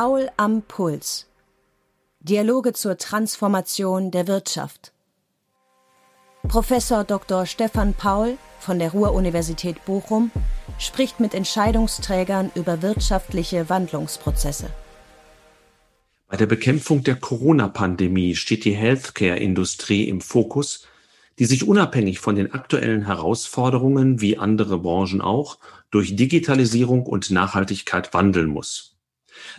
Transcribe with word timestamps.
Paul 0.00 0.30
am 0.36 0.62
Puls. 0.62 1.26
Dialoge 2.20 2.72
zur 2.72 2.98
Transformation 2.98 4.12
der 4.12 4.28
Wirtschaft. 4.28 4.92
Professor 6.46 7.02
Dr. 7.02 7.46
Stefan 7.46 7.94
Paul 7.94 8.38
von 8.60 8.78
der 8.78 8.92
Ruhr-Universität 8.92 9.84
Bochum 9.86 10.30
spricht 10.78 11.18
mit 11.18 11.34
Entscheidungsträgern 11.34 12.52
über 12.54 12.80
wirtschaftliche 12.80 13.68
Wandlungsprozesse. 13.68 14.70
Bei 16.28 16.36
der 16.36 16.46
Bekämpfung 16.46 17.02
der 17.02 17.16
Corona-Pandemie 17.16 18.36
steht 18.36 18.64
die 18.64 18.76
Healthcare-Industrie 18.76 20.08
im 20.08 20.20
Fokus, 20.20 20.86
die 21.40 21.46
sich 21.46 21.66
unabhängig 21.66 22.20
von 22.20 22.36
den 22.36 22.52
aktuellen 22.52 23.04
Herausforderungen 23.06 24.20
wie 24.20 24.38
andere 24.38 24.78
Branchen 24.78 25.20
auch 25.20 25.58
durch 25.90 26.14
Digitalisierung 26.14 27.04
und 27.04 27.32
Nachhaltigkeit 27.32 28.14
wandeln 28.14 28.46
muss. 28.46 28.94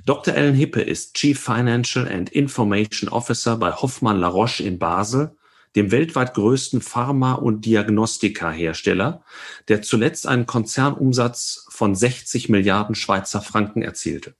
Dr. 0.06 0.34
Ellen 0.34 0.56
Hippe 0.56 0.82
ist 0.82 1.16
Chief 1.16 1.40
Financial 1.40 2.08
and 2.08 2.30
Information 2.30 3.10
Officer 3.10 3.58
bei 3.58 3.72
Hoffmann 3.72 4.20
La 4.20 4.28
Roche 4.28 4.64
in 4.64 4.80
Basel, 4.80 5.36
dem 5.76 5.92
weltweit 5.92 6.34
größten 6.34 6.82
Pharma- 6.82 7.34
und 7.34 7.66
Diagnostika-Hersteller, 7.66 9.24
der 9.68 9.82
zuletzt 9.82 10.28
einen 10.28 10.46
Konzernumsatz 10.46 11.68
von 11.70 11.96
60 11.96 12.50
Milliarden 12.50 12.96
Schweizer 12.96 13.42
Franken 13.42 13.82
erzielte. 13.82 14.36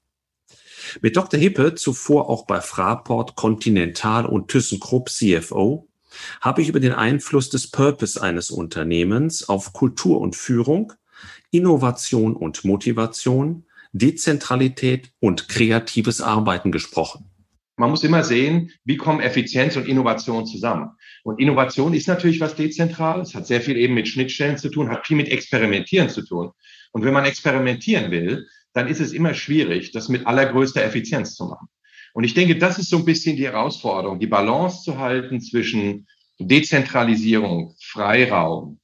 Mit 1.02 1.16
Dr. 1.16 1.40
Hippe, 1.40 1.76
zuvor 1.76 2.30
auch 2.30 2.46
bei 2.48 2.62
Fraport, 2.62 3.36
Continental 3.36 4.26
und 4.26 4.48
ThyssenKrupp 4.50 5.10
CFO, 5.10 5.88
habe 6.42 6.62
ich 6.62 6.70
über 6.70 6.80
den 6.80 6.94
Einfluss 6.94 7.50
des 7.50 7.70
Purpose 7.70 8.20
eines 8.20 8.50
Unternehmens 8.50 9.48
auf 9.48 9.74
Kultur 9.74 10.20
und 10.20 10.36
Führung, 10.36 10.94
Innovation 11.52 12.36
und 12.36 12.66
Motivation, 12.66 13.66
Dezentralität 13.92 15.12
und 15.20 15.50
kreatives 15.50 16.22
Arbeiten 16.22 16.72
gesprochen. 16.72 17.26
Man 17.78 17.92
muss 17.92 18.04
immer 18.04 18.24
sehen, 18.24 18.72
wie 18.84 18.98
kommen 18.98 19.22
Effizienz 19.22 19.78
und 19.78 19.88
Innovation 19.88 20.46
zusammen. 20.46 20.92
Und 21.24 21.40
Innovation 21.40 21.94
ist 21.94 22.08
natürlich 22.08 22.42
was 22.42 22.56
Dezentrales, 22.56 23.34
hat 23.34 23.48
sehr 23.48 23.62
viel 23.62 23.78
eben 23.78 23.94
mit 23.94 24.08
Schnittstellen 24.08 24.58
zu 24.58 24.70
tun, 24.70 24.90
hat 24.90 25.08
viel 25.08 25.16
mit 25.16 25.30
Experimentieren 25.30 26.10
zu 26.10 26.22
tun. 26.24 26.52
Und 26.92 27.06
wenn 27.06 27.14
man 27.14 27.26
experimentieren 27.26 28.12
will, 28.12 28.48
dann 28.74 28.88
ist 28.88 29.00
es 29.00 29.14
immer 29.14 29.34
schwierig, 29.34 29.92
das 29.92 30.10
mit 30.10 30.28
allergrößter 30.28 30.84
Effizienz 30.84 31.36
zu 31.36 31.46
machen. 31.46 31.68
Und 32.14 32.24
ich 32.24 32.34
denke, 32.34 32.58
das 32.58 32.80
ist 32.80 32.90
so 32.90 32.98
ein 32.98 33.06
bisschen 33.06 33.38
die 33.38 33.46
Herausforderung, 33.46 34.20
die 34.20 34.28
Balance 34.28 34.84
zu 34.84 34.98
halten 34.98 35.40
zwischen 35.42 36.08
Dezentralisierung, 36.40 37.76
Freiraum, 37.82 38.80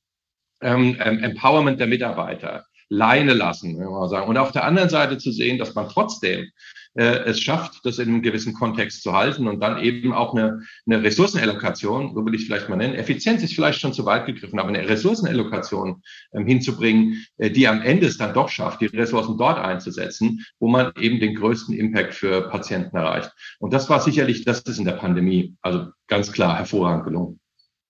ähm, 0.61 0.97
ähm, 0.99 1.19
Empowerment 1.19 1.79
der 1.79 1.87
Mitarbeiter, 1.87 2.65
Leine 2.89 3.33
lassen, 3.33 3.79
wenn 3.79 3.89
man 3.89 4.09
sagen. 4.09 4.27
Und 4.27 4.37
auf 4.37 4.51
der 4.51 4.65
anderen 4.65 4.89
Seite 4.89 5.17
zu 5.17 5.31
sehen, 5.31 5.57
dass 5.57 5.75
man 5.75 5.89
trotzdem 5.89 6.49
äh, 6.95 7.25
es 7.25 7.41
schafft, 7.41 7.85
das 7.85 7.99
in 7.99 8.09
einem 8.09 8.21
gewissen 8.21 8.53
Kontext 8.53 9.03
zu 9.03 9.13
halten 9.13 9.47
und 9.47 9.59
dann 9.59 9.83
eben 9.83 10.13
auch 10.13 10.33
eine, 10.33 10.61
eine 10.85 11.03
Ressourcenallokation, 11.03 12.13
so 12.13 12.25
will 12.25 12.35
ich 12.35 12.45
vielleicht 12.45 12.69
mal 12.69 12.77
nennen. 12.77 12.95
Effizienz 12.95 13.43
ist 13.43 13.53
vielleicht 13.53 13.79
schon 13.79 13.93
zu 13.93 14.05
weit 14.05 14.25
gegriffen, 14.25 14.59
aber 14.59 14.69
eine 14.69 14.87
Ressourcenallokation 14.87 16.01
ähm, 16.33 16.47
hinzubringen, 16.47 17.25
äh, 17.37 17.51
die 17.51 17.67
am 17.67 17.81
Ende 17.81 18.07
es 18.07 18.17
dann 18.17 18.33
doch 18.33 18.49
schafft, 18.49 18.81
die 18.81 18.85
Ressourcen 18.85 19.37
dort 19.37 19.59
einzusetzen, 19.59 20.45
wo 20.59 20.67
man 20.67 20.93
eben 20.99 21.19
den 21.19 21.35
größten 21.35 21.75
Impact 21.75 22.13
für 22.13 22.49
Patienten 22.49 22.95
erreicht. 22.95 23.31
Und 23.59 23.73
das 23.73 23.89
war 23.89 23.99
sicherlich, 23.99 24.45
das 24.45 24.61
ist 24.61 24.79
in 24.79 24.85
der 24.85 24.93
Pandemie, 24.93 25.55
also 25.61 25.87
ganz 26.07 26.31
klar 26.31 26.57
hervorragend 26.57 27.05
gelungen. 27.05 27.39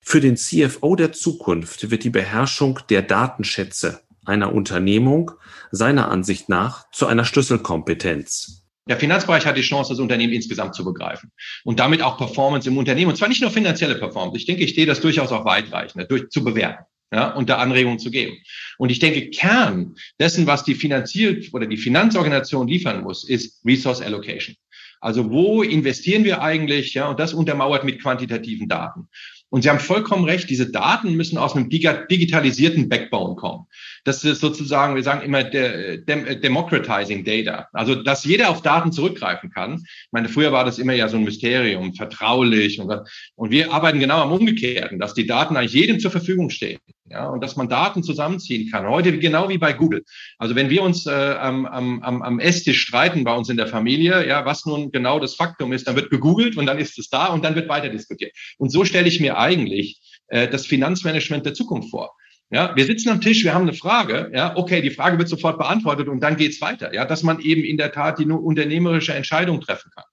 Für 0.01 0.19
den 0.19 0.37
CFO 0.37 0.95
der 0.95 1.13
Zukunft 1.13 1.89
wird 1.89 2.03
die 2.03 2.11
Beherrschung 2.11 2.79
der 2.89 3.01
Datenschätze 3.01 4.04
einer 4.25 4.53
Unternehmung 4.53 5.31
seiner 5.71 6.09
Ansicht 6.09 6.49
nach 6.49 6.89
zu 6.91 7.07
einer 7.07 7.25
Schlüsselkompetenz. 7.25 8.63
Der 8.87 8.97
Finanzbereich 8.97 9.45
hat 9.45 9.57
die 9.57 9.61
Chance, 9.61 9.93
das 9.93 9.99
Unternehmen 9.99 10.33
insgesamt 10.33 10.75
zu 10.75 10.85
begreifen 10.85 11.31
und 11.63 11.79
damit 11.79 12.03
auch 12.03 12.17
Performance 12.17 12.69
im 12.69 12.77
Unternehmen. 12.77 13.09
Und 13.09 13.17
zwar 13.17 13.29
nicht 13.29 13.41
nur 13.41 13.49
finanzielle 13.49 13.95
Performance. 13.95 14.37
Ich 14.37 14.45
denke, 14.45 14.63
ich 14.63 14.71
stehe 14.71 14.85
das 14.85 15.01
durchaus 15.01 15.31
auch 15.31 15.43
weitreichend, 15.43 16.09
durch, 16.11 16.29
zu 16.29 16.43
bewerten 16.43 16.85
ja, 17.11 17.31
und 17.31 17.49
da 17.49 17.57
Anregungen 17.57 17.97
zu 17.97 18.11
geben. 18.11 18.37
Und 18.77 18.91
ich 18.91 18.99
denke, 18.99 19.29
Kern 19.29 19.95
dessen, 20.19 20.45
was 20.45 20.63
die 20.63 20.75
finanziert 20.75 21.53
oder 21.53 21.65
die 21.65 21.77
Finanzorganisation 21.77 22.67
liefern 22.67 23.01
muss, 23.01 23.27
ist 23.27 23.65
Resource 23.65 24.01
Allocation. 24.01 24.55
Also 25.01 25.29
wo 25.31 25.61
investieren 25.63 26.23
wir 26.23 26.41
eigentlich? 26.41 26.93
Ja, 26.93 27.07
und 27.09 27.19
das 27.19 27.33
untermauert 27.33 27.83
mit 27.83 28.01
quantitativen 28.01 28.67
Daten. 28.67 29.07
Und 29.49 29.61
Sie 29.61 29.69
haben 29.69 29.79
vollkommen 29.79 30.25
recht, 30.25 30.49
diese 30.49 30.71
Daten 30.71 31.15
müssen 31.15 31.37
aus 31.37 31.55
einem 31.55 31.69
digitalisierten 31.69 32.89
Backbone 32.89 33.35
kommen. 33.35 33.67
Das 34.05 34.23
ist 34.23 34.39
sozusagen, 34.39 34.95
wir 34.95 35.01
sagen 35.01 35.21
immer 35.21 35.43
der, 35.43 35.97
dem, 35.97 36.39
Democratizing 36.39 37.25
Data. 37.25 37.67
Also, 37.73 37.95
dass 37.95 38.23
jeder 38.23 38.49
auf 38.51 38.61
Daten 38.61 38.91
zurückgreifen 38.91 39.49
kann. 39.49 39.81
Ich 39.83 40.11
meine, 40.11 40.29
früher 40.29 40.51
war 40.51 40.63
das 40.63 40.77
immer 40.77 40.93
ja 40.93 41.09
so 41.09 41.17
ein 41.17 41.23
Mysterium, 41.23 41.95
vertraulich. 41.95 42.79
Und, 42.79 42.93
und 43.35 43.49
wir 43.49 43.73
arbeiten 43.73 43.99
genau 43.99 44.21
am 44.21 44.31
Umgekehrten, 44.31 44.99
dass 44.99 45.15
die 45.15 45.25
Daten 45.25 45.57
eigentlich 45.57 45.73
jedem 45.73 45.99
zur 45.99 46.11
Verfügung 46.11 46.51
stehen. 46.51 46.79
Ja, 47.09 47.29
und 47.29 47.43
dass 47.43 47.55
man 47.55 47.67
Daten 47.67 48.03
zusammenziehen 48.03 48.71
kann. 48.71 48.87
Heute 48.87 49.17
genau 49.17 49.49
wie 49.49 49.57
bei 49.57 49.73
Google. 49.73 50.03
Also 50.37 50.55
wenn 50.55 50.69
wir 50.69 50.83
uns 50.83 51.05
äh, 51.05 51.11
am, 51.11 51.65
am, 51.65 52.01
am 52.01 52.39
Esstisch 52.39 52.81
streiten 52.81 53.23
bei 53.23 53.33
uns 53.33 53.49
in 53.49 53.57
der 53.57 53.67
Familie, 53.67 54.27
ja, 54.27 54.45
was 54.45 54.65
nun 54.65 54.91
genau 54.91 55.19
das 55.19 55.35
Faktum 55.35 55.71
ist, 55.73 55.87
dann 55.87 55.95
wird 55.95 56.09
gegoogelt 56.09 56.57
und 56.57 56.65
dann 56.67 56.79
ist 56.79 56.97
es 56.97 57.09
da 57.09 57.27
und 57.27 57.45
dann 57.45 57.55
wird 57.55 57.69
weiter 57.69 57.89
diskutiert. 57.89 58.31
Und 58.57 58.71
so 58.71 58.85
stelle 58.85 59.07
ich 59.07 59.19
mir 59.19 59.37
eigentlich 59.37 59.99
äh, 60.27 60.47
das 60.47 60.65
Finanzmanagement 60.65 61.45
der 61.45 61.53
Zukunft 61.53 61.89
vor. 61.91 62.15
Ja, 62.51 62.75
wir 62.75 62.85
sitzen 62.85 63.09
am 63.09 63.21
Tisch, 63.21 63.43
wir 63.43 63.53
haben 63.53 63.63
eine 63.63 63.73
Frage, 63.73 64.31
ja, 64.33 64.55
okay, 64.55 64.81
die 64.81 64.91
Frage 64.91 65.17
wird 65.17 65.27
sofort 65.27 65.57
beantwortet 65.57 66.07
und 66.07 66.19
dann 66.21 66.37
geht's 66.37 66.61
weiter, 66.61 66.93
ja, 66.93 67.05
dass 67.05 67.23
man 67.23 67.39
eben 67.39 67.63
in 67.63 67.77
der 67.77 67.91
Tat 67.91 68.19
die 68.19 68.25
unternehmerische 68.25 69.13
Entscheidung 69.13 69.61
treffen 69.61 69.89
kann. 69.95 70.05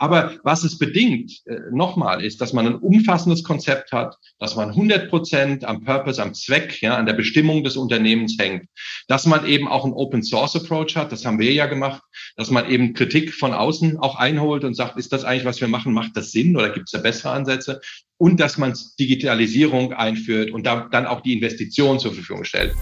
Aber 0.00 0.32
was 0.44 0.64
es 0.64 0.78
bedingt, 0.78 1.42
äh, 1.44 1.58
nochmal, 1.72 2.24
ist, 2.24 2.40
dass 2.40 2.54
man 2.54 2.66
ein 2.66 2.76
umfassendes 2.76 3.44
Konzept 3.44 3.92
hat, 3.92 4.16
dass 4.38 4.56
man 4.56 4.70
100 4.70 5.10
Prozent 5.10 5.66
am 5.66 5.84
Purpose, 5.84 6.22
am 6.22 6.32
Zweck, 6.32 6.80
ja, 6.80 6.96
an 6.96 7.04
der 7.04 7.12
Bestimmung 7.12 7.64
des 7.64 7.76
Unternehmens 7.76 8.36
hängt, 8.38 8.64
dass 9.08 9.26
man 9.26 9.44
eben 9.44 9.68
auch 9.68 9.84
einen 9.84 9.92
Open 9.92 10.22
Source 10.22 10.56
Approach 10.56 10.96
hat, 10.96 11.12
das 11.12 11.26
haben 11.26 11.38
wir 11.38 11.52
ja 11.52 11.66
gemacht, 11.66 12.02
dass 12.36 12.50
man 12.50 12.70
eben 12.70 12.94
Kritik 12.94 13.34
von 13.34 13.52
außen 13.52 13.98
auch 13.98 14.16
einholt 14.16 14.64
und 14.64 14.72
sagt, 14.72 14.96
ist 14.96 15.12
das 15.12 15.24
eigentlich, 15.24 15.44
was 15.44 15.60
wir 15.60 15.68
machen, 15.68 15.92
macht 15.92 16.16
das 16.16 16.32
Sinn 16.32 16.56
oder 16.56 16.70
gibt 16.70 16.86
es 16.86 16.92
da 16.92 16.98
bessere 16.98 17.32
Ansätze? 17.32 17.82
Und 18.16 18.40
dass 18.40 18.56
man 18.56 18.72
Digitalisierung 18.98 19.92
einführt 19.92 20.50
und 20.50 20.64
da, 20.64 20.88
dann 20.90 21.04
auch 21.04 21.20
die 21.20 21.34
Investition 21.34 21.98
zur 21.98 22.14
Verfügung 22.14 22.44
stellt. 22.44 22.74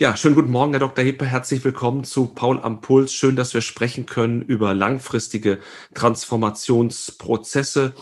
Ja, 0.00 0.16
schönen 0.16 0.34
guten 0.34 0.50
Morgen, 0.50 0.72
Herr 0.72 0.80
Dr. 0.80 1.04
Hippe. 1.04 1.26
Herzlich 1.26 1.62
willkommen 1.62 2.04
zu 2.04 2.28
Paul 2.28 2.58
am 2.62 2.80
Puls. 2.80 3.12
Schön, 3.12 3.36
dass 3.36 3.52
wir 3.52 3.60
sprechen 3.60 4.06
können 4.06 4.40
über 4.40 4.72
langfristige 4.72 5.58
Transformationsprozesse. 5.92 7.92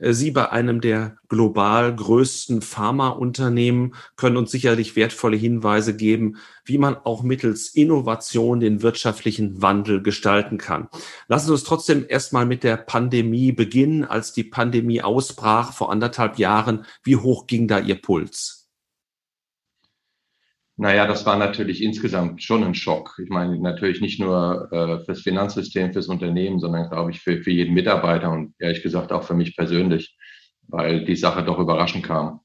Äh, 0.00 0.14
Sie 0.14 0.32
bei 0.32 0.50
einem 0.50 0.80
der 0.80 1.16
global 1.28 1.94
größten 1.94 2.60
Pharmaunternehmen 2.60 3.94
können 4.16 4.36
uns 4.36 4.50
sicherlich 4.50 4.96
wertvolle 4.96 5.36
Hinweise 5.36 5.94
geben, 5.94 6.38
wie 6.64 6.78
man 6.78 6.96
auch 6.96 7.22
mittels 7.22 7.68
Innovation 7.68 8.58
den 8.58 8.82
wirtschaftlichen 8.82 9.62
Wandel 9.62 10.02
gestalten 10.02 10.58
kann. 10.58 10.88
Lassen 11.28 11.46
Sie 11.46 11.52
uns 11.52 11.62
trotzdem 11.62 12.04
erstmal 12.08 12.46
mit 12.46 12.64
der 12.64 12.78
Pandemie 12.78 13.52
beginnen. 13.52 14.04
Als 14.04 14.32
die 14.32 14.42
Pandemie 14.42 15.02
ausbrach 15.02 15.72
vor 15.72 15.92
anderthalb 15.92 16.36
Jahren, 16.36 16.84
wie 17.04 17.14
hoch 17.14 17.46
ging 17.46 17.68
da 17.68 17.78
Ihr 17.78 18.02
Puls? 18.02 18.63
Naja, 20.76 21.06
das 21.06 21.24
war 21.24 21.36
natürlich 21.36 21.82
insgesamt 21.82 22.42
schon 22.42 22.64
ein 22.64 22.74
Schock. 22.74 23.16
Ich 23.22 23.30
meine, 23.30 23.58
natürlich 23.60 24.00
nicht 24.00 24.18
nur 24.18 24.68
äh, 24.72 25.04
fürs 25.04 25.20
Finanzsystem, 25.20 25.92
fürs 25.92 26.08
Unternehmen, 26.08 26.58
sondern 26.58 26.90
glaube 26.90 27.12
ich 27.12 27.20
für, 27.20 27.42
für 27.42 27.52
jeden 27.52 27.74
Mitarbeiter 27.74 28.32
und 28.32 28.54
ehrlich 28.58 28.82
gesagt 28.82 29.12
auch 29.12 29.22
für 29.22 29.34
mich 29.34 29.56
persönlich, 29.56 30.16
weil 30.66 31.04
die 31.04 31.14
Sache 31.14 31.44
doch 31.44 31.60
überraschend 31.60 32.04
kam. 32.04 32.40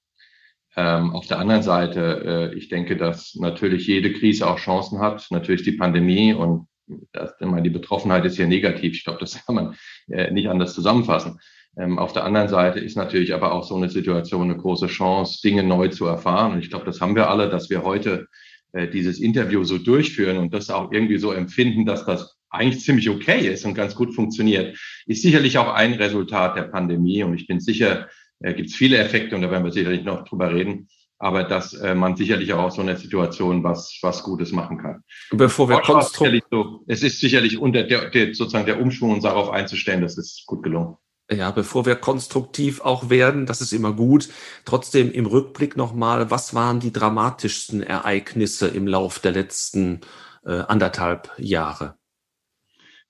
Ähm, 0.75 1.15
auf 1.15 1.25
der 1.25 1.39
anderen 1.39 1.63
Seite, 1.63 2.51
äh, 2.53 2.57
ich 2.57 2.69
denke, 2.69 2.97
dass 2.97 3.33
natürlich 3.35 3.87
jede 3.87 4.13
Krise 4.13 4.47
auch 4.47 4.59
Chancen 4.59 4.99
hat. 4.99 5.25
Natürlich 5.31 5.63
die 5.63 5.71
Pandemie 5.71 6.33
und 6.33 6.67
das, 7.11 7.33
ich 7.39 7.47
meine, 7.47 7.63
die 7.63 7.69
Betroffenheit 7.71 8.25
ist 8.25 8.35
hier 8.35 8.47
negativ. 8.47 8.93
Ich 8.95 9.03
glaube, 9.03 9.19
das 9.19 9.43
kann 9.43 9.55
man 9.55 9.75
äh, 10.07 10.31
nicht 10.31 10.49
anders 10.49 10.75
zusammenfassen. 10.75 11.39
Ähm, 11.77 11.99
auf 11.99 12.13
der 12.13 12.25
anderen 12.25 12.49
Seite 12.49 12.79
ist 12.79 12.97
natürlich 12.97 13.33
aber 13.33 13.53
auch 13.53 13.63
so 13.63 13.75
eine 13.75 13.89
Situation 13.89 14.43
eine 14.43 14.57
große 14.57 14.87
Chance, 14.87 15.39
Dinge 15.43 15.63
neu 15.63 15.89
zu 15.89 16.05
erfahren. 16.05 16.53
Und 16.53 16.59
ich 16.59 16.69
glaube, 16.69 16.85
das 16.85 16.99
haben 16.99 17.15
wir 17.15 17.29
alle, 17.29 17.49
dass 17.49 17.69
wir 17.69 17.83
heute 17.83 18.27
äh, 18.73 18.87
dieses 18.87 19.19
Interview 19.19 19.63
so 19.63 19.77
durchführen 19.77 20.37
und 20.37 20.53
das 20.53 20.69
auch 20.69 20.91
irgendwie 20.91 21.17
so 21.17 21.31
empfinden, 21.31 21.85
dass 21.85 22.05
das 22.05 22.35
eigentlich 22.49 22.83
ziemlich 22.83 23.09
okay 23.09 23.47
ist 23.47 23.65
und 23.65 23.75
ganz 23.75 23.95
gut 23.95 24.15
funktioniert, 24.15 24.77
ist 25.05 25.21
sicherlich 25.21 25.57
auch 25.57 25.73
ein 25.73 25.93
Resultat 25.93 26.55
der 26.55 26.63
Pandemie. 26.63 27.23
Und 27.23 27.35
ich 27.35 27.47
bin 27.47 27.59
sicher, 27.59 28.07
äh, 28.39 28.53
gibt 28.53 28.69
es 28.69 28.75
viele 28.75 28.97
Effekte 28.97 29.35
und 29.35 29.43
da 29.43 29.51
werden 29.51 29.63
wir 29.63 29.71
sicherlich 29.71 30.03
noch 30.03 30.23
drüber 30.23 30.51
reden. 30.53 30.87
aber 31.19 31.43
dass 31.43 31.73
äh, 31.73 31.93
man 31.93 32.15
sicherlich 32.15 32.53
auch 32.53 32.63
aus 32.63 32.75
so 32.75 32.81
einer 32.81 32.95
Situation 32.95 33.63
was, 33.63 33.99
was 34.01 34.23
Gutes 34.23 34.53
machen 34.53 34.77
kann. 34.77 35.03
Bevor 35.31 35.69
wir 35.69 35.81
konstruktiv... 35.81 36.41
So, 36.49 36.83
es 36.87 37.03
ist 37.03 37.19
sicherlich 37.19 37.57
unter 37.59 37.83
der, 37.83 38.09
der, 38.09 38.33
sozusagen 38.33 38.65
der 38.65 38.81
Umschwung, 38.81 39.11
uns 39.11 39.23
darauf 39.23 39.49
einzustellen, 39.49 40.01
das 40.01 40.17
ist 40.17 40.45
gut 40.45 40.63
gelungen. 40.63 40.95
Ja, 41.31 41.51
bevor 41.51 41.85
wir 41.85 41.95
konstruktiv 41.95 42.81
auch 42.81 43.11
werden, 43.11 43.45
das 43.45 43.61
ist 43.61 43.71
immer 43.71 43.93
gut. 43.93 44.29
Trotzdem 44.65 45.11
im 45.11 45.27
Rückblick 45.27 45.77
nochmal, 45.77 46.31
was 46.31 46.55
waren 46.55 46.79
die 46.79 46.91
dramatischsten 46.91 47.83
Ereignisse 47.83 48.67
im 48.67 48.87
Lauf 48.87 49.19
der 49.19 49.33
letzten 49.33 50.01
äh, 50.43 50.61
anderthalb 50.67 51.31
Jahre? 51.37 51.99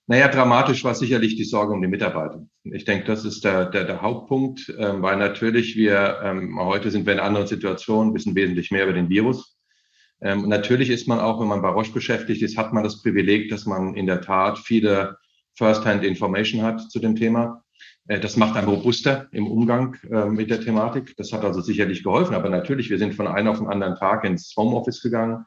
Naja, 0.06 0.28
dramatisch 0.28 0.84
war 0.84 0.96
sicherlich 0.96 1.38
die 1.38 1.46
Sorge 1.46 1.72
um 1.72 1.82
die 1.82 1.88
Mitarbeiter. 1.88 2.44
Ich 2.64 2.84
denke, 2.84 3.06
das 3.06 3.24
ist 3.24 3.46
der, 3.46 3.66
der, 3.66 3.86
der 3.86 4.02
Hauptpunkt, 4.02 4.74
ähm, 4.78 5.02
weil 5.02 5.16
natürlich 5.16 5.78
wir, 5.78 6.20
ähm, 6.22 6.60
heute 6.60 6.92
sind 6.92 7.06
wir 7.06 7.14
in 7.14 7.20
einer 7.20 7.28
anderen 7.28 7.48
Situation, 7.48 8.14
wissen 8.14 8.36
wesentlich 8.36 8.72
mehr 8.72 8.84
über 8.84 8.94
den 8.94 9.10
Virus. 9.10 9.56
Ähm, 10.20 10.50
natürlich 10.50 10.90
ist 10.90 11.08
man 11.08 11.20
auch, 11.20 11.40
wenn 11.40 11.48
man 11.48 11.62
bei 11.62 11.70
Roche 11.70 11.94
beschäftigt 11.94 12.42
ist, 12.42 12.58
hat 12.58 12.74
man 12.74 12.84
das 12.84 13.02
Privileg, 13.02 13.50
dass 13.50 13.66
man 13.66 13.94
in 13.94 14.08
der 14.08 14.20
Tat 14.20 14.58
viele 14.58 15.18
First-Hand-Information 15.54 16.64
hat 16.64 16.82
zu 16.92 17.00
dem 17.00 17.16
Thema. 17.16 17.64
Äh, 18.10 18.20
das 18.20 18.36
macht 18.36 18.58
einen 18.58 18.68
robuster 18.68 19.28
im 19.32 19.48
Umgang 19.48 19.96
äh, 20.12 20.26
mit 20.26 20.50
der 20.50 20.60
Thematik. 20.60 21.16
Das 21.16 21.32
hat 21.32 21.46
also 21.46 21.62
sicherlich 21.62 22.04
geholfen. 22.04 22.36
Aber 22.36 22.50
natürlich, 22.50 22.90
wir 22.90 22.98
sind 22.98 23.14
von 23.14 23.28
einem 23.28 23.48
auf 23.48 23.60
den 23.60 23.68
anderen 23.68 23.96
Tag 23.96 24.26
ins 24.26 24.54
Homeoffice 24.58 25.02
gegangen. 25.02 25.46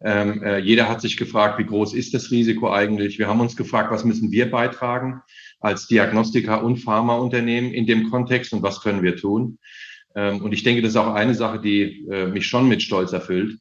Ähm, 0.00 0.42
äh, 0.42 0.58
jeder 0.58 0.88
hat 0.88 1.00
sich 1.00 1.16
gefragt, 1.16 1.58
wie 1.58 1.66
groß 1.66 1.92
ist 1.94 2.14
das 2.14 2.30
Risiko 2.30 2.72
eigentlich? 2.72 3.18
Wir 3.18 3.28
haben 3.28 3.40
uns 3.40 3.56
gefragt, 3.56 3.90
was 3.90 4.04
müssen 4.04 4.30
wir 4.30 4.50
beitragen 4.50 5.22
als 5.60 5.88
Diagnostiker 5.88 6.62
und 6.62 6.78
Pharmaunternehmen 6.78 7.72
in 7.72 7.86
dem 7.86 8.08
Kontext 8.10 8.52
und 8.52 8.62
was 8.62 8.80
können 8.80 9.02
wir 9.02 9.16
tun? 9.16 9.58
Ähm, 10.14 10.40
und 10.40 10.52
ich 10.52 10.62
denke, 10.62 10.82
das 10.82 10.90
ist 10.90 10.96
auch 10.96 11.14
eine 11.14 11.34
Sache, 11.34 11.60
die 11.60 12.06
mich 12.32 12.46
schon 12.46 12.68
mit 12.68 12.82
Stolz 12.82 13.12
erfüllt. 13.12 13.58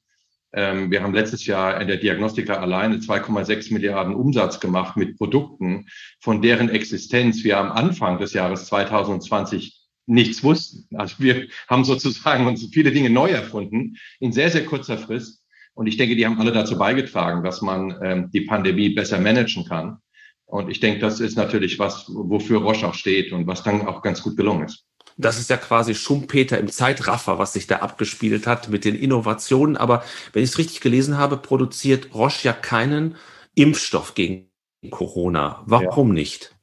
Ähm, 0.54 0.92
wir 0.92 1.04
haben 1.04 1.14
letztes 1.14 1.46
Jahr 1.46 1.80
in 1.82 1.88
der 1.88 1.98
Diagnostika 1.98 2.56
alleine 2.56 2.98
2,6 2.98 3.74
Milliarden 3.74 4.16
Umsatz 4.16 4.60
gemacht 4.60 4.96
mit 4.96 5.18
Produkten, 5.18 5.88
von 6.20 6.42
deren 6.42 6.70
Existenz 6.70 7.44
wir 7.44 7.58
am 7.58 7.72
Anfang 7.72 8.18
des 8.18 8.34
Jahres 8.34 8.66
2020 8.68 9.78
nichts 10.08 10.44
wussten. 10.44 10.88
Also 10.98 11.16
wir 11.20 11.48
haben 11.68 11.84
sozusagen 11.84 12.48
uns 12.48 12.68
viele 12.72 12.92
Dinge 12.92 13.10
neu 13.10 13.30
erfunden 13.30 13.98
in 14.20 14.32
sehr, 14.32 14.50
sehr 14.50 14.66
kurzer 14.66 14.98
Frist. 14.98 15.44
Und 15.74 15.86
ich 15.86 15.98
denke, 15.98 16.16
die 16.16 16.26
haben 16.26 16.40
alle 16.40 16.52
dazu 16.52 16.78
beigetragen, 16.78 17.44
dass 17.44 17.62
man 17.62 17.96
ähm, 18.02 18.32
die 18.32 18.42
Pandemie 18.42 18.90
besser 18.90 19.20
managen 19.20 19.66
kann. 19.66 19.98
Und 20.46 20.70
ich 20.70 20.80
denke, 20.80 21.00
das 21.00 21.20
ist 21.20 21.36
natürlich 21.36 21.78
was, 21.78 22.06
wofür 22.08 22.62
Roche 22.62 22.88
auch 22.88 22.94
steht 22.94 23.34
und 23.34 23.46
was 23.46 23.64
dann 23.64 23.86
auch 23.86 24.02
ganz 24.02 24.24
gut 24.24 24.38
gelungen 24.38 24.66
ist. 24.66 24.87
Das 25.18 25.40
ist 25.40 25.50
ja 25.50 25.58
quasi 25.58 25.96
Schumpeter 25.96 26.60
im 26.60 26.68
Zeitraffer, 26.68 27.40
was 27.40 27.54
sich 27.54 27.66
da 27.66 27.78
abgespielt 27.78 28.46
hat 28.46 28.70
mit 28.70 28.86
den 28.86 28.96
Innovationen. 28.96 29.76
Aber 29.76 30.04
wenn 30.34 30.44
ich 30.44 30.52
es 30.52 30.58
richtig 30.58 30.82
gelesen 30.82 31.18
habe, 31.18 31.38
produziert 31.38 32.14
Roche 32.14 32.48
ja 32.48 32.54
keinen 32.54 33.16
Impfstoff 33.56 34.14
gegen 34.14 34.50
Corona. 34.92 35.64
Warum 35.66 36.10
ja. 36.10 36.14
nicht? 36.14 36.56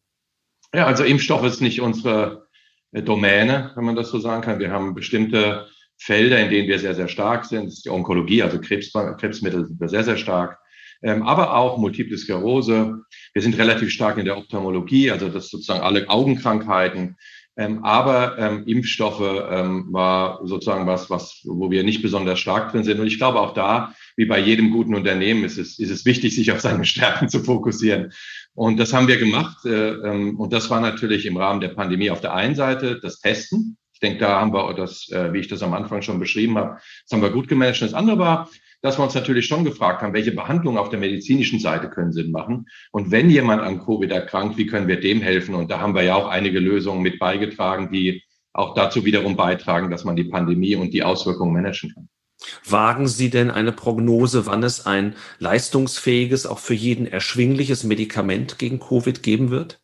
Ja, 0.72 0.86
also 0.86 1.04
Impfstoff 1.04 1.44
ist 1.44 1.60
nicht 1.60 1.80
unsere 1.80 2.46
äh, 2.92 3.02
Domäne, 3.02 3.72
wenn 3.74 3.84
man 3.84 3.96
das 3.96 4.10
so 4.10 4.18
sagen 4.18 4.42
kann. 4.42 4.60
Wir 4.60 4.70
haben 4.70 4.94
bestimmte 4.94 5.68
Felder, 5.98 6.40
in 6.40 6.50
denen 6.50 6.68
wir 6.68 6.78
sehr, 6.78 6.94
sehr 6.94 7.08
stark 7.08 7.44
sind. 7.44 7.66
Das 7.66 7.74
ist 7.74 7.84
die 7.84 7.90
Onkologie, 7.90 8.42
also 8.42 8.60
Krebs, 8.60 8.92
Krebsmittel 8.92 9.66
sind 9.66 9.80
wir 9.80 9.88
sehr, 9.88 10.04
sehr 10.04 10.16
stark. 10.16 10.58
Ähm, 11.02 11.22
aber 11.22 11.56
auch 11.56 11.76
Multiple 11.78 12.16
Sklerose. 12.16 13.02
Wir 13.32 13.42
sind 13.42 13.58
relativ 13.58 13.90
stark 13.90 14.16
in 14.16 14.24
der 14.24 14.38
Ophthalmologie, 14.38 15.10
also 15.10 15.28
das 15.28 15.50
sozusagen 15.50 15.82
alle 15.82 16.08
Augenkrankheiten. 16.08 17.16
Ähm, 17.56 17.84
aber 17.84 18.36
ähm, 18.38 18.64
Impfstoffe 18.66 19.44
ähm, 19.50 19.86
war 19.90 20.40
sozusagen 20.44 20.86
was, 20.86 21.08
was, 21.08 21.40
wo 21.44 21.70
wir 21.70 21.84
nicht 21.84 22.02
besonders 22.02 22.40
stark 22.40 22.72
drin 22.72 22.84
sind. 22.84 22.98
Und 22.98 23.06
ich 23.06 23.18
glaube 23.18 23.40
auch 23.40 23.54
da, 23.54 23.94
wie 24.16 24.26
bei 24.26 24.40
jedem 24.40 24.70
guten 24.70 24.94
Unternehmen, 24.94 25.44
ist 25.44 25.58
es, 25.58 25.78
ist 25.78 25.90
es 25.90 26.04
wichtig, 26.04 26.34
sich 26.34 26.50
auf 26.52 26.60
seine 26.60 26.84
Stärken 26.84 27.28
zu 27.28 27.44
fokussieren. 27.44 28.12
Und 28.54 28.78
das 28.78 28.92
haben 28.92 29.08
wir 29.08 29.18
gemacht. 29.18 29.64
Äh, 29.64 29.90
ähm, 29.90 30.38
und 30.38 30.52
das 30.52 30.70
war 30.70 30.80
natürlich 30.80 31.26
im 31.26 31.36
Rahmen 31.36 31.60
der 31.60 31.68
Pandemie 31.68 32.10
auf 32.10 32.20
der 32.20 32.34
einen 32.34 32.54
Seite 32.54 32.98
das 33.00 33.20
Testen 33.20 33.76
denke, 34.04 34.20
da 34.20 34.40
haben 34.40 34.52
wir 34.52 34.72
das, 34.74 35.08
äh, 35.10 35.32
wie 35.32 35.40
ich 35.40 35.48
das 35.48 35.62
am 35.62 35.74
Anfang 35.74 36.02
schon 36.02 36.20
beschrieben 36.20 36.56
habe, 36.56 36.76
das 36.76 37.12
haben 37.12 37.22
wir 37.22 37.30
gut 37.30 37.48
gemanagt. 37.48 37.82
Das 37.82 37.94
andere 37.94 38.18
war, 38.18 38.50
dass 38.84 38.98
wir 38.98 39.02
uns 39.02 39.14
natürlich 39.14 39.46
schon 39.46 39.64
gefragt 39.64 40.02
haben, 40.02 40.12
welche 40.12 40.32
Behandlungen 40.32 40.76
auf 40.76 40.90
der 40.90 40.98
medizinischen 40.98 41.58
Seite 41.58 41.88
können 41.88 42.12
Sinn 42.12 42.30
machen. 42.30 42.66
Und 42.92 43.10
wenn 43.10 43.30
jemand 43.30 43.62
an 43.62 43.82
Covid 43.82 44.10
erkrankt, 44.10 44.58
wie 44.58 44.66
können 44.66 44.88
wir 44.88 45.00
dem 45.00 45.22
helfen? 45.22 45.54
Und 45.54 45.70
da 45.70 45.80
haben 45.80 45.94
wir 45.94 46.02
ja 46.02 46.16
auch 46.16 46.28
einige 46.28 46.60
Lösungen 46.60 47.00
mit 47.00 47.18
beigetragen, 47.18 47.90
die 47.90 48.22
auch 48.52 48.74
dazu 48.74 49.06
wiederum 49.06 49.36
beitragen, 49.36 49.90
dass 49.90 50.04
man 50.04 50.16
die 50.16 50.24
Pandemie 50.24 50.76
und 50.76 50.92
die 50.92 51.02
Auswirkungen 51.02 51.54
managen 51.54 51.94
kann. 51.94 52.10
Wagen 52.62 53.08
Sie 53.08 53.30
denn 53.30 53.50
eine 53.50 53.72
Prognose, 53.72 54.44
wann 54.44 54.62
es 54.62 54.84
ein 54.84 55.14
leistungsfähiges, 55.38 56.44
auch 56.44 56.58
für 56.58 56.74
jeden 56.74 57.06
erschwingliches 57.06 57.84
Medikament 57.84 58.58
gegen 58.58 58.80
Covid 58.80 59.22
geben 59.22 59.50
wird? 59.50 59.80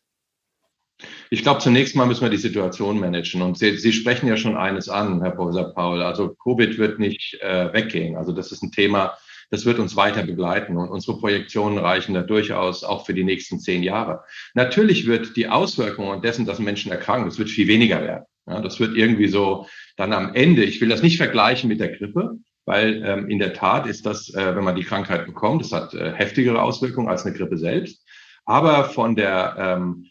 Ich 1.33 1.43
glaube, 1.43 1.61
zunächst 1.61 1.95
mal 1.95 2.05
müssen 2.05 2.23
wir 2.23 2.29
die 2.29 2.35
Situation 2.35 2.99
managen. 2.99 3.41
Und 3.41 3.57
Sie, 3.57 3.77
Sie 3.77 3.93
sprechen 3.93 4.27
ja 4.27 4.35
schon 4.35 4.57
eines 4.57 4.89
an, 4.89 5.21
Herr 5.21 5.31
Professor 5.31 5.73
Paul. 5.73 6.01
Also 6.01 6.35
Covid 6.35 6.77
wird 6.77 6.99
nicht 6.99 7.39
äh, 7.39 7.71
weggehen. 7.71 8.17
Also 8.17 8.33
das 8.33 8.51
ist 8.51 8.61
ein 8.61 8.73
Thema, 8.73 9.17
das 9.49 9.65
wird 9.65 9.79
uns 9.79 9.95
weiter 9.95 10.23
begleiten. 10.23 10.75
Und 10.75 10.89
unsere 10.89 11.17
Projektionen 11.17 11.77
reichen 11.77 12.13
da 12.15 12.21
durchaus 12.21 12.83
auch 12.83 13.05
für 13.05 13.13
die 13.13 13.23
nächsten 13.23 13.61
zehn 13.61 13.81
Jahre. 13.81 14.25
Natürlich 14.55 15.07
wird 15.07 15.37
die 15.37 15.47
Auswirkungen 15.47 16.21
dessen, 16.21 16.45
dass 16.45 16.59
Menschen 16.59 16.91
erkranken, 16.91 17.29
das 17.29 17.39
wird 17.39 17.49
viel 17.49 17.69
weniger 17.69 18.01
werden. 18.01 18.25
Ja, 18.45 18.59
das 18.59 18.81
wird 18.81 18.97
irgendwie 18.97 19.29
so 19.29 19.67
dann 19.95 20.11
am 20.11 20.33
Ende, 20.33 20.65
ich 20.65 20.81
will 20.81 20.89
das 20.89 21.01
nicht 21.01 21.15
vergleichen 21.15 21.69
mit 21.69 21.79
der 21.79 21.95
Grippe, 21.95 22.39
weil 22.65 23.01
ähm, 23.05 23.29
in 23.29 23.39
der 23.39 23.53
Tat 23.53 23.87
ist 23.87 24.05
das, 24.05 24.33
äh, 24.33 24.53
wenn 24.53 24.65
man 24.65 24.75
die 24.75 24.83
Krankheit 24.83 25.25
bekommt, 25.27 25.63
das 25.63 25.71
hat 25.71 25.93
äh, 25.93 26.11
heftigere 26.11 26.61
Auswirkungen 26.61 27.07
als 27.07 27.25
eine 27.25 27.37
Grippe 27.37 27.57
selbst. 27.57 28.05
Aber 28.43 28.83
von 28.85 29.15
der 29.15 29.55
ähm, 29.57 30.10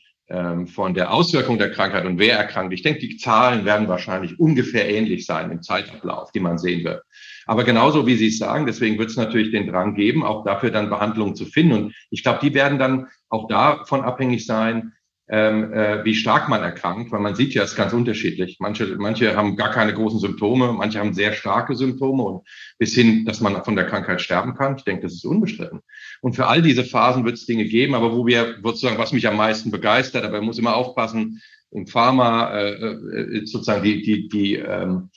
von 0.67 0.95
der 0.95 1.13
Auswirkung 1.13 1.59
der 1.59 1.73
Krankheit 1.73 2.05
und 2.05 2.19
wer 2.19 2.39
erkrankt. 2.39 2.73
Ich 2.73 2.83
denke, 2.83 3.01
die 3.01 3.17
Zahlen 3.17 3.65
werden 3.65 3.89
wahrscheinlich 3.89 4.39
ungefähr 4.39 4.89
ähnlich 4.89 5.27
sein 5.27 5.51
im 5.51 5.63
Zeitablauf, 5.63 6.31
die 6.31 6.39
man 6.39 6.57
sehen 6.57 6.85
wird. 6.85 7.03
Aber 7.47 7.65
genauso 7.65 8.07
wie 8.07 8.15
Sie 8.15 8.29
es 8.29 8.39
sagen, 8.39 8.65
deswegen 8.65 8.97
wird 8.97 9.11
es 9.11 9.17
natürlich 9.17 9.51
den 9.51 9.67
Drang 9.67 9.97
geben, 9.97 10.23
auch 10.23 10.45
dafür 10.45 10.71
dann 10.71 10.89
Behandlungen 10.89 11.35
zu 11.35 11.47
finden. 11.47 11.73
Und 11.73 11.95
ich 12.11 12.23
glaube, 12.23 12.39
die 12.43 12.55
werden 12.55 12.79
dann 12.79 13.09
auch 13.29 13.49
davon 13.49 14.03
abhängig 14.03 14.47
sein, 14.47 14.93
ähm, 15.33 15.73
äh, 15.73 16.05
wie 16.05 16.15
stark 16.17 16.49
man 16.49 16.63
erkrankt, 16.63 17.13
weil 17.13 17.21
man 17.21 17.37
sieht 17.37 17.55
ja, 17.55 17.63
es 17.63 17.71
ist 17.71 17.77
ganz 17.77 17.93
unterschiedlich. 17.93 18.57
Manche, 18.59 18.97
manche 18.99 19.37
haben 19.37 19.57
gar 19.57 19.71
keine 19.71 19.95
großen 19.95 20.19
Symptome, 20.19 20.73
manche 20.73 20.99
haben 20.99 21.15
sehr 21.15 21.33
starke 21.33 21.77
Symptome 21.77 22.25
und 22.25 22.49
bis 22.79 22.95
hin, 22.95 23.25
dass 23.25 23.41
man 23.41 23.65
von 23.65 23.77
der 23.77 23.87
Krankheit 23.87 24.21
sterben 24.21 24.55
kann. 24.55 24.75
Ich 24.77 24.83
denke, 24.83 25.03
das 25.03 25.15
ist 25.15 25.25
unbestritten. 25.25 25.83
Und 26.21 26.35
für 26.35 26.49
all 26.49 26.63
diese 26.63 26.85
Phasen 26.85 27.25
wird 27.25 27.37
es 27.37 27.47
Dinge 27.47 27.65
geben, 27.65 27.95
aber 27.95 28.13
wo 28.13 28.27
wir 28.27 28.57
sozusagen, 28.61 28.99
was 28.99 29.13
mich 29.13 29.29
am 29.29 29.37
meisten 29.37 29.71
begeistert, 29.71 30.25
aber 30.25 30.39
man 30.39 30.47
muss 30.47 30.59
immer 30.59 30.75
aufpassen, 30.75 31.41
im 31.71 31.87
Pharma 31.87 32.53
äh, 32.53 32.73
äh, 32.73 33.47
sozusagen 33.47 33.85
die, 33.85 34.03
die, 34.03 34.29
die, 34.29 34.57
ähm, 34.57 35.11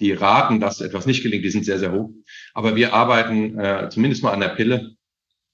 die 0.00 0.12
Raten, 0.12 0.58
dass 0.58 0.80
etwas 0.80 1.06
nicht 1.06 1.22
gelingt, 1.22 1.44
die 1.44 1.50
sind 1.50 1.64
sehr, 1.64 1.78
sehr 1.78 1.92
hoch. 1.92 2.10
Aber 2.54 2.74
wir 2.74 2.92
arbeiten 2.92 3.56
äh, 3.56 3.88
zumindest 3.88 4.24
mal 4.24 4.32
an 4.32 4.40
der 4.40 4.48
Pille, 4.48 4.96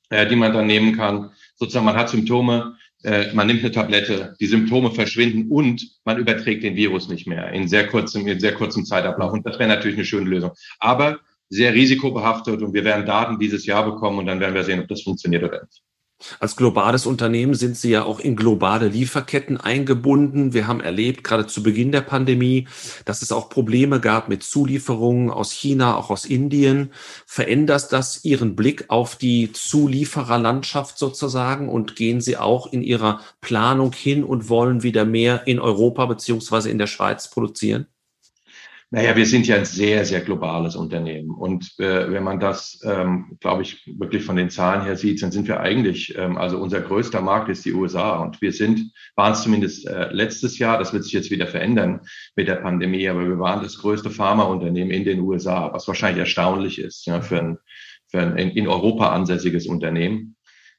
äh, 0.08 0.26
die 0.26 0.37
man 0.37 0.54
dann 0.54 0.66
nehmen 0.66 0.96
kann. 0.96 1.32
Sozusagen, 1.56 1.85
man 1.85 1.96
hat 1.96 2.08
Symptome, 2.08 2.76
äh, 3.06 3.32
man 3.34 3.46
nimmt 3.46 3.60
eine 3.60 3.70
Tablette, 3.70 4.34
die 4.40 4.46
Symptome 4.46 4.90
verschwinden 4.90 5.48
und 5.48 5.88
man 6.04 6.18
überträgt 6.18 6.64
den 6.64 6.75
Virus 6.75 7.08
nicht 7.08 7.28
mehr 7.28 7.52
in 7.52 7.68
sehr 7.68 7.86
kurzem, 7.86 8.26
in 8.26 8.40
sehr 8.40 8.52
kurzem 8.52 8.84
Zeitablauf. 8.84 9.32
Und 9.32 9.46
das 9.46 9.60
wäre 9.60 9.68
natürlich 9.68 9.96
eine 9.96 10.04
schöne 10.04 10.28
Lösung. 10.28 10.50
Aber 10.80 11.20
sehr 11.48 11.72
risikobehaftet 11.72 12.60
und 12.62 12.75
wir 12.75 12.84
werden 12.84 13.06
Daten 13.06 13.38
dieses 13.38 13.64
Jahr 13.64 13.84
bekommen 13.84 14.18
und 14.18 14.26
dann 14.26 14.40
werden 14.40 14.54
wir 14.54 14.64
sehen, 14.64 14.80
ob 14.80 14.88
das 14.88 15.02
funktioniert 15.02 15.44
oder 15.44 15.62
nicht. 15.62 15.82
Als 16.40 16.56
globales 16.56 17.04
Unternehmen 17.04 17.54
sind 17.54 17.76
Sie 17.76 17.90
ja 17.90 18.04
auch 18.04 18.20
in 18.20 18.37
globale 18.37 18.88
Lieferketten 18.88 19.58
eingebunden. 19.58 20.54
Wir 20.54 20.66
haben 20.66 20.80
erlebt, 20.80 21.25
gerade 21.25 21.46
zu 21.46 21.62
Beginn 21.62 21.92
der 21.92 22.00
Pandemie, 22.00 22.68
dass 23.04 23.20
es 23.20 23.32
auch 23.32 23.50
Probleme 23.50 24.00
gab 24.00 24.30
mit 24.30 24.42
Zulieferungen 24.42 25.30
aus 25.30 25.52
China, 25.52 25.96
auch 25.96 26.08
aus 26.08 26.25
Indien. 26.25 26.90
Verändert 27.26 27.92
das 27.92 28.25
Ihren 28.25 28.56
Blick 28.56 28.87
auf 28.88 29.16
die 29.16 29.52
Zuliefererlandschaft 29.52 30.99
sozusagen 30.99 31.68
und 31.68 31.96
gehen 31.96 32.23
Sie 32.23 32.38
auch 32.38 32.73
in 32.73 32.82
Ihrer 32.82 33.20
Planung 33.42 33.92
hin 33.92 34.25
und 34.25 34.49
wollen 34.49 34.82
wieder 34.82 35.04
mehr 35.04 35.46
in 35.46 35.61
Europa 35.61 36.06
beziehungsweise 36.06 36.70
in 36.70 36.78
der 36.78 36.87
Schweiz 36.87 37.28
produzieren? 37.28 37.88
Naja, 38.90 39.16
wir 39.16 39.26
sind 39.26 39.48
ja 39.48 39.56
ein 39.56 39.64
sehr, 39.64 40.04
sehr 40.04 40.20
globales 40.20 40.76
Unternehmen. 40.76 41.32
Und 41.32 41.74
äh, 41.78 42.12
wenn 42.12 42.22
man 42.22 42.38
das, 42.38 42.80
ähm, 42.84 43.36
glaube 43.40 43.62
ich, 43.62 43.84
wirklich 43.98 44.22
von 44.22 44.36
den 44.36 44.48
Zahlen 44.48 44.84
her 44.84 44.96
sieht, 44.96 45.20
dann 45.22 45.32
sind 45.32 45.48
wir 45.48 45.58
eigentlich, 45.58 46.16
ähm, 46.16 46.36
also 46.36 46.58
unser 46.58 46.80
größter 46.80 47.20
Markt 47.20 47.48
ist 47.48 47.64
die 47.64 47.72
USA. 47.72 48.22
Und 48.22 48.40
wir 48.40 48.52
sind, 48.52 48.92
waren 49.16 49.32
es 49.32 49.42
zumindest 49.42 49.88
äh, 49.88 50.12
letztes 50.12 50.58
Jahr, 50.60 50.78
das 50.78 50.92
wird 50.92 51.02
sich 51.02 51.12
jetzt 51.14 51.32
wieder 51.32 51.48
verändern 51.48 52.02
mit 52.36 52.46
der 52.46 52.56
Pandemie, 52.56 53.08
aber 53.08 53.26
wir 53.26 53.40
waren 53.40 53.60
das 53.60 53.78
größte 53.78 54.10
Pharmaunternehmen 54.10 54.92
in 54.92 55.04
den 55.04 55.20
USA, 55.20 55.72
was 55.72 55.88
wahrscheinlich 55.88 56.20
erstaunlich 56.20 56.78
ist 56.78 57.06
ja, 57.06 57.20
für 57.20 57.40
ein, 57.40 57.58
für 58.06 58.20
ein 58.20 58.36
in 58.38 58.68
Europa 58.68 59.10
ansässiges 59.10 59.66
Unternehmen. 59.66 60.36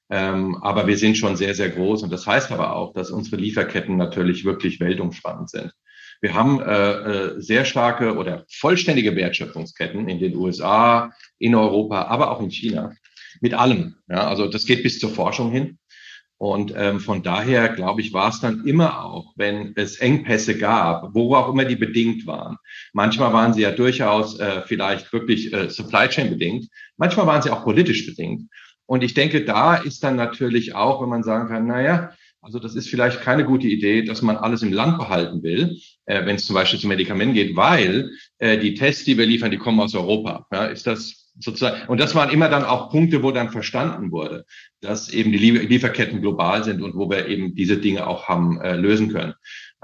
Ähm, 0.09 0.57
aber 0.61 0.87
wir 0.87 0.97
sind 0.97 1.17
schon 1.17 1.35
sehr, 1.35 1.53
sehr 1.55 1.69
groß. 1.69 2.03
Und 2.03 2.13
das 2.13 2.25
heißt 2.25 2.53
aber 2.53 2.73
auch, 2.77 2.93
dass 2.93 3.11
unsere 3.11 3.35
Lieferketten 3.35 3.97
natürlich 3.97 4.45
wirklich 4.45 4.79
weltumspannend 4.79 5.49
sind. 5.49 5.73
Wir 6.21 6.33
haben 6.33 6.59
äh, 6.61 6.91
äh, 6.91 7.41
sehr 7.41 7.65
starke 7.65 8.15
oder 8.15 8.45
vollständige 8.49 9.15
Wertschöpfungsketten 9.15 10.09
in 10.09 10.19
den 10.19 10.35
USA, 10.35 11.11
in 11.37 11.55
Europa, 11.55 12.03
aber 12.03 12.31
auch 12.31 12.41
in 12.41 12.49
China. 12.49 12.93
Mit 13.41 13.53
allem. 13.53 13.95
Ja, 14.09 14.27
also 14.27 14.47
das 14.47 14.65
geht 14.65 14.83
bis 14.83 14.99
zur 14.99 15.11
Forschung 15.11 15.51
hin. 15.51 15.77
Und 16.39 16.71
ähm, 16.75 16.99
von 16.99 17.23
daher, 17.23 17.69
glaube 17.69 18.01
ich, 18.01 18.13
war 18.13 18.29
es 18.29 18.39
dann 18.39 18.65
immer 18.65 19.03
auch, 19.03 19.33
wenn 19.37 19.73
es 19.75 19.97
Engpässe 19.97 20.57
gab, 20.57 21.15
wo 21.15 21.33
auch 21.33 21.49
immer 21.51 21.65
die 21.65 21.75
bedingt 21.75 22.27
waren. 22.27 22.57
Manchmal 22.93 23.33
waren 23.33 23.53
sie 23.53 23.61
ja 23.61 23.71
durchaus 23.71 24.39
äh, 24.39 24.61
vielleicht 24.61 25.11
wirklich 25.11 25.51
äh, 25.51 25.69
Supply 25.69 26.07
Chain 26.07 26.29
bedingt. 26.29 26.67
Manchmal 26.95 27.25
waren 27.25 27.41
sie 27.41 27.49
auch 27.49 27.63
politisch 27.63 28.05
bedingt. 28.05 28.43
Und 28.85 29.03
ich 29.03 29.15
denke, 29.15 29.45
da 29.45 29.75
ist 29.75 30.03
dann 30.03 30.15
natürlich 30.15 30.75
auch, 30.75 31.01
wenn 31.01 31.09
man 31.09 31.23
sagen 31.23 31.49
kann, 31.49 31.65
naja, 31.65 32.11
also 32.41 32.59
das 32.59 32.75
ist 32.75 32.87
vielleicht 32.87 33.21
keine 33.21 33.43
gute 33.43 33.67
Idee, 33.67 34.03
dass 34.03 34.21
man 34.21 34.37
alles 34.37 34.61
im 34.61 34.71
Land 34.71 34.99
behalten 34.99 35.41
will, 35.41 35.75
äh, 36.07 36.25
wenn 36.25 36.37
es 36.37 36.45
zum 36.45 36.55
Beispiel 36.55 36.79
zu 36.79 36.87
Medikamenten 36.87 37.35
geht, 37.35 37.55
weil 37.55 38.11
äh, 38.39 38.57
die 38.57 38.73
Tests, 38.73 39.05
die 39.05 39.17
wir 39.17 39.25
liefern, 39.25 39.51
die 39.51 39.57
kommen 39.57 39.79
aus 39.79 39.93
Europa. 39.93 40.47
Ja, 40.51 40.65
ist 40.65 40.87
das 40.87 41.31
sozusagen, 41.39 41.87
und 41.87 41.99
das 41.99 42.15
waren 42.15 42.31
immer 42.31 42.49
dann 42.49 42.63
auch 42.63 42.89
Punkte, 42.89 43.21
wo 43.21 43.31
dann 43.31 43.51
verstanden 43.51 44.11
wurde, 44.11 44.45
dass 44.81 45.09
eben 45.09 45.31
die 45.31 45.37
Lieferketten 45.37 46.21
global 46.21 46.63
sind 46.63 46.81
und 46.81 46.95
wo 46.95 47.09
wir 47.09 47.27
eben 47.27 47.53
diese 47.55 47.77
Dinge 47.77 48.07
auch 48.07 48.27
haben 48.27 48.59
äh, 48.61 48.75
lösen 48.75 49.11
können. 49.11 49.33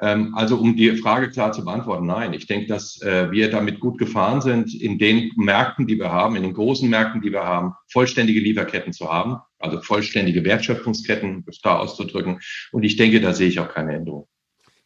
Ähm, 0.02 0.34
also 0.36 0.58
um 0.58 0.76
die 0.76 0.96
Frage 0.98 1.30
klar 1.30 1.52
zu 1.52 1.64
beantworten, 1.64 2.08
nein, 2.08 2.34
ich 2.34 2.48
denke, 2.48 2.68
dass 2.68 3.00
äh, 3.02 3.30
wir 3.32 3.52
damit 3.52 3.80
gut 3.80 4.00
gefahren 4.00 4.42
sind, 4.42 4.74
in 4.74 4.98
den 4.98 5.32
Märkten, 5.36 5.86
die 5.86 6.00
wir 6.00 6.12
haben, 6.12 6.36
in 6.36 6.44
den 6.44 6.54
großen 6.54 6.90
Märkten, 6.90 7.22
die 7.22 7.32
wir 7.32 7.44
haben, 7.44 7.74
vollständige 7.92 8.40
Lieferketten 8.40 8.94
zu 8.94 9.12
haben, 9.12 9.38
also 9.60 9.80
vollständige 9.82 10.44
Wertschöpfungsketten, 10.44 11.44
das 11.46 11.62
klar 11.62 11.80
auszudrücken. 11.80 12.40
Und 12.72 12.84
ich 12.84 12.96
denke, 12.96 13.22
da 13.22 13.34
sehe 13.34 13.50
ich 13.50 13.60
auch 13.60 13.70
keine 13.70 13.94
Änderung. 13.94 14.28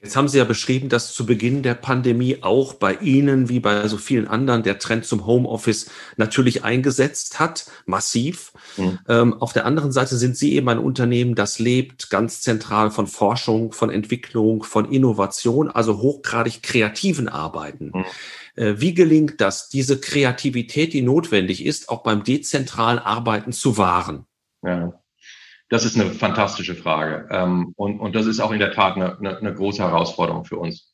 Jetzt 0.08 0.16
haben 0.16 0.30
Sie 0.30 0.38
ja 0.38 0.46
beschrieben, 0.46 0.88
dass 0.88 1.14
zu 1.14 1.26
Beginn 1.26 1.64
der 1.64 1.74
Pandemie 1.74 2.38
auch 2.40 2.76
bei 2.76 2.94
Ihnen, 2.94 3.50
wie 3.50 3.60
bei 3.60 3.86
so 3.90 3.98
vielen 3.98 4.26
anderen, 4.26 4.64
der 4.64 4.80
Trend 4.80 5.04
zum 5.04 5.26
Homeoffice 5.26 5.90
natürlich 6.16 6.64
eingesetzt 6.64 7.42
hat, 7.42 7.66
massiv. 7.86 8.54
Mhm. 8.78 9.00
Ähm, 9.10 9.34
auf 9.34 9.52
der 9.52 9.66
anderen 9.66 9.92
Seite 9.92 10.16
sind 10.16 10.38
Sie 10.38 10.56
eben 10.56 10.70
ein 10.70 10.80
Unternehmen, 10.80 11.36
das 11.36 11.60
lebt 11.60 12.10
ganz 12.10 12.40
zentral 12.40 12.90
von 12.90 13.06
Forschung, 13.06 13.74
von 13.74 13.90
Entwicklung, 13.90 14.64
von 14.64 14.90
Innovation, 14.90 15.70
also 15.70 15.98
hochgradig 15.98 16.64
kreativen 16.64 17.28
Arbeiten. 17.28 17.92
Mhm. 17.94 18.06
Äh, 18.56 18.80
wie 18.80 18.94
gelingt 18.94 19.42
das, 19.42 19.68
diese 19.68 20.00
Kreativität, 20.00 20.94
die 20.94 21.02
notwendig 21.02 21.66
ist, 21.66 21.90
auch 21.90 22.02
beim 22.02 22.24
dezentralen 22.24 23.00
Arbeiten 23.00 23.52
zu 23.52 23.78
wahren? 23.78 24.26
Ja. 24.64 24.94
Das 25.70 25.86
ist 25.86 26.00
eine 26.00 26.12
fantastische 26.12 26.76
Frage. 26.76 27.28
Ähm, 27.32 27.74
und, 27.76 28.00
und 28.00 28.16
das 28.16 28.26
ist 28.26 28.40
auch 28.40 28.52
in 28.52 28.60
der 28.60 28.72
Tat 28.72 28.96
eine, 28.96 29.18
eine, 29.18 29.38
eine 29.38 29.54
große 29.54 29.84
Herausforderung 29.84 30.46
für 30.46 30.58
uns. 30.58 30.94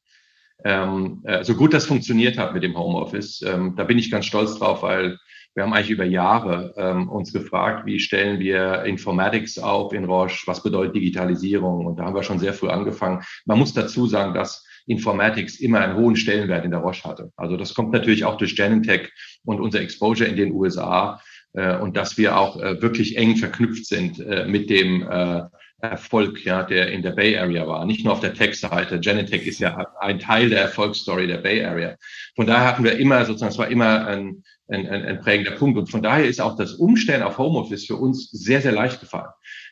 Ähm, 0.66 1.22
äh, 1.26 1.44
so 1.44 1.56
gut 1.56 1.74
das 1.74 1.86
funktioniert 1.86 2.38
hat 2.38 2.54
mit 2.54 2.64
dem 2.64 2.78
Homeoffice, 2.78 3.42
ähm, 3.42 3.76
da 3.76 3.84
bin 3.84 4.00
ich 4.00 4.10
ganz 4.10 4.26
stolz 4.26 4.58
drauf, 4.58 4.82
weil 4.82 5.18
wir 5.56 5.64
haben 5.64 5.74
eigentlich 5.74 5.92
über 5.92 6.06
Jahre 6.06 6.74
ähm, 6.78 7.10
uns 7.10 7.32
gefragt, 7.32 7.86
wie 7.86 8.00
stellen 8.00 8.40
wir 8.40 8.84
Informatics 8.86 9.60
auf 9.60 9.94
in 9.94 10.06
Roche, 10.06 10.48
was 10.48 10.64
bedeutet 10.64 10.96
Digitalisierung? 10.96 11.86
Und 11.86 12.00
da 12.00 12.06
haben 12.06 12.16
wir 12.16 12.24
schon 12.24 12.40
sehr 12.40 12.54
früh 12.54 12.70
angefangen. 12.70 13.24
Man 13.46 13.60
muss 13.60 13.74
dazu 13.74 14.08
sagen, 14.08 14.34
dass 14.34 14.66
Informatics 14.88 15.60
immer 15.60 15.80
einen 15.80 15.96
hohen 15.96 16.16
Stellenwert 16.16 16.66
in 16.66 16.72
der 16.72 16.80
Roche 16.80 17.08
hatte. 17.08 17.32
Also 17.38 17.56
das 17.56 17.74
kommt 17.74 17.92
natürlich 17.92 18.26
auch 18.26 18.38
durch 18.38 18.56
Genentech 18.56 19.12
und 19.46 19.62
unser 19.62 19.82
Exposure 19.82 20.28
in 20.28 20.36
den 20.36 20.52
USA 20.52 21.22
und 21.54 21.96
dass 21.96 22.18
wir 22.18 22.38
auch 22.38 22.60
äh, 22.60 22.82
wirklich 22.82 23.18
eng 23.18 23.38
verknüpft 23.38 23.86
sind 23.86 24.20
äh, 24.20 24.46
mit 24.46 24.70
dem 24.70 25.08
äh, 25.10 25.44
Erfolg, 25.84 26.46
ja, 26.46 26.64
der 26.64 26.92
in 26.92 27.02
der 27.02 27.12
Bay 27.12 27.38
Area 27.38 27.68
war. 27.68 27.86
Nicht 27.86 28.06
nur 28.06 28.14
auf 28.14 28.22
der 28.22 28.34
Tech-Seite. 28.34 29.00
Genetech 29.02 29.46
ist 29.46 29.60
ja 29.60 29.86
ein 30.00 30.18
Teil 30.18 30.50
der 30.50 30.62
Erfolgsstory 30.62 31.28
der 31.28 31.40
Bay 31.40 31.64
Area. 31.64 31.96
Von 32.36 32.48
daher 32.48 32.66
hatten 32.66 32.86
wir 32.86 32.98
immer 32.98 33.26
sozusagen, 33.26 33.52
es 33.52 33.58
war 33.58 33.68
immer 33.68 34.08
ein, 34.08 34.44
ein, 34.70 34.88
ein, 34.88 35.04
ein 35.04 35.20
prägender 35.20 35.52
Punkt. 35.52 35.78
Und 35.78 35.88
von 35.88 36.02
daher 36.02 36.26
ist 36.26 36.40
auch 36.40 36.56
das 36.56 36.76
Umstellen 36.76 37.22
auf 37.22 37.38
Homeoffice 37.38 37.86
für 37.86 37.98
uns 37.98 38.32
sehr, 38.32 38.62
sehr 38.62 38.72
leicht 38.72 39.02
gefallen. 39.02 39.30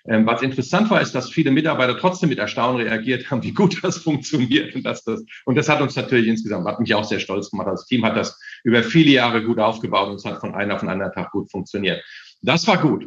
Ähm, 0.08 0.26
was 0.26 0.42
interessant 0.42 0.90
war, 0.90 1.02
ist, 1.02 1.14
dass 1.14 1.30
viele 1.30 1.52
Mitarbeiter 1.52 1.98
trotzdem 1.98 2.30
mit 2.30 2.40
Erstaunen 2.40 2.82
reagiert 2.82 3.30
haben, 3.30 3.44
wie 3.44 3.54
gut 3.54 3.84
das 3.84 3.98
funktioniert. 3.98 4.76
Und, 4.76 4.84
dass 4.84 5.04
das, 5.04 5.24
und 5.46 5.56
das 5.56 5.70
hat 5.70 5.82
uns 5.82 5.96
natürlich 5.96 6.28
insgesamt, 6.28 6.68
hat 6.68 6.80
mich 6.80 6.94
auch 6.96 7.04
sehr 7.04 7.20
stolz 7.20 7.50
gemacht. 7.50 7.68
Das 7.68 7.86
Team 7.86 8.06
hat 8.06 8.16
das 8.16 8.40
über 8.64 8.84
viele 8.84 9.12
Jahre 9.12 9.44
gut 9.44 9.60
aufgebaut 9.60 10.10
und 10.10 10.16
es 10.16 10.26
hat 10.26 10.40
von 10.40 10.56
einem 10.56 10.72
auf 10.72 10.82
den 10.82 10.90
anderen 10.90 11.14
Tag 11.14 11.32
gut 11.32 11.52
funktioniert. 11.52 12.04
Das 12.42 12.68
war 12.68 12.78
gut. 12.78 13.06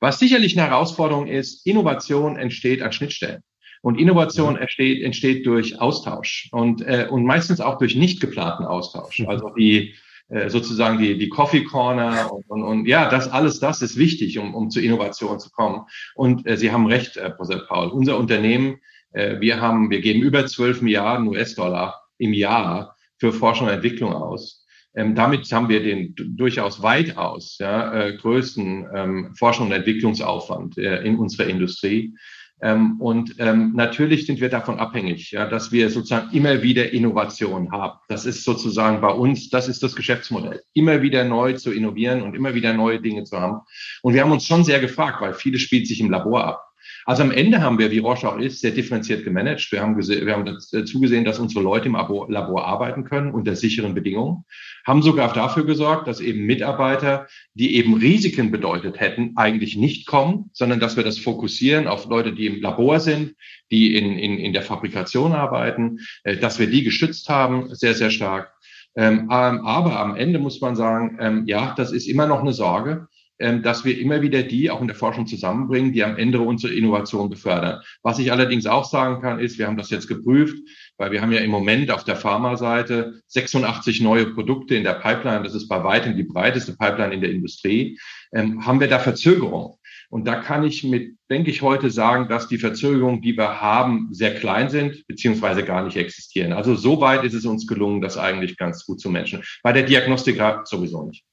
Was 0.00 0.18
sicherlich 0.18 0.58
eine 0.58 0.68
Herausforderung 0.68 1.26
ist, 1.26 1.66
Innovation 1.66 2.36
entsteht 2.36 2.82
an 2.82 2.92
Schnittstellen. 2.92 3.42
Und 3.82 3.98
Innovation 3.98 4.56
entsteht, 4.56 5.02
entsteht 5.02 5.46
durch 5.46 5.80
Austausch 5.80 6.48
und, 6.50 6.82
äh, 6.82 7.06
und 7.08 7.24
meistens 7.24 7.60
auch 7.60 7.78
durch 7.78 7.94
nicht 7.94 8.20
geplanten 8.20 8.64
Austausch. 8.64 9.20
Mhm. 9.20 9.28
Also 9.28 9.50
die, 9.50 9.94
äh, 10.28 10.50
sozusagen 10.50 10.98
die, 10.98 11.18
die 11.18 11.28
Coffee 11.28 11.64
Corner 11.64 12.32
und, 12.32 12.44
und, 12.48 12.62
und 12.62 12.86
ja, 12.86 13.08
das 13.08 13.28
alles 13.28 13.60
das 13.60 13.82
ist 13.82 13.96
wichtig, 13.96 14.38
um, 14.38 14.54
um 14.54 14.70
zu 14.70 14.80
Innovation 14.80 15.38
zu 15.38 15.50
kommen. 15.50 15.82
Und 16.14 16.46
äh, 16.46 16.56
Sie 16.56 16.72
haben 16.72 16.86
recht, 16.86 17.16
äh, 17.16 17.30
Professor 17.30 17.66
Paul. 17.66 17.88
Unser 17.88 18.18
Unternehmen, 18.18 18.78
äh, 19.12 19.40
wir 19.40 19.60
haben, 19.60 19.90
wir 19.90 20.00
geben 20.00 20.22
über 20.22 20.46
12 20.46 20.82
Milliarden 20.82 21.28
US-Dollar 21.28 22.02
im 22.18 22.32
Jahr 22.32 22.96
für 23.18 23.32
Forschung 23.32 23.68
und 23.68 23.74
Entwicklung 23.74 24.12
aus. 24.12 24.66
Ähm, 24.96 25.14
damit 25.14 25.50
haben 25.52 25.68
wir 25.68 25.82
den 25.82 26.14
durchaus 26.16 26.82
weitaus 26.82 27.58
ja, 27.58 27.92
äh, 27.92 28.16
größten 28.16 28.86
ähm, 28.94 29.34
Forschung 29.36 29.66
und 29.66 29.72
Entwicklungsaufwand 29.72 30.78
äh, 30.78 31.02
in 31.02 31.18
unserer 31.18 31.46
Industrie. 31.46 32.14
Ähm, 32.62 33.00
und 33.00 33.34
ähm, 33.38 33.72
natürlich 33.74 34.26
sind 34.26 34.40
wir 34.40 34.48
davon 34.48 34.78
abhängig, 34.78 35.30
ja, 35.30 35.46
dass 35.46 35.72
wir 35.72 35.90
sozusagen 35.90 36.34
immer 36.34 36.62
wieder 36.62 36.90
Innovation 36.92 37.70
haben. 37.70 37.98
Das 38.08 38.24
ist 38.24 38.44
sozusagen 38.44 39.00
bei 39.00 39.10
uns, 39.10 39.50
das 39.50 39.68
ist 39.68 39.82
das 39.82 39.94
Geschäftsmodell. 39.94 40.62
Immer 40.72 41.02
wieder 41.02 41.24
neu 41.24 41.52
zu 41.52 41.70
innovieren 41.70 42.22
und 42.22 42.34
immer 42.34 42.54
wieder 42.54 42.72
neue 42.72 43.00
Dinge 43.00 43.24
zu 43.24 43.38
haben. 43.38 43.60
Und 44.02 44.14
wir 44.14 44.22
haben 44.22 44.32
uns 44.32 44.46
schon 44.46 44.64
sehr 44.64 44.80
gefragt, 44.80 45.20
weil 45.20 45.34
vieles 45.34 45.60
spielt 45.60 45.86
sich 45.86 46.00
im 46.00 46.10
Labor 46.10 46.44
ab. 46.44 46.65
Also 47.06 47.22
am 47.22 47.30
Ende 47.30 47.62
haben 47.62 47.78
wir, 47.78 47.92
wie 47.92 47.98
Roche 47.98 48.28
auch 48.28 48.36
ist, 48.36 48.60
sehr 48.60 48.72
differenziert 48.72 49.22
gemanagt. 49.22 49.70
Wir 49.70 49.80
haben, 49.80 49.96
wir 49.96 50.32
haben 50.32 50.58
dazu 50.72 51.00
gesehen, 51.00 51.24
dass 51.24 51.38
unsere 51.38 51.62
Leute 51.62 51.86
im 51.86 51.94
Labor 51.94 52.66
arbeiten 52.66 53.04
können 53.04 53.30
unter 53.30 53.54
sicheren 53.54 53.94
Bedingungen, 53.94 54.44
haben 54.84 55.02
sogar 55.02 55.32
dafür 55.32 55.64
gesorgt, 55.64 56.08
dass 56.08 56.18
eben 56.18 56.46
Mitarbeiter, 56.46 57.28
die 57.54 57.76
eben 57.76 57.94
Risiken 57.94 58.50
bedeutet 58.50 58.98
hätten, 58.98 59.34
eigentlich 59.36 59.76
nicht 59.76 60.08
kommen, 60.08 60.50
sondern 60.52 60.80
dass 60.80 60.96
wir 60.96 61.04
das 61.04 61.16
fokussieren 61.16 61.86
auf 61.86 62.06
Leute, 62.06 62.32
die 62.32 62.46
im 62.46 62.60
Labor 62.60 62.98
sind, 62.98 63.36
die 63.70 63.96
in, 63.96 64.18
in, 64.18 64.38
in 64.38 64.52
der 64.52 64.62
Fabrikation 64.62 65.32
arbeiten, 65.32 66.00
äh, 66.24 66.36
dass 66.36 66.58
wir 66.58 66.66
die 66.66 66.82
geschützt 66.82 67.28
haben, 67.28 67.72
sehr, 67.72 67.94
sehr 67.94 68.10
stark. 68.10 68.52
Ähm, 68.96 69.30
aber 69.30 70.00
am 70.00 70.16
Ende 70.16 70.40
muss 70.40 70.60
man 70.60 70.74
sagen, 70.74 71.18
ähm, 71.20 71.44
ja, 71.46 71.74
das 71.76 71.92
ist 71.92 72.08
immer 72.08 72.26
noch 72.26 72.40
eine 72.40 72.52
Sorge. 72.52 73.06
Ähm, 73.38 73.62
dass 73.62 73.84
wir 73.84 73.98
immer 73.98 74.22
wieder 74.22 74.42
die 74.42 74.70
auch 74.70 74.80
in 74.80 74.86
der 74.86 74.96
Forschung 74.96 75.26
zusammenbringen, 75.26 75.92
die 75.92 76.02
am 76.02 76.16
Ende 76.16 76.40
unsere 76.40 76.72
Innovation 76.72 77.28
befördern. 77.28 77.82
Was 78.02 78.18
ich 78.18 78.32
allerdings 78.32 78.64
auch 78.64 78.86
sagen 78.86 79.20
kann, 79.20 79.40
ist, 79.40 79.58
wir 79.58 79.66
haben 79.66 79.76
das 79.76 79.90
jetzt 79.90 80.08
geprüft, 80.08 80.56
weil 80.96 81.12
wir 81.12 81.20
haben 81.20 81.32
ja 81.32 81.40
im 81.40 81.50
Moment 81.50 81.90
auf 81.90 82.02
der 82.02 82.16
Pharmaseite 82.16 83.20
86 83.26 84.00
neue 84.00 84.32
Produkte 84.32 84.74
in 84.74 84.84
der 84.84 84.94
Pipeline. 84.94 85.42
Das 85.42 85.54
ist 85.54 85.68
bei 85.68 85.84
weitem 85.84 86.16
die 86.16 86.22
breiteste 86.22 86.76
Pipeline 86.78 87.12
in 87.12 87.20
der 87.20 87.30
Industrie. 87.30 87.98
Ähm, 88.32 88.64
haben 88.64 88.80
wir 88.80 88.88
da 88.88 88.98
Verzögerungen? 88.98 89.74
Und 90.08 90.26
da 90.26 90.36
kann 90.36 90.64
ich 90.64 90.82
mit, 90.82 91.18
denke 91.28 91.50
ich, 91.50 91.60
heute 91.60 91.90
sagen, 91.90 92.28
dass 92.28 92.48
die 92.48 92.56
Verzögerungen, 92.56 93.20
die 93.20 93.36
wir 93.36 93.60
haben, 93.60 94.08
sehr 94.12 94.34
klein 94.34 94.70
sind, 94.70 95.06
beziehungsweise 95.08 95.62
gar 95.62 95.84
nicht 95.84 95.98
existieren. 95.98 96.54
Also 96.54 96.74
so 96.74 97.02
weit 97.02 97.22
ist 97.24 97.34
es 97.34 97.44
uns 97.44 97.66
gelungen, 97.66 98.00
das 98.00 98.16
eigentlich 98.16 98.56
ganz 98.56 98.86
gut 98.86 98.98
zu 98.98 99.10
matchen. 99.10 99.42
Bei 99.62 99.74
der 99.74 99.82
Diagnostik 99.82 100.40
sowieso 100.64 101.04
nicht. 101.04 101.25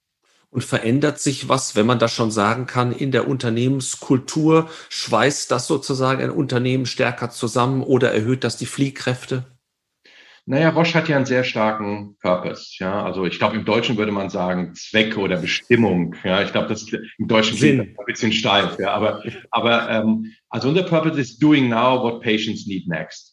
Und 0.54 0.64
verändert 0.64 1.20
sich 1.20 1.50
was, 1.50 1.76
wenn 1.76 1.88
man 1.88 1.98
das 1.98 2.14
schon 2.14 2.30
sagen 2.30 2.68
kann, 2.68 2.92
in 2.92 3.12
der 3.12 3.28
Unternehmenskultur? 3.28 4.70
Schweißt 4.90 5.50
das 5.50 5.66
sozusagen 5.66 6.22
ein 6.22 6.30
Unternehmen 6.30 6.86
stärker 6.86 7.32
zusammen 7.32 7.82
oder 7.82 8.14
erhöht 8.14 8.44
das 8.44 8.56
die 8.56 8.68
Fliehkräfte? 8.68 9.46
Naja, 10.46 10.70
Roche 10.70 10.94
hat 10.94 11.10
ja 11.10 11.16
einen 11.16 11.26
sehr 11.26 11.44
starken 11.44 12.18
Purpose. 12.22 12.76
Ja, 12.78 13.04
also 13.04 13.26
ich 13.26 13.40
glaube, 13.40 13.56
im 13.56 13.66
Deutschen 13.66 13.98
würde 13.98 14.12
man 14.12 14.30
sagen 14.30 14.76
Zweck 14.76 15.18
oder 15.18 15.38
Bestimmung. 15.38 16.16
Ja, 16.24 16.44
ich 16.44 16.52
glaube, 16.52 16.68
das 16.68 16.86
im 16.92 17.28
Deutschen 17.28 17.58
Sinn. 17.58 17.80
ein 17.80 18.06
bisschen 18.06 18.32
steif. 18.32 18.78
Ja, 18.78 18.94
aber, 18.94 19.24
aber 19.50 19.90
ähm, 19.90 20.34
also 20.50 20.70
unser 20.70 20.84
Purpose 20.84 21.20
ist 21.20 21.42
doing 21.42 21.68
now 21.68 22.00
what 22.04 22.22
patients 22.22 22.68
need 22.68 22.88
next. 22.88 23.33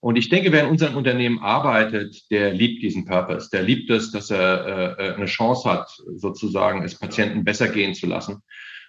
Und 0.00 0.16
ich 0.16 0.28
denke, 0.28 0.52
wer 0.52 0.64
in 0.64 0.70
unserem 0.70 0.96
Unternehmen 0.96 1.40
arbeitet, 1.40 2.30
der 2.30 2.54
liebt 2.54 2.82
diesen 2.82 3.04
Purpose. 3.04 3.50
Der 3.50 3.62
liebt 3.62 3.90
es, 3.90 4.12
dass 4.12 4.30
er 4.30 4.96
äh, 4.98 5.14
eine 5.14 5.26
Chance 5.26 5.68
hat, 5.68 5.88
sozusagen 6.14 6.84
es 6.84 6.98
Patienten 6.98 7.44
besser 7.44 7.68
gehen 7.68 7.94
zu 7.94 8.06
lassen. 8.06 8.42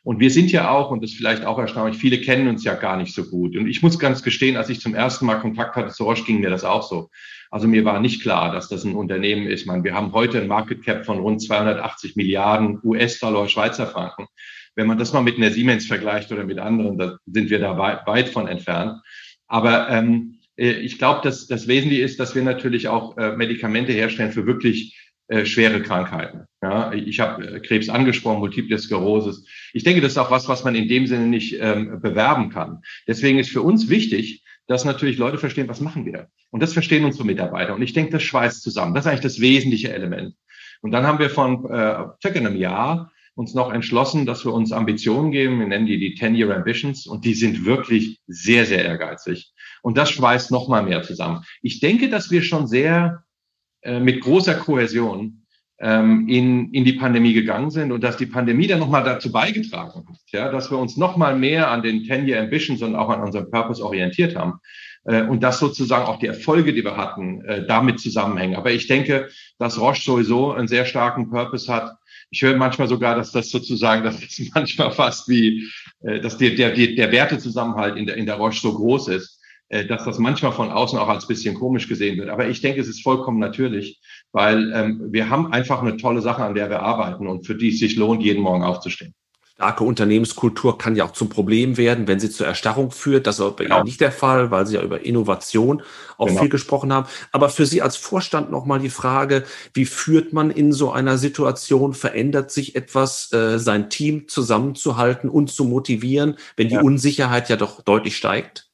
Und 0.03 0.19
wir 0.19 0.29
sind 0.29 0.51
ja 0.51 0.69
auch, 0.69 0.91
und 0.91 1.03
das 1.03 1.11
ist 1.11 1.17
vielleicht 1.17 1.45
auch 1.45 1.57
erstaunlich, 1.57 1.97
viele 1.97 2.21
kennen 2.21 2.47
uns 2.47 2.63
ja 2.63 2.75
gar 2.75 2.95
nicht 2.95 3.13
so 3.13 3.23
gut. 3.23 3.57
Und 3.57 3.67
ich 3.67 3.81
muss 3.81 3.99
ganz 3.99 4.23
gestehen, 4.23 4.55
als 4.55 4.69
ich 4.69 4.79
zum 4.79 4.93
ersten 4.93 5.25
Mal 5.25 5.39
Kontakt 5.39 5.75
hatte 5.75 5.91
zu 5.91 6.03
Roche, 6.03 6.23
ging 6.23 6.39
mir 6.39 6.49
das 6.49 6.63
auch 6.63 6.83
so. 6.83 7.09
Also 7.51 7.67
mir 7.67 7.83
war 7.85 7.99
nicht 7.99 8.21
klar, 8.21 8.51
dass 8.51 8.69
das 8.69 8.85
ein 8.85 8.95
Unternehmen 8.95 9.47
ist. 9.47 9.65
Man, 9.65 9.83
wir 9.83 9.95
haben 9.95 10.13
heute 10.13 10.39
ein 10.39 10.47
Market 10.47 10.83
Cap 10.83 11.05
von 11.05 11.19
rund 11.19 11.41
280 11.41 12.15
Milliarden 12.15 12.79
US-Dollar, 12.83 13.49
Schweizer 13.49 13.87
Franken. 13.87 14.27
Wenn 14.75 14.87
man 14.87 14.99
das 14.99 15.11
mal 15.11 15.21
mit 15.21 15.37
einer 15.37 15.49
Siemens 15.49 15.87
vergleicht 15.87 16.31
oder 16.31 16.45
mit 16.45 16.59
anderen, 16.59 16.97
da 16.97 17.17
sind 17.25 17.49
wir 17.49 17.59
da 17.59 17.77
weit, 17.77 18.05
weit 18.05 18.29
von 18.29 18.47
entfernt. 18.47 19.01
Aber 19.47 19.89
ähm, 19.89 20.38
Äh, 20.38 20.38
ich 20.59 20.97
glaube, 20.97 21.21
dass 21.23 21.47
das 21.47 21.67
Wesentliche 21.67 22.03
ist, 22.03 22.19
dass 22.19 22.35
wir 22.35 22.43
natürlich 22.43 22.87
auch 22.87 23.17
äh, 23.17 23.35
Medikamente 23.35 23.93
herstellen 23.93 24.31
für 24.31 24.45
wirklich 24.45 24.97
äh, 25.29 25.45
schwere 25.45 25.81
Krankheiten. 25.81 26.45
Ja, 26.61 26.91
ich 26.91 27.19
habe 27.19 27.45
äh, 27.47 27.59
Krebs 27.59 27.87
angesprochen, 27.87 28.39
Multiple 28.39 28.77
Sklerose. 28.77 29.43
Ich 29.73 29.83
denke, 29.83 30.01
das 30.01 30.13
ist 30.13 30.17
auch 30.17 30.31
was, 30.31 30.49
was 30.49 30.63
man 30.63 30.75
in 30.75 30.87
dem 30.87 31.07
Sinne 31.07 31.27
nicht 31.27 31.57
ähm, 31.59 32.01
bewerben 32.01 32.49
kann. 32.49 32.81
Deswegen 33.07 33.39
ist 33.39 33.51
für 33.51 33.61
uns 33.61 33.89
wichtig, 33.89 34.43
dass 34.67 34.85
natürlich 34.85 35.17
Leute 35.17 35.37
verstehen, 35.37 35.67
was 35.67 35.81
machen 35.81 36.05
wir. 36.05 36.27
Und 36.51 36.61
das 36.61 36.73
verstehen 36.73 37.05
unsere 37.05 37.25
Mitarbeiter. 37.25 37.73
Und 37.73 37.81
ich 37.81 37.93
denke, 37.93 38.11
das 38.11 38.23
schweißt 38.23 38.61
zusammen. 38.61 38.93
Das 38.93 39.05
ist 39.05 39.09
eigentlich 39.09 39.21
das 39.21 39.39
wesentliche 39.39 39.93
Element. 39.93 40.35
Und 40.81 40.91
dann 40.91 41.05
haben 41.07 41.19
wir 41.19 41.29
von 41.29 41.65
äh, 41.65 42.05
circa 42.21 42.39
einem 42.39 42.57
Jahr 42.57 43.11
uns 43.35 43.53
noch 43.53 43.71
entschlossen, 43.71 44.25
dass 44.25 44.43
wir 44.45 44.53
uns 44.53 44.71
Ambitionen 44.71 45.31
geben. 45.31 45.59
Wir 45.59 45.67
nennen 45.67 45.85
die 45.85 45.97
die 45.97 46.17
10-Year 46.17 46.55
Ambitions 46.55 47.07
und 47.07 47.23
die 47.23 47.33
sind 47.33 47.65
wirklich 47.65 48.19
sehr, 48.27 48.65
sehr 48.65 48.83
ehrgeizig. 48.83 49.53
Und 49.81 49.97
das 49.97 50.11
schweißt 50.11 50.51
noch 50.51 50.67
mal 50.67 50.83
mehr 50.83 51.03
zusammen. 51.03 51.43
Ich 51.61 51.79
denke, 51.79 52.09
dass 52.09 52.31
wir 52.31 52.41
schon 52.41 52.67
sehr 52.67 53.23
äh, 53.81 53.99
mit 53.99 54.21
großer 54.21 54.55
Kohäsion 54.55 55.45
ähm, 55.79 56.27
in, 56.27 56.73
in 56.73 56.83
die 56.83 56.93
Pandemie 56.93 57.33
gegangen 57.33 57.71
sind 57.71 57.91
und 57.91 58.03
dass 58.03 58.17
die 58.17 58.25
Pandemie 58.25 58.67
dann 58.67 58.79
noch 58.79 58.89
mal 58.89 59.03
dazu 59.03 59.31
beigetragen 59.31 60.05
hat, 60.09 60.17
ja, 60.27 60.51
dass 60.51 60.69
wir 60.71 60.77
uns 60.77 60.97
noch 60.97 61.15
mal 61.15 61.37
mehr 61.37 61.71
an 61.71 61.81
den 61.81 62.03
10-Year 62.03 62.41
Ambitions 62.41 62.81
und 62.81 62.95
auch 62.95 63.09
an 63.09 63.21
unserem 63.21 63.49
Purpose 63.49 63.83
orientiert 63.83 64.35
haben. 64.35 64.59
Äh, 65.05 65.23
und 65.23 65.41
dass 65.41 65.59
sozusagen 65.59 66.05
auch 66.05 66.19
die 66.19 66.27
Erfolge, 66.27 66.73
die 66.73 66.83
wir 66.83 66.97
hatten, 66.97 67.41
äh, 67.45 67.65
damit 67.65 67.99
zusammenhängen. 67.99 68.55
Aber 68.55 68.71
ich 68.71 68.87
denke, 68.87 69.29
dass 69.57 69.79
Roche 69.79 70.01
sowieso 70.01 70.51
einen 70.51 70.67
sehr 70.67 70.85
starken 70.85 71.29
Purpose 71.29 71.73
hat, 71.73 71.95
ich 72.31 72.43
höre 72.43 72.55
manchmal 72.57 72.87
sogar, 72.87 73.15
dass 73.15 73.31
das 73.31 73.49
sozusagen, 73.49 74.03
dass 74.03 74.19
das 74.19 74.39
manchmal 74.53 74.91
fast 74.91 75.27
wie, 75.29 75.67
äh, 76.01 76.19
dass 76.19 76.37
der, 76.37 76.51
der, 76.51 76.71
der 76.71 77.11
Wertezusammenhalt 77.11 77.97
in 77.97 78.05
der, 78.05 78.17
in 78.17 78.25
der 78.25 78.35
Roche 78.35 78.59
so 78.59 78.73
groß 78.73 79.07
ist, 79.09 79.38
dass 79.69 80.05
das 80.05 80.17
manchmal 80.17 80.51
von 80.51 80.71
außen 80.71 80.97
auch 80.97 81.07
als 81.07 81.27
bisschen 81.27 81.55
komisch 81.55 81.87
gesehen 81.87 82.17
wird. 82.17 82.29
Aber 82.29 82.47
ich 82.47 82.61
denke, 82.61 82.81
es 82.81 82.87
ist 82.87 83.03
vollkommen 83.03 83.39
natürlich, 83.39 84.01
weil 84.31 84.71
ähm, 84.73 85.07
wir 85.11 85.29
haben 85.29 85.51
einfach 85.53 85.81
eine 85.81 85.97
tolle 85.97 86.21
Sache, 86.21 86.43
an 86.43 86.55
der 86.55 86.69
wir 86.69 86.81
arbeiten 86.81 87.27
und 87.27 87.45
für 87.45 87.55
die 87.55 87.69
es 87.69 87.79
sich 87.79 87.95
lohnt, 87.95 88.23
jeden 88.23 88.41
Morgen 88.41 88.63
aufzustehen 88.63 89.13
starke 89.59 89.83
Unternehmenskultur 89.83 90.77
kann 90.77 90.95
ja 90.95 91.03
auch 91.03 91.11
zum 91.11 91.27
Problem 91.27 91.75
werden, 91.75 92.07
wenn 92.07 92.17
sie 92.17 92.29
zur 92.29 92.47
Erstarrung 92.47 92.91
führt. 92.91 93.27
Das 93.27 93.39
ist 93.39 93.57
genau. 93.57 93.79
Ihnen 93.79 93.83
nicht 93.83 93.99
der 93.99 94.13
Fall, 94.13 94.51
weil 94.51 94.65
Sie 94.65 94.75
ja 94.75 94.81
über 94.81 95.03
Innovation 95.03 95.83
auch 96.17 96.27
genau. 96.27 96.39
viel 96.39 96.49
gesprochen 96.49 96.93
haben. 96.93 97.09
Aber 97.33 97.49
für 97.49 97.65
Sie 97.65 97.81
als 97.81 97.97
Vorstand 97.97 98.51
nochmal 98.51 98.79
die 98.79 98.89
Frage, 98.89 99.43
wie 99.73 99.83
führt 99.83 100.31
man 100.31 100.49
in 100.49 100.71
so 100.71 100.93
einer 100.93 101.17
Situation? 101.17 101.93
Verändert 101.93 102.51
sich 102.51 102.77
etwas, 102.77 103.33
äh, 103.33 103.59
sein 103.59 103.89
Team 103.89 104.29
zusammenzuhalten 104.29 105.29
und 105.29 105.51
zu 105.51 105.65
motivieren, 105.65 106.37
wenn 106.55 106.69
die 106.69 106.75
ja. 106.75 106.81
Unsicherheit 106.81 107.49
ja 107.49 107.57
doch 107.57 107.81
deutlich 107.81 108.15
steigt? 108.15 108.68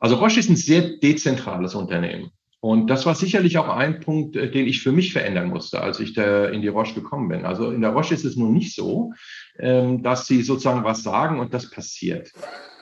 Also 0.00 0.16
Roche 0.16 0.40
ist 0.40 0.50
ein 0.50 0.56
sehr 0.56 0.96
dezentrales 0.98 1.74
Unternehmen. 1.74 2.32
Und 2.62 2.88
das 2.88 3.06
war 3.06 3.14
sicherlich 3.14 3.56
auch 3.56 3.68
ein 3.68 4.00
Punkt, 4.00 4.36
äh, 4.36 4.50
den 4.50 4.66
ich 4.66 4.82
für 4.82 4.92
mich 4.92 5.12
verändern 5.12 5.48
musste, 5.48 5.80
als 5.80 5.98
ich 5.98 6.12
da 6.12 6.46
in 6.46 6.60
die 6.60 6.68
Roche 6.68 6.94
gekommen 6.94 7.28
bin. 7.28 7.46
Also 7.46 7.70
in 7.70 7.80
der 7.80 7.90
Roche 7.90 8.12
ist 8.12 8.24
es 8.24 8.36
nun 8.36 8.52
nicht 8.52 8.74
so, 8.74 9.12
ähm, 9.58 10.02
dass 10.02 10.26
sie 10.26 10.42
sozusagen 10.42 10.84
was 10.84 11.02
sagen 11.02 11.40
und 11.40 11.54
das 11.54 11.70
passiert. 11.70 12.32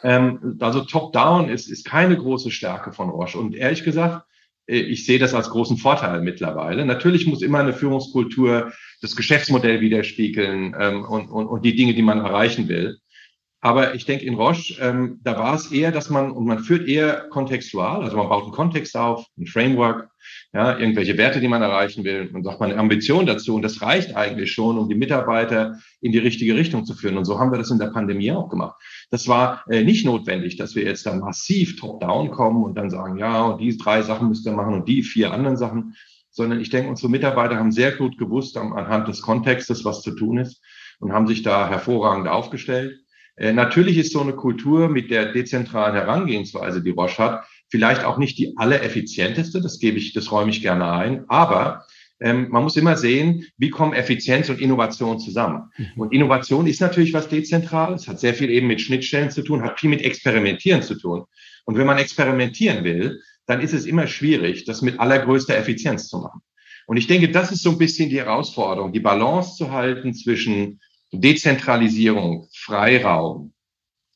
Ähm, 0.03 0.57
also 0.61 0.81
Top-Down 0.81 1.49
ist, 1.49 1.69
ist 1.69 1.85
keine 1.85 2.17
große 2.17 2.51
Stärke 2.51 2.93
von 2.93 3.09
Roche. 3.09 3.39
Und 3.39 3.55
ehrlich 3.55 3.85
gesagt, 3.85 4.27
äh, 4.67 4.79
ich 4.79 5.07
sehe 5.07 5.21
das 5.21 5.33
als 5.33 5.51
großen 5.51 5.77
Vorteil 5.77 6.23
mittlerweile. 6.23 6.85
Natürlich 6.85 7.29
muss 7.29 7.43
immer 7.43 7.61
eine 7.61 7.73
Führungskultur 7.73 8.73
das 9.01 9.15
Geschäftsmodell 9.15 9.81
widerspiegeln 9.81 10.75
ähm, 10.79 11.05
und, 11.05 11.29
und, 11.29 11.47
und 11.47 11.65
die 11.65 11.77
Dinge, 11.77 11.95
die 11.95 12.03
man 12.03 12.19
erreichen 12.19 12.69
will. 12.69 12.99
Aber 13.69 13.95
ich 13.95 14.07
denke, 14.07 14.25
in 14.25 14.33
Roche, 14.33 14.81
ähm, 14.81 15.21
da 15.23 15.39
war 15.39 15.55
es 15.55 15.71
eher, 15.71 15.93
dass 15.93 16.09
man, 16.09 16.31
und 16.31 16.47
man 16.47 16.61
führt 16.61 16.89
eher 16.89 17.29
kontextual, 17.29 18.03
also 18.03 18.17
man 18.17 18.31
baut 18.31 18.45
einen 18.45 18.53
Kontext 18.53 18.97
auf, 18.97 19.27
ein 19.37 19.47
Framework, 19.47 20.09
ja, 20.55 20.79
irgendwelche 20.79 21.19
Werte, 21.19 21.39
die 21.39 21.49
man 21.49 21.61
erreichen 21.61 22.03
will, 22.03 22.31
und 22.33 22.45
sagt 22.45 22.61
man 22.61 22.71
eine 22.71 22.81
Ambition 22.81 23.27
dazu. 23.27 23.55
Und 23.55 23.61
das 23.61 23.83
reicht 23.83 24.17
eigentlich 24.17 24.53
schon, 24.53 24.79
um 24.79 24.89
die 24.89 24.95
Mitarbeiter 24.95 25.77
in 26.01 26.13
die 26.13 26.19
richtige 26.19 26.57
Richtung 26.57 26.87
zu 26.87 26.95
führen. 26.95 27.19
Und 27.19 27.27
so 27.27 27.39
haben 27.39 27.53
wir 27.53 27.59
das 27.59 27.71
in 27.71 27.79
der 27.79 27.89
Pandemie 27.89 28.33
auch 28.33 28.49
gemacht. 28.49 28.75
Das 29.11 29.29
war 29.29 29.63
äh, 29.69 29.85
nicht 29.85 30.07
notwendig, 30.07 30.57
dass 30.57 30.75
wir 30.75 30.85
jetzt 30.85 31.05
dann 31.05 31.21
massiv 31.21 31.79
top-down 31.79 32.31
kommen 32.31 32.65
und 32.65 32.75
dann 32.75 32.89
sagen, 32.89 33.19
ja, 33.19 33.43
und 33.43 33.61
diese 33.61 33.77
drei 33.77 34.01
Sachen 34.01 34.29
müsst 34.29 34.47
ihr 34.47 34.53
machen 34.53 34.73
und 34.73 34.89
die 34.89 35.03
vier 35.03 35.31
anderen 35.31 35.59
Sachen, 35.59 35.95
sondern 36.31 36.59
ich 36.59 36.71
denke, 36.71 36.89
unsere 36.89 37.11
Mitarbeiter 37.11 37.59
haben 37.59 37.73
sehr 37.73 37.93
gut 37.93 38.17
gewusst 38.17 38.57
anhand 38.57 39.09
des 39.09 39.21
Kontextes, 39.21 39.85
was 39.85 40.01
zu 40.01 40.13
tun 40.13 40.39
ist 40.39 40.63
und 41.01 41.13
haben 41.13 41.27
sich 41.27 41.43
da 41.43 41.69
hervorragend 41.69 42.29
aufgestellt. 42.29 42.99
Äh, 43.39 43.53
natürlich 43.53 43.97
ist 43.99 44.13
so 44.13 44.21
eine 44.21 44.35
Kultur 44.35 44.89
mit 44.89 45.11
der 45.11 45.33
dezentralen 45.33 45.95
Herangehensweise, 45.95 46.83
die 46.83 46.91
Roche 46.91 47.19
hat, 47.23 47.45
vielleicht 47.71 48.05
auch 48.05 48.19
nicht 48.19 48.39
die 48.39 48.55
allereffizienteste, 48.57 49.61
das 49.61 49.79
gebe 49.79 49.99
ich, 49.99 50.13
das 50.13 50.33
räume 50.33 50.51
ich 50.51 50.63
gerne 50.63 50.91
ein, 50.91 51.25
aber 51.29 51.85
ähm, 52.21 52.49
man 52.51 52.65
muss 52.65 52.77
immer 52.77 52.97
sehen, 52.97 53.47
wie 53.59 53.71
kommen 53.71 53.93
Effizienz 53.93 54.49
und 54.49 54.61
Innovation 54.61 55.21
zusammen. 55.21 55.71
Mhm. 55.77 55.87
Und 55.97 56.13
Innovation 56.13 56.67
ist 56.67 56.81
natürlich 56.81 57.13
was 57.13 57.29
Dezentrales, 57.29 58.09
hat 58.09 58.19
sehr 58.19 58.35
viel 58.35 58.51
eben 58.51 58.67
mit 58.67 58.81
Schnittstellen 58.81 59.31
zu 59.31 59.43
tun, 59.43 59.63
hat 59.63 59.79
viel 59.79 59.91
mit 59.91 60.03
Experimentieren 60.03 60.83
zu 60.83 60.97
tun. 60.97 61.25
Und 61.65 61.79
wenn 61.79 61.87
man 61.87 61.99
experimentieren 61.99 62.83
will, 62.83 63.21
dann 63.47 63.61
ist 63.61 63.73
es 63.73 63.87
immer 63.87 64.07
schwierig, 64.07 64.65
das 64.65 64.83
mit 64.83 64.99
allergrößter 64.99 65.57
Effizienz 65.57 66.09
zu 66.09 66.19
machen. 66.19 66.41
Und 66.87 66.97
ich 66.97 67.07
denke, 67.07 67.31
das 67.31 67.53
ist 67.53 67.63
so 67.63 67.71
ein 67.71 67.79
bisschen 67.79 68.09
die 68.09 68.19
Herausforderung, 68.19 68.93
die 68.93 69.01
Balance 69.01 69.57
zu 69.57 69.71
halten 69.71 70.15
zwischen 70.15 70.81
Dezentralisierung, 71.13 72.49
Freiraum, 72.55 73.53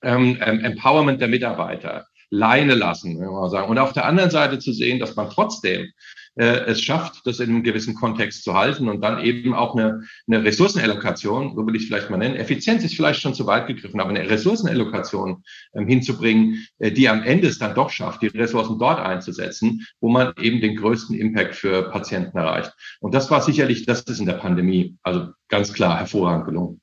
ähm, 0.03 0.39
ähm, 0.41 0.61
Empowerment 0.61 1.21
der 1.21 1.29
Mitarbeiter, 1.29 2.07
Leine 2.31 2.75
lassen, 2.75 3.21
wenn 3.21 3.29
man 3.31 3.51
sagen. 3.51 3.71
Und 3.71 3.79
auf 3.79 3.93
der 3.93 4.07
anderen 4.07 4.31
Seite 4.31 4.59
zu 4.59 4.73
sehen, 4.73 4.99
dass 4.99 5.17
man 5.17 5.31
trotzdem 5.31 5.93
äh, 6.35 6.65
es 6.65 6.81
schafft, 6.81 7.27
das 7.27 7.41
in 7.41 7.51
einem 7.51 7.63
gewissen 7.63 7.95
Kontext 7.95 8.43
zu 8.45 8.55
halten 8.55 8.89
und 8.89 9.03
dann 9.03 9.23
eben 9.23 9.55
auch 9.55 9.75
eine, 9.75 10.03
eine 10.27 10.43
Ressourcenallokation, 10.45 11.55
so 11.55 11.67
will 11.67 11.77
ich 11.77 11.87
vielleicht 11.87 12.11
mal 12.11 12.17
nennen. 12.17 12.37
Effizienz 12.37 12.85
ist 12.85 12.95
vielleicht 12.95 13.21
schon 13.21 13.35
zu 13.35 13.47
weit 13.47 13.67
gegriffen, 13.67 14.01
aber 14.01 14.11
eine 14.11 14.29
Ressourcenallokation 14.29 15.43
ähm, 15.75 15.87
hinzubringen, 15.87 16.67
äh, 16.79 16.91
die 16.91 17.09
am 17.09 17.23
Ende 17.23 17.49
es 17.49 17.59
dann 17.59 17.75
doch 17.75 17.91
schafft, 17.91 18.23
die 18.23 18.29
Ressourcen 18.29 18.79
dort 18.79 18.99
einzusetzen, 18.99 19.87
wo 20.01 20.09
man 20.09 20.33
eben 20.41 20.61
den 20.61 20.77
größten 20.77 21.17
Impact 21.17 21.55
für 21.55 21.91
Patienten 21.91 22.39
erreicht. 22.39 22.73
Und 23.01 23.15
das 23.15 23.31
war 23.31 23.43
sicherlich, 23.43 23.85
das 23.85 24.03
ist 24.03 24.21
in 24.21 24.27
der 24.27 24.35
Pandemie, 24.35 24.97
also 25.03 25.29
ganz 25.49 25.73
klar 25.73 25.99
hervorragend 25.99 26.47
gelungen. 26.47 26.82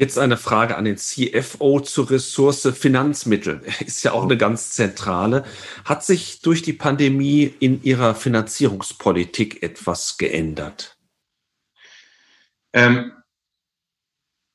Jetzt 0.00 0.16
eine 0.16 0.36
Frage 0.36 0.76
an 0.76 0.84
den 0.84 0.96
CFO 0.96 1.80
zur 1.80 2.08
Ressource 2.08 2.68
Finanzmittel. 2.72 3.62
Ist 3.84 4.04
ja 4.04 4.12
auch 4.12 4.22
eine 4.22 4.36
ganz 4.36 4.70
zentrale. 4.70 5.44
Hat 5.84 6.04
sich 6.04 6.40
durch 6.40 6.62
die 6.62 6.72
Pandemie 6.72 7.52
in 7.58 7.82
Ihrer 7.82 8.14
Finanzierungspolitik 8.14 9.60
etwas 9.64 10.16
geändert? 10.16 10.96
Ähm, 12.72 13.10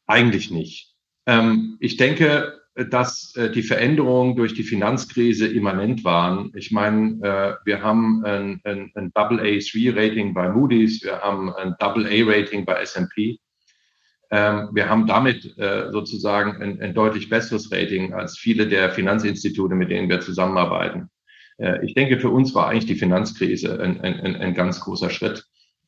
eigentlich 0.08 0.50
nicht. 0.50 0.96
Ähm, 1.26 1.76
ich 1.82 1.98
denke, 1.98 2.62
dass 2.76 3.36
äh, 3.36 3.52
die 3.52 3.64
Veränderungen 3.64 4.38
durch 4.38 4.54
die 4.54 4.64
Finanzkrise 4.64 5.48
immanent 5.48 6.06
waren. 6.06 6.54
Ich 6.56 6.72
meine, 6.72 7.20
äh, 7.22 7.66
wir 7.66 7.82
haben 7.82 8.24
ein, 8.24 8.62
ein, 8.64 8.92
ein 8.96 9.12
AA3-Rating 9.12 10.34
bei 10.34 10.48
Moody's, 10.48 11.04
wir 11.04 11.20
haben 11.20 11.54
ein 11.54 11.76
AA-Rating 11.80 12.64
bei 12.64 12.76
S&P. 12.82 13.40
Ähm, 14.34 14.70
wir 14.74 14.90
haben 14.90 15.06
damit 15.06 15.56
äh, 15.60 15.92
sozusagen 15.92 16.60
ein, 16.60 16.82
ein, 16.82 16.96
deutlich 16.96 17.30
besseres 17.30 17.72
Rating 17.72 18.16
als 18.16 18.36
viele 18.36 18.68
der 18.68 18.90
Finanzinstitute, 18.90 19.76
mit 19.76 19.92
denen 19.92 20.10
wir 20.10 20.22
zusammenarbeiten. 20.22 21.12
Äh, 21.60 21.86
ich 21.86 21.94
denke, 21.94 22.20
für 22.20 22.32
uns 22.32 22.56
war 22.56 22.68
eigentlich 22.68 22.88
die 22.88 22.96
Finanzkrise 22.96 23.80
ein, 23.80 24.02
ein, 24.02 24.36
ein 24.36 24.56
ganz 24.56 24.80
großer 24.80 25.12
Schritt 25.12 25.46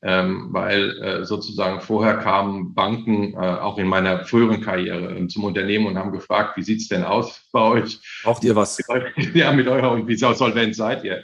ähm, 0.08 0.50
weil 0.52 1.02
äh, 1.02 1.26
sozusagen 1.26 1.82
vorher 1.82 2.18
kamen 2.18 2.76
Banken, 2.76 3.34
äh, 3.34 3.38
auch 3.38 3.80
in 3.80 3.88
meiner 3.88 4.24
früheren 4.24 4.62
Karriere, 4.62 5.18
äh, 5.18 5.28
zum 5.28 5.46
Unternehmen 5.46 5.88
und 5.88 5.98
haben 5.98 6.12
gefragt, 6.12 6.58
wie 6.58 6.62
sieht's 6.62 6.88
denn 6.88 7.04
aus 7.04 7.42
bei 7.52 7.62
euch? 7.62 8.00
Braucht 8.24 8.44
ihr 8.44 8.56
was? 8.56 8.78
Ja, 9.34 9.52
mit 9.52 9.68
eurer 9.68 9.92
und 9.92 10.08
wie 10.08 10.16
solvent 10.16 10.76
seid 10.76 11.04
ihr? 11.04 11.24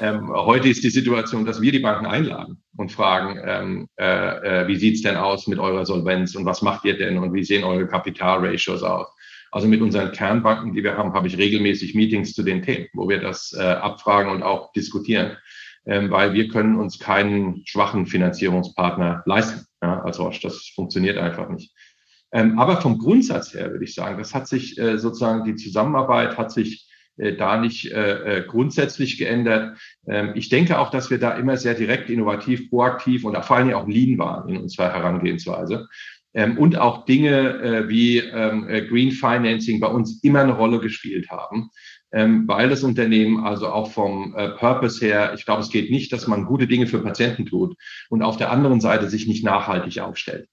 Ähm, 0.00 0.28
heute 0.32 0.68
ist 0.68 0.82
die 0.82 0.90
Situation, 0.90 1.44
dass 1.44 1.60
wir 1.60 1.70
die 1.70 1.78
Banken 1.78 2.06
einladen 2.06 2.60
und 2.76 2.90
fragen, 2.90 3.40
ähm, 3.44 3.88
äh, 3.96 4.64
äh, 4.64 4.68
wie 4.68 4.76
sieht's 4.76 5.02
denn 5.02 5.16
aus 5.16 5.46
mit 5.46 5.60
eurer 5.60 5.86
Solvenz 5.86 6.34
und 6.34 6.44
was 6.44 6.62
macht 6.62 6.84
ihr 6.84 6.98
denn 6.98 7.18
und 7.18 7.32
wie 7.32 7.44
sehen 7.44 7.62
eure 7.62 7.86
Kapitalratios 7.86 8.82
aus? 8.82 9.06
Also 9.52 9.68
mit 9.68 9.80
unseren 9.80 10.10
Kernbanken, 10.10 10.74
die 10.74 10.82
wir 10.82 10.96
haben, 10.96 11.14
habe 11.14 11.28
ich 11.28 11.38
regelmäßig 11.38 11.94
Meetings 11.94 12.34
zu 12.34 12.42
den 12.42 12.62
Themen, 12.62 12.88
wo 12.92 13.08
wir 13.08 13.20
das 13.20 13.54
äh, 13.56 13.62
abfragen 13.62 14.32
und 14.32 14.42
auch 14.42 14.72
diskutieren 14.72 15.36
ähm, 15.36 15.36
weil 15.86 16.32
wir 16.34 16.48
können 16.48 16.76
uns 16.76 16.98
keinen 16.98 17.64
schwachen 17.64 18.06
Finanzierungspartner 18.06 19.22
leisten 19.24 19.66
ja, 19.80 20.02
als 20.02 20.18
Roche. 20.18 20.40
Das 20.42 20.72
funktioniert 20.74 21.16
einfach 21.16 21.48
nicht. 21.48 21.72
Ähm, 22.32 22.58
aber 22.58 22.80
vom 22.80 22.98
Grundsatz 22.98 23.54
her 23.54 23.70
würde 23.70 23.84
ich 23.84 23.94
sagen, 23.94 24.18
das 24.18 24.34
hat 24.34 24.48
sich 24.48 24.78
äh, 24.78 24.98
sozusagen, 24.98 25.44
die 25.44 25.54
Zusammenarbeit 25.54 26.36
hat 26.36 26.50
sich 26.50 26.90
äh, 27.16 27.34
da 27.34 27.58
nicht 27.58 27.90
äh, 27.92 28.44
grundsätzlich 28.46 29.16
geändert. 29.16 29.78
Ähm, 30.08 30.32
ich 30.34 30.48
denke 30.48 30.78
auch, 30.78 30.90
dass 30.90 31.10
wir 31.10 31.18
da 31.18 31.32
immer 31.32 31.56
sehr 31.56 31.74
direkt, 31.74 32.10
innovativ, 32.10 32.68
proaktiv 32.68 33.24
und 33.24 33.36
vor 33.44 33.56
allen 33.56 33.68
Dingen 33.68 33.78
auch 33.78 33.88
lean 33.88 34.18
waren 34.18 34.48
in 34.48 34.60
unserer 34.60 34.92
Herangehensweise. 34.92 35.88
ähm, 36.34 36.58
und 36.58 36.76
auch 36.76 37.06
Dinge 37.06 37.86
wie 37.88 38.18
ähm, 38.18 38.66
Green 38.88 39.12
Financing 39.12 39.80
bei 39.80 39.86
uns 39.86 40.22
immer 40.22 40.40
eine 40.40 40.52
Rolle 40.52 40.80
gespielt 40.80 41.30
haben, 41.30 41.70
ähm, 42.12 42.46
weil 42.46 42.68
das 42.68 42.82
Unternehmen 42.82 43.44
also 43.44 43.68
auch 43.68 43.90
vom 43.90 44.34
äh, 44.36 44.50
Purpose 44.50 45.04
her, 45.04 45.32
ich 45.34 45.44
glaube, 45.44 45.62
es 45.62 45.70
geht 45.70 45.90
nicht, 45.90 46.12
dass 46.12 46.26
man 46.26 46.46
gute 46.46 46.66
Dinge 46.66 46.86
für 46.86 47.02
Patienten 47.02 47.46
tut 47.46 47.76
und 48.08 48.22
auf 48.22 48.36
der 48.36 48.50
anderen 48.50 48.80
Seite 48.80 49.08
sich 49.08 49.26
nicht 49.26 49.44
nachhaltig 49.44 50.00
aufstellt. 50.00 50.48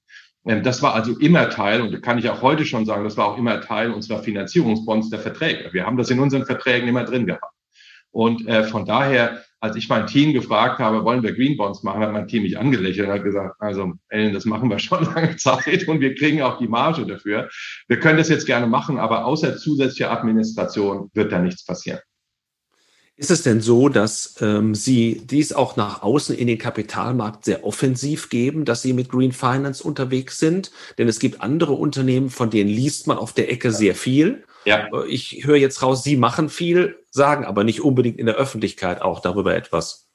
Ähm, 0.46 0.64
das 0.64 0.82
war 0.82 0.94
also 0.94 1.18
immer 1.20 1.50
Teil, 1.50 1.82
und 1.82 2.02
kann 2.02 2.18
ich 2.18 2.30
auch 2.30 2.42
heute 2.42 2.66
schon 2.66 2.86
sagen, 2.86 3.04
das 3.04 3.18
war 3.18 3.28
auch 3.28 3.38
immer 3.38 3.62
Teil 3.62 3.92
unserer 3.92 4.24
Finanzierungsbonds 4.24 5.10
der 5.10 5.20
Verträge. 5.20 5.72
Wir 5.74 5.86
haben 5.86 5.98
das 5.98 6.10
in 6.10 6.20
unseren 6.20 6.46
Verträgen 6.46 6.88
immer 6.88 7.04
drin 7.04 7.26
gehabt. 7.26 7.54
Und 8.12 8.48
äh, 8.48 8.64
von 8.64 8.86
daher, 8.86 9.44
als 9.64 9.78
ich 9.78 9.88
mein 9.88 10.08
Team 10.08 10.34
gefragt 10.34 10.80
habe, 10.80 11.06
wollen 11.06 11.24
wir 11.24 11.32
Green 11.32 11.56
Bonds 11.56 11.84
machen, 11.84 12.02
hat 12.02 12.12
mein 12.12 12.28
Team 12.28 12.44
mich 12.44 12.58
angelächelt 12.58 13.08
und 13.08 13.14
hat 13.14 13.24
gesagt, 13.24 13.56
also 13.60 13.94
Ellen, 14.10 14.34
das 14.34 14.44
machen 14.44 14.70
wir 14.70 14.78
schon 14.78 15.06
lange 15.16 15.38
Zeit 15.38 15.88
und 15.88 16.02
wir 16.02 16.16
kriegen 16.16 16.42
auch 16.42 16.58
die 16.58 16.68
Marge 16.68 17.06
dafür. 17.06 17.48
Wir 17.88 17.98
können 17.98 18.18
das 18.18 18.28
jetzt 18.28 18.46
gerne 18.46 18.68
machen, 18.68 18.98
aber 19.00 19.24
außer 19.24 19.56
zusätzlicher 19.56 20.12
Administration 20.12 21.10
wird 21.14 21.32
da 21.32 21.40
nichts 21.40 21.64
passieren. 21.64 22.00
Ist 23.16 23.32
es 23.32 23.44
denn 23.44 23.62
so, 23.62 23.88
dass 23.88 24.36
ähm, 24.42 24.76
Sie 24.76 25.22
dies 25.24 25.54
auch 25.54 25.78
nach 25.78 26.02
außen 26.02 26.36
in 26.36 26.48
den 26.48 26.58
Kapitalmarkt 26.58 27.46
sehr 27.46 27.64
offensiv 27.64 28.28
geben, 28.28 28.66
dass 28.66 28.82
Sie 28.82 28.92
mit 28.92 29.08
Green 29.08 29.32
Finance 29.32 29.82
unterwegs 29.82 30.40
sind? 30.40 30.72
Denn 30.98 31.08
es 31.08 31.20
gibt 31.20 31.40
andere 31.40 31.72
Unternehmen, 31.72 32.30
von 32.30 32.50
denen 32.50 32.70
liest 32.70 33.08
man 33.08 33.18
auf 33.18 33.32
der 33.32 33.50
Ecke 33.50 33.72
sehr 33.72 33.96
viel. 33.96 34.44
Ja. 34.66 34.88
Äh, 34.94 35.08
ich 35.08 35.46
höre 35.46 35.58
jetzt 35.58 35.82
raus, 35.82 36.04
Sie 36.04 36.18
machen 36.18 36.50
viel, 36.50 36.98
sagen 37.12 37.46
aber 37.46 37.64
nicht 37.64 37.82
unbedingt 37.82 38.18
in 38.18 38.26
der 38.26 38.36
Öffentlichkeit 38.36 39.02
auch 39.02 39.20
darüber 39.20 39.56
etwas. 39.56 40.10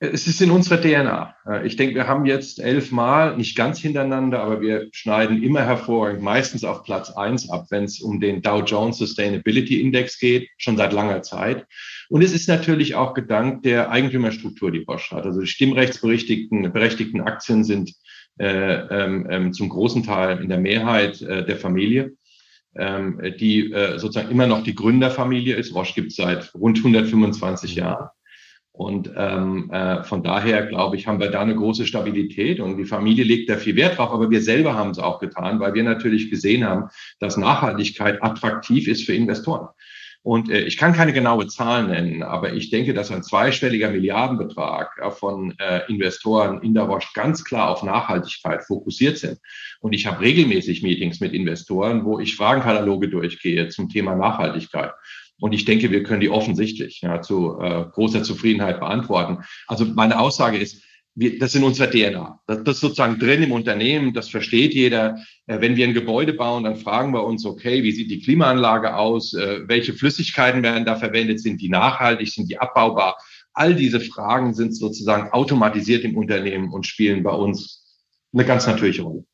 Es 0.00 0.26
ist 0.26 0.42
in 0.42 0.50
unserer 0.50 0.80
DNA. 0.80 1.34
Äh, 1.46 1.66
ich 1.66 1.76
denke, 1.76 1.94
wir 1.94 2.08
haben 2.08 2.26
jetzt 2.26 2.58
elfmal, 2.58 3.36
nicht 3.36 3.56
ganz 3.56 3.78
hintereinander, 3.78 4.42
aber 4.42 4.60
wir 4.60 4.88
schneiden 4.92 5.42
immer 5.42 5.62
hervorragend, 5.62 6.22
meistens 6.22 6.64
auf 6.64 6.82
Platz 6.82 7.10
eins 7.10 7.48
ab, 7.50 7.66
wenn 7.70 7.84
es 7.84 8.00
um 8.00 8.20
den 8.20 8.42
Dow 8.42 8.62
Jones 8.62 8.98
Sustainability 8.98 9.80
Index 9.80 10.18
geht, 10.18 10.48
schon 10.58 10.76
seit 10.76 10.92
langer 10.92 11.22
Zeit. 11.22 11.66
Und 12.08 12.22
es 12.22 12.32
ist 12.32 12.48
natürlich 12.48 12.96
auch 12.96 13.14
gedankt 13.14 13.64
der 13.64 13.90
Eigentümerstruktur, 13.90 14.70
die 14.70 14.80
Bosch 14.80 15.10
hat. 15.10 15.24
Also 15.24 15.40
die 15.40 15.46
stimmrechtsberechtigten 15.46 16.72
berechtigten 16.72 17.20
Aktien 17.20 17.64
sind 17.64 17.92
äh, 18.38 18.46
ähm, 18.46 19.26
ähm, 19.30 19.52
zum 19.52 19.68
großen 19.68 20.02
Teil 20.02 20.42
in 20.42 20.48
der 20.48 20.58
Mehrheit 20.58 21.22
äh, 21.22 21.46
der 21.46 21.56
Familie, 21.56 22.16
ähm, 22.76 23.20
die 23.38 23.72
äh, 23.72 23.98
sozusagen 23.98 24.30
immer 24.30 24.46
noch 24.46 24.62
die 24.62 24.74
Gründerfamilie 24.74 25.56
ist. 25.56 25.72
Bosch 25.72 25.94
gibt 25.94 26.10
es 26.10 26.16
seit 26.16 26.54
rund 26.54 26.78
125 26.78 27.74
Jahren. 27.74 28.08
Und 28.72 29.08
ähm, 29.16 29.70
äh, 29.70 30.02
von 30.02 30.24
daher, 30.24 30.66
glaube 30.66 30.96
ich, 30.96 31.06
haben 31.06 31.20
wir 31.20 31.30
da 31.30 31.40
eine 31.40 31.54
große 31.54 31.86
Stabilität 31.86 32.58
und 32.58 32.76
die 32.76 32.84
Familie 32.84 33.22
legt 33.22 33.48
da 33.48 33.56
viel 33.56 33.76
Wert 33.76 33.98
drauf, 33.98 34.10
aber 34.10 34.30
wir 34.30 34.42
selber 34.42 34.74
haben 34.74 34.90
es 34.90 34.98
auch 34.98 35.20
getan, 35.20 35.60
weil 35.60 35.74
wir 35.74 35.84
natürlich 35.84 36.28
gesehen 36.28 36.64
haben, 36.64 36.88
dass 37.20 37.36
Nachhaltigkeit 37.36 38.20
attraktiv 38.20 38.88
ist 38.88 39.04
für 39.04 39.14
Investoren. 39.14 39.68
Und 40.24 40.50
äh, 40.50 40.62
ich 40.62 40.78
kann 40.78 40.94
keine 40.94 41.12
genaue 41.12 41.48
Zahl 41.48 41.86
nennen, 41.86 42.22
aber 42.22 42.54
ich 42.54 42.70
denke, 42.70 42.94
dass 42.94 43.10
ein 43.10 43.22
zweistelliger 43.22 43.90
Milliardenbetrag 43.90 44.98
äh, 44.98 45.10
von 45.10 45.52
äh, 45.58 45.82
Investoren 45.88 46.62
in 46.62 46.72
der 46.72 46.84
Roche 46.84 47.08
ganz 47.12 47.44
klar 47.44 47.68
auf 47.68 47.82
Nachhaltigkeit 47.82 48.64
fokussiert 48.64 49.18
sind. 49.18 49.38
Und 49.80 49.92
ich 49.92 50.06
habe 50.06 50.22
regelmäßig 50.22 50.82
Meetings 50.82 51.20
mit 51.20 51.34
Investoren, 51.34 52.06
wo 52.06 52.18
ich 52.20 52.36
Fragenkataloge 52.36 53.10
durchgehe 53.10 53.68
zum 53.68 53.90
Thema 53.90 54.16
Nachhaltigkeit. 54.16 54.92
Und 55.40 55.52
ich 55.52 55.66
denke, 55.66 55.90
wir 55.90 56.02
können 56.02 56.22
die 56.22 56.30
offensichtlich 56.30 57.02
ja, 57.02 57.20
zu 57.20 57.60
äh, 57.60 57.84
großer 57.92 58.22
Zufriedenheit 58.22 58.80
beantworten. 58.80 59.44
Also 59.66 59.84
meine 59.84 60.18
Aussage 60.18 60.56
ist, 60.56 60.82
wir, 61.14 61.38
das 61.38 61.50
ist 61.50 61.60
in 61.60 61.64
unserer 61.64 61.90
DNA. 61.90 62.40
Das, 62.46 62.64
das 62.64 62.74
ist 62.76 62.80
sozusagen 62.80 63.18
drin 63.18 63.42
im 63.42 63.52
Unternehmen, 63.52 64.12
das 64.12 64.28
versteht 64.28 64.74
jeder. 64.74 65.18
Äh, 65.46 65.60
wenn 65.60 65.76
wir 65.76 65.86
ein 65.86 65.94
Gebäude 65.94 66.32
bauen, 66.32 66.64
dann 66.64 66.76
fragen 66.76 67.12
wir 67.12 67.24
uns, 67.24 67.44
okay, 67.44 67.82
wie 67.82 67.92
sieht 67.92 68.10
die 68.10 68.20
Klimaanlage 68.20 68.96
aus? 68.96 69.34
Äh, 69.34 69.60
welche 69.68 69.94
Flüssigkeiten 69.94 70.62
werden 70.62 70.84
da 70.84 70.96
verwendet? 70.96 71.40
Sind 71.40 71.60
die 71.60 71.68
nachhaltig? 71.68 72.28
Sind 72.28 72.50
die 72.50 72.58
abbaubar? 72.58 73.16
All 73.52 73.74
diese 73.74 74.00
Fragen 74.00 74.54
sind 74.54 74.76
sozusagen 74.76 75.30
automatisiert 75.30 76.04
im 76.04 76.16
Unternehmen 76.16 76.72
und 76.72 76.86
spielen 76.86 77.22
bei 77.22 77.32
uns 77.32 77.84
eine 78.32 78.44
ganz 78.44 78.66
natürliche 78.66 79.02
Rolle. 79.02 79.24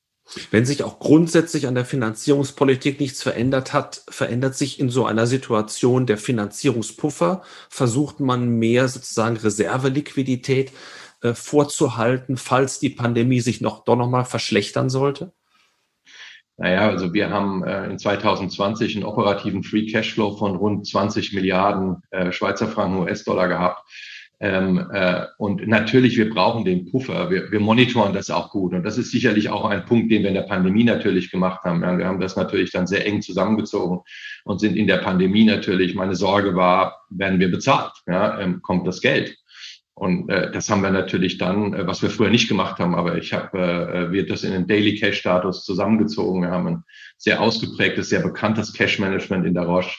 Wenn 0.50 0.64
sich 0.64 0.84
auch 0.84 1.00
grundsätzlich 1.00 1.66
an 1.66 1.74
der 1.74 1.84
Finanzierungspolitik 1.84 3.00
nichts 3.00 3.22
verändert 3.22 3.72
hat, 3.72 4.02
verändert 4.08 4.54
sich 4.54 4.78
in 4.78 4.88
so 4.88 5.04
einer 5.04 5.26
Situation 5.26 6.06
der 6.06 6.18
Finanzierungspuffer. 6.18 7.42
Versucht 7.68 8.20
man 8.20 8.48
mehr 8.50 8.86
sozusagen 8.86 9.36
Reserveliquidität 9.36 10.70
äh, 11.22 11.34
vorzuhalten, 11.34 12.36
falls 12.36 12.78
die 12.78 12.90
Pandemie 12.90 13.40
sich 13.40 13.60
noch 13.60 13.84
doch 13.84 13.96
noch 13.96 14.08
mal 14.08 14.24
verschlechtern 14.24 14.90
sollte? 14.90 15.32
Naja, 16.60 16.90
also 16.90 17.14
wir 17.14 17.30
haben 17.30 17.64
äh, 17.64 17.86
in 17.86 17.98
2020 17.98 18.94
einen 18.94 19.06
operativen 19.06 19.62
Free 19.62 19.86
Cashflow 19.86 20.36
von 20.36 20.56
rund 20.56 20.86
20 20.86 21.32
Milliarden 21.32 22.02
äh, 22.10 22.32
Schweizer 22.32 22.68
Franken 22.68 22.98
US-Dollar 22.98 23.48
gehabt. 23.48 23.82
Ähm, 24.42 24.90
äh, 24.92 25.24
und 25.38 25.66
natürlich, 25.68 26.18
wir 26.18 26.28
brauchen 26.28 26.66
den 26.66 26.90
Puffer. 26.90 27.30
Wir, 27.30 27.50
wir 27.50 27.60
monitoren 27.60 28.12
das 28.12 28.30
auch 28.30 28.50
gut. 28.50 28.74
Und 28.74 28.82
das 28.84 28.98
ist 28.98 29.10
sicherlich 29.10 29.48
auch 29.48 29.66
ein 29.66 29.86
Punkt, 29.86 30.10
den 30.10 30.22
wir 30.22 30.28
in 30.28 30.34
der 30.34 30.42
Pandemie 30.42 30.84
natürlich 30.84 31.30
gemacht 31.30 31.64
haben. 31.64 31.82
Ja, 31.82 31.96
wir 31.96 32.06
haben 32.06 32.20
das 32.20 32.36
natürlich 32.36 32.72
dann 32.72 32.86
sehr 32.86 33.06
eng 33.06 33.22
zusammengezogen 33.22 34.00
und 34.44 34.60
sind 34.60 34.76
in 34.76 34.86
der 34.86 34.98
Pandemie 34.98 35.44
natürlich, 35.44 35.94
meine 35.94 36.14
Sorge 36.14 36.56
war, 36.56 37.00
werden 37.08 37.40
wir 37.40 37.50
bezahlt? 37.50 37.92
Ja, 38.06 38.38
ähm, 38.38 38.60
kommt 38.62 38.86
das 38.86 39.00
Geld? 39.00 39.36
Und 40.00 40.30
äh, 40.30 40.50
das 40.50 40.70
haben 40.70 40.82
wir 40.82 40.90
natürlich 40.90 41.36
dann, 41.36 41.74
äh, 41.74 41.86
was 41.86 42.00
wir 42.00 42.08
früher 42.08 42.30
nicht 42.30 42.48
gemacht 42.48 42.78
haben, 42.78 42.94
aber 42.94 43.18
ich 43.18 43.34
habe, 43.34 43.58
äh, 43.58 44.10
wir 44.10 44.24
das 44.24 44.44
in 44.44 44.52
den 44.52 44.66
Daily 44.66 44.94
Cash 44.94 45.18
Status 45.18 45.62
zusammengezogen. 45.62 46.40
Wir 46.40 46.50
haben 46.50 46.66
ein 46.68 46.84
sehr 47.18 47.42
ausgeprägtes, 47.42 48.08
sehr 48.08 48.20
bekanntes 48.20 48.72
Cash 48.72 48.98
Management 48.98 49.44
in 49.44 49.52
der 49.52 49.64
Roche, 49.64 49.94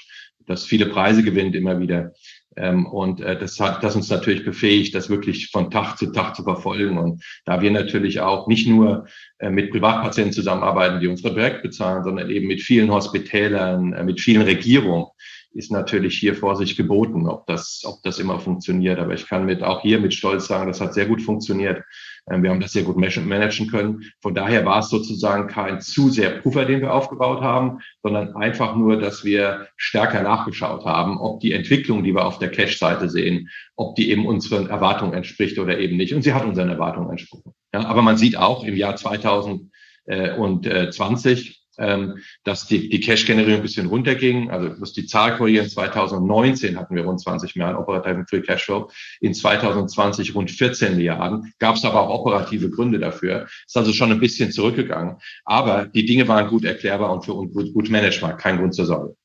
das 0.48 0.66
viele 0.66 0.88
Preise 0.88 1.22
gewinnt 1.22 1.54
immer 1.54 1.80
wieder. 1.80 2.14
Ähm, 2.58 2.88
und 2.88 3.22
äh, 3.22 3.38
das 3.38 3.60
hat 3.60 3.84
das 3.84 3.96
uns 3.96 4.10
natürlich 4.10 4.44
befähigt, 4.44 4.96
das 4.96 5.12
wirklich 5.12 5.52
von 5.52 5.70
Tag 5.70 6.00
zu 6.00 6.12
Tag 6.12 6.36
zu 6.36 6.42
verfolgen. 6.42 6.98
Und 6.98 7.24
da 7.46 7.62
wir 7.62 7.70
natürlich 7.70 8.22
auch 8.22 8.48
nicht 8.48 8.68
nur 8.68 9.06
äh, 9.38 9.52
mit 9.52 9.70
Privatpatienten 9.70 10.34
zusammenarbeiten, 10.34 11.00
die 11.00 11.10
unsere 11.10 11.36
Projekt 11.36 11.62
bezahlen, 11.62 12.04
sondern 12.04 12.32
eben 12.32 12.48
mit 12.48 12.64
vielen 12.64 12.90
Hospitälern, 12.90 13.94
äh, 13.94 14.04
mit 14.04 14.20
vielen 14.20 14.42
Regierungen, 14.42 15.06
ist 15.54 15.72
natürlich 15.72 16.18
hier 16.18 16.36
Vorsicht 16.36 16.78
geboten, 16.78 17.28
ob 17.28 17.46
das, 17.48 17.82
ob 17.86 18.02
das 18.04 18.20
immer 18.20 18.40
funktioniert. 18.40 19.00
Aber 19.00 19.14
ich 19.14 19.28
kann 19.28 19.46
mit, 19.46 19.64
auch 19.64 19.82
hier 19.82 20.00
mit 20.00 20.14
Stolz 20.14 20.48
sagen, 20.48 20.68
das 20.68 20.80
hat 20.80 20.94
sehr 20.94 21.08
gut 21.08 21.22
funktioniert. 21.22 21.84
Ähm, 22.30 22.44
wir 22.44 22.52
haben 22.52 22.62
das 22.62 22.72
sehr 22.72 22.84
gut 22.84 22.98
managen 22.98 23.68
können. 23.68 24.04
Von 24.22 24.34
daher 24.34 24.66
war 24.66 24.80
es 24.80 24.90
sozusagen 24.90 25.48
kein 25.48 25.82
zu 25.82 26.10
sehr 26.10 26.40
Puffer, 26.40 26.66
den 26.66 26.82
wir 26.82 26.94
aufgebaut 26.94 27.42
haben, 27.42 27.80
sondern 28.02 28.36
einfach 28.36 28.76
nur, 28.76 29.00
dass 29.00 29.26
wir 29.26 29.68
stärker 29.76 30.22
nachgeschaut 30.22 30.86
haben, 30.86 31.18
ob 31.18 31.42
die 31.42 31.52
Entwicklung, 31.52 32.04
die 32.04 32.14
wir 32.14 32.26
auf 32.26 32.40
der 32.40 32.52
Cash-Seite 32.52 33.10
sehen, 33.10 33.50
ob 33.76 33.96
die 33.96 34.10
eben 34.10 34.26
unseren 34.26 34.70
Erwartungen 34.70 35.14
entspricht 35.14 35.60
oder 35.60 35.80
eben 35.80 35.98
nicht. 35.98 36.14
Und 36.14 36.22
sie 36.22 36.34
hat 36.34 36.46
unseren 36.46 36.70
Erwartungen 36.70 37.10
entsprochen. 37.10 37.54
Ja, 37.74 37.86
aber 37.86 38.02
man 38.02 38.18
sieht 38.18 38.38
auch 38.38 38.64
im 38.64 38.76
Jahr 38.76 38.96
2020, 38.96 41.61
ähm, 41.78 42.18
dass 42.44 42.68
die, 42.68 42.90
die 42.90 43.00
Cash-Generierung 43.00 43.58
ein 43.58 43.62
bisschen 43.62 43.88
runterging. 43.88 44.52
Also 44.52 44.70
muss 44.80 44.94
die 44.94 45.06
Zahl 45.06 45.38
korrigieren. 45.38 45.70
2019 45.70 46.78
hatten 46.78 46.96
wir 46.96 47.04
rund 47.04 47.22
20 47.22 47.56
Milliarden 47.56 47.82
operativen 47.82 48.26
Free 48.28 48.42
Cashflow. 48.42 48.90
In 49.20 49.34
2020 49.34 50.36
rund 50.36 50.52
14 50.52 50.96
Milliarden. 50.96 51.54
Gab 51.60 51.76
es 51.76 51.86
aber 51.86 52.02
auch 52.02 52.22
operative 52.22 52.70
Gründe 52.70 53.00
dafür. 53.00 53.48
Ist 53.66 53.78
also 53.78 53.94
schon 53.94 54.12
ein 54.12 54.20
bisschen 54.20 54.52
zurückgegangen. 54.52 55.18
Aber 55.46 55.86
die 55.86 56.06
Dinge 56.06 56.28
waren 56.28 56.48
gut 56.48 56.66
erklärbar 56.66 57.12
und 57.12 57.26
für 57.26 57.34
uns 57.34 57.54
gut, 57.54 57.74
gut 57.74 57.90
managbar. 57.90 58.38
Kein 58.38 58.58
Grund 58.58 58.74
zur 58.74 58.86
Sorge. 58.86 59.16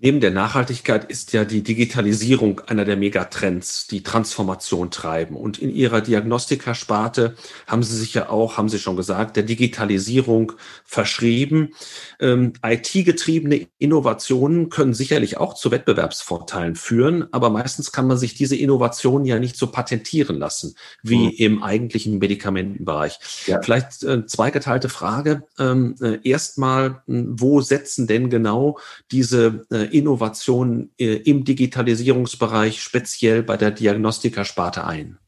Neben 0.00 0.20
der 0.20 0.30
Nachhaltigkeit 0.30 1.10
ist 1.10 1.32
ja 1.32 1.44
die 1.44 1.64
Digitalisierung 1.64 2.60
einer 2.68 2.84
der 2.84 2.96
Megatrends, 2.96 3.88
die 3.88 4.04
Transformation 4.04 4.92
treiben. 4.92 5.34
Und 5.34 5.58
in 5.58 5.70
Ihrer 5.70 6.00
Diagnostikasparte 6.00 7.34
haben 7.66 7.82
Sie 7.82 7.96
sich 7.96 8.14
ja 8.14 8.28
auch, 8.28 8.58
haben 8.58 8.68
Sie 8.68 8.78
schon 8.78 8.94
gesagt, 8.94 9.34
der 9.34 9.42
Digitalisierung 9.42 10.52
verschrieben. 10.84 11.74
Ähm, 12.20 12.52
IT-getriebene 12.64 13.66
Innovationen 13.78 14.68
können 14.68 14.94
sicherlich 14.94 15.36
auch 15.36 15.54
zu 15.54 15.72
Wettbewerbsvorteilen 15.72 16.76
führen, 16.76 17.26
aber 17.32 17.50
meistens 17.50 17.90
kann 17.90 18.06
man 18.06 18.18
sich 18.18 18.34
diese 18.34 18.54
Innovationen 18.54 19.26
ja 19.26 19.40
nicht 19.40 19.56
so 19.56 19.66
patentieren 19.66 20.38
lassen 20.38 20.76
wie 21.02 21.26
mhm. 21.26 21.32
im 21.38 21.62
eigentlichen 21.64 22.18
Medikamentenbereich. 22.18 23.18
Ja. 23.46 23.60
Vielleicht 23.62 24.04
äh, 24.04 24.24
zweigeteilte 24.26 24.88
Frage. 24.88 25.42
Ähm, 25.58 25.96
äh, 26.00 26.18
Erstmal, 26.22 27.02
wo 27.06 27.60
setzen 27.62 28.06
denn 28.06 28.30
genau 28.30 28.78
diese 29.10 29.66
äh, 29.72 29.87
Innovationen 29.92 30.90
äh, 30.98 31.16
im 31.16 31.44
Digitalisierungsbereich 31.44 32.80
speziell 32.80 33.42
bei 33.42 33.56
der 33.56 33.70
Diagnostikasparte 33.70 34.84
ein? 34.86 35.18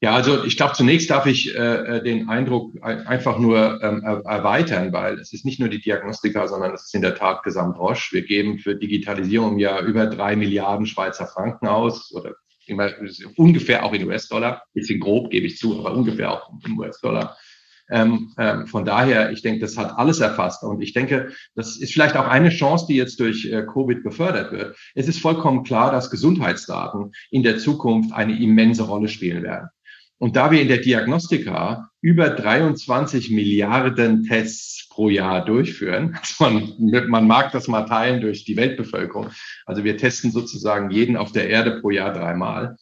Ja, 0.00 0.14
also 0.14 0.44
ich 0.44 0.56
glaube, 0.56 0.74
zunächst 0.74 1.10
darf 1.10 1.26
ich 1.26 1.56
äh, 1.56 1.58
äh 1.58 2.02
den 2.02 2.28
Eindruck 2.28 2.72
einfach 2.82 3.38
nur 3.38 3.82
ähm, 3.82 4.04
erweitern, 4.04 4.92
weil 4.92 5.18
es 5.18 5.32
ist 5.32 5.44
nicht 5.44 5.58
nur 5.58 5.68
die 5.68 5.80
Diagnostika, 5.80 6.46
sondern 6.46 6.72
es 6.72 6.84
ist 6.84 6.94
in 6.94 7.02
der 7.02 7.16
Tat 7.16 7.42
Gesamt 7.42 7.78
Roche. 7.78 8.12
Wir 8.12 8.22
geben 8.22 8.60
für 8.60 8.76
Digitalisierung 8.76 9.58
ja 9.58 9.80
über 9.80 10.06
drei 10.06 10.36
Milliarden 10.36 10.86
Schweizer 10.86 11.26
Franken 11.26 11.66
aus 11.66 12.12
oder 12.14 12.34
immer, 12.66 12.92
ungefähr 13.36 13.84
auch 13.84 13.92
in 13.92 14.06
US-Dollar. 14.06 14.62
Bisschen 14.72 15.00
grob 15.00 15.30
gebe 15.30 15.46
ich 15.46 15.58
zu, 15.58 15.80
aber 15.80 15.96
ungefähr 15.96 16.30
auch 16.30 16.52
in 16.64 16.78
US-Dollar. 16.78 17.36
Ähm, 17.90 18.32
ähm, 18.38 18.66
von 18.66 18.84
daher, 18.84 19.32
ich 19.32 19.42
denke, 19.42 19.60
das 19.60 19.76
hat 19.76 19.98
alles 19.98 20.20
erfasst. 20.20 20.62
Und 20.62 20.82
ich 20.82 20.92
denke, 20.92 21.32
das 21.54 21.76
ist 21.76 21.92
vielleicht 21.92 22.16
auch 22.16 22.28
eine 22.28 22.50
Chance, 22.50 22.86
die 22.88 22.96
jetzt 22.96 23.20
durch 23.20 23.46
äh, 23.46 23.62
Covid 23.62 24.02
befördert 24.02 24.52
wird. 24.52 24.76
Es 24.94 25.08
ist 25.08 25.20
vollkommen 25.20 25.64
klar, 25.64 25.90
dass 25.90 26.10
Gesundheitsdaten 26.10 27.12
in 27.30 27.42
der 27.42 27.58
Zukunft 27.58 28.12
eine 28.12 28.38
immense 28.38 28.84
Rolle 28.84 29.08
spielen 29.08 29.42
werden. 29.42 29.68
Und 30.20 30.34
da 30.34 30.50
wir 30.50 30.60
in 30.60 30.68
der 30.68 30.78
Diagnostika 30.78 31.90
über 32.00 32.30
23 32.30 33.30
Milliarden 33.30 34.24
Tests 34.24 34.88
pro 34.90 35.08
Jahr 35.08 35.44
durchführen, 35.44 36.18
also 36.20 36.44
man, 36.44 37.08
man 37.08 37.26
mag 37.26 37.52
das 37.52 37.68
mal 37.68 37.84
teilen 37.84 38.20
durch 38.20 38.44
die 38.44 38.56
Weltbevölkerung, 38.56 39.28
also 39.64 39.84
wir 39.84 39.96
testen 39.96 40.32
sozusagen 40.32 40.90
jeden 40.90 41.16
auf 41.16 41.30
der 41.30 41.48
Erde 41.48 41.80
pro 41.80 41.90
Jahr 41.90 42.12
dreimal, 42.12 42.76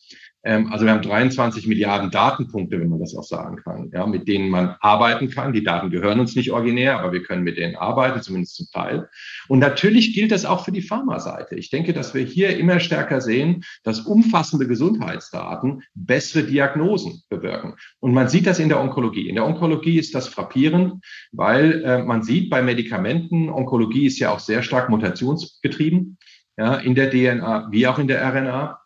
also 0.47 0.85
wir 0.85 0.93
haben 0.93 1.03
23 1.03 1.67
Milliarden 1.67 2.11
Datenpunkte, 2.11 2.81
wenn 2.81 2.89
man 2.89 3.01
das 3.01 3.17
auch 3.17 3.25
sagen 3.25 3.57
kann, 3.57 3.91
ja, 3.93 4.07
mit 4.07 4.29
denen 4.29 4.49
man 4.49 4.77
arbeiten 4.81 5.29
kann. 5.29 5.53
Die 5.53 5.65
Daten 5.65 5.91
gehören 5.91 6.21
uns 6.21 6.37
nicht 6.37 6.53
originär, 6.53 7.01
aber 7.01 7.13
wir 7.13 7.23
können 7.23 7.43
mit 7.43 7.57
denen 7.57 7.75
arbeiten, 7.75 8.23
zumindest 8.23 8.55
zum 8.57 8.67
Teil. 8.73 9.09
Und 9.49 9.59
natürlich 9.59 10.15
gilt 10.15 10.31
das 10.31 10.45
auch 10.45 10.65
für 10.65 10.73
die 10.73 10.83
Pharmaseite. 10.83 11.57
Ich 11.57 11.71
denke, 11.71 11.93
dass 11.93 12.15
wir 12.15 12.23
hier 12.23 12.57
immer 12.59 12.79
stärker 12.79 13.21
sehen, 13.21 13.65
dass 13.83 14.01
umfassende 14.01 14.69
Gesundheitsdaten 14.69 15.83
bessere 15.95 16.45
Diagnosen 16.45 17.23
bewirken. 17.29 17.75
Und 17.99 18.15
man 18.15 18.29
sieht 18.29 18.47
das 18.47 18.61
in 18.61 18.69
der 18.69 18.81
Onkologie. 18.81 19.29
In 19.29 19.35
der 19.35 19.47
Onkologie 19.47 19.99
ist 19.99 20.15
das 20.15 20.29
frappierend, 20.29 21.05
weil 21.33 21.83
äh, 21.83 22.03
man 22.03 22.23
sieht 22.23 22.51
bei 22.51 22.63
Medikamenten, 22.63 23.49
Onkologie 23.49 24.07
ist 24.07 24.21
ja 24.21 24.31
auch 24.31 24.41
sehr 24.41 24.63
stark 24.63 24.91
mutationsgetrieben, 24.91 26.19
ja, 26.57 26.77
in 26.77 26.95
der 26.95 27.11
DNA 27.11 27.69
wie 27.71 27.87
auch 27.87 27.99
in 27.99 28.09
der 28.09 28.23
RNA. 28.23 28.81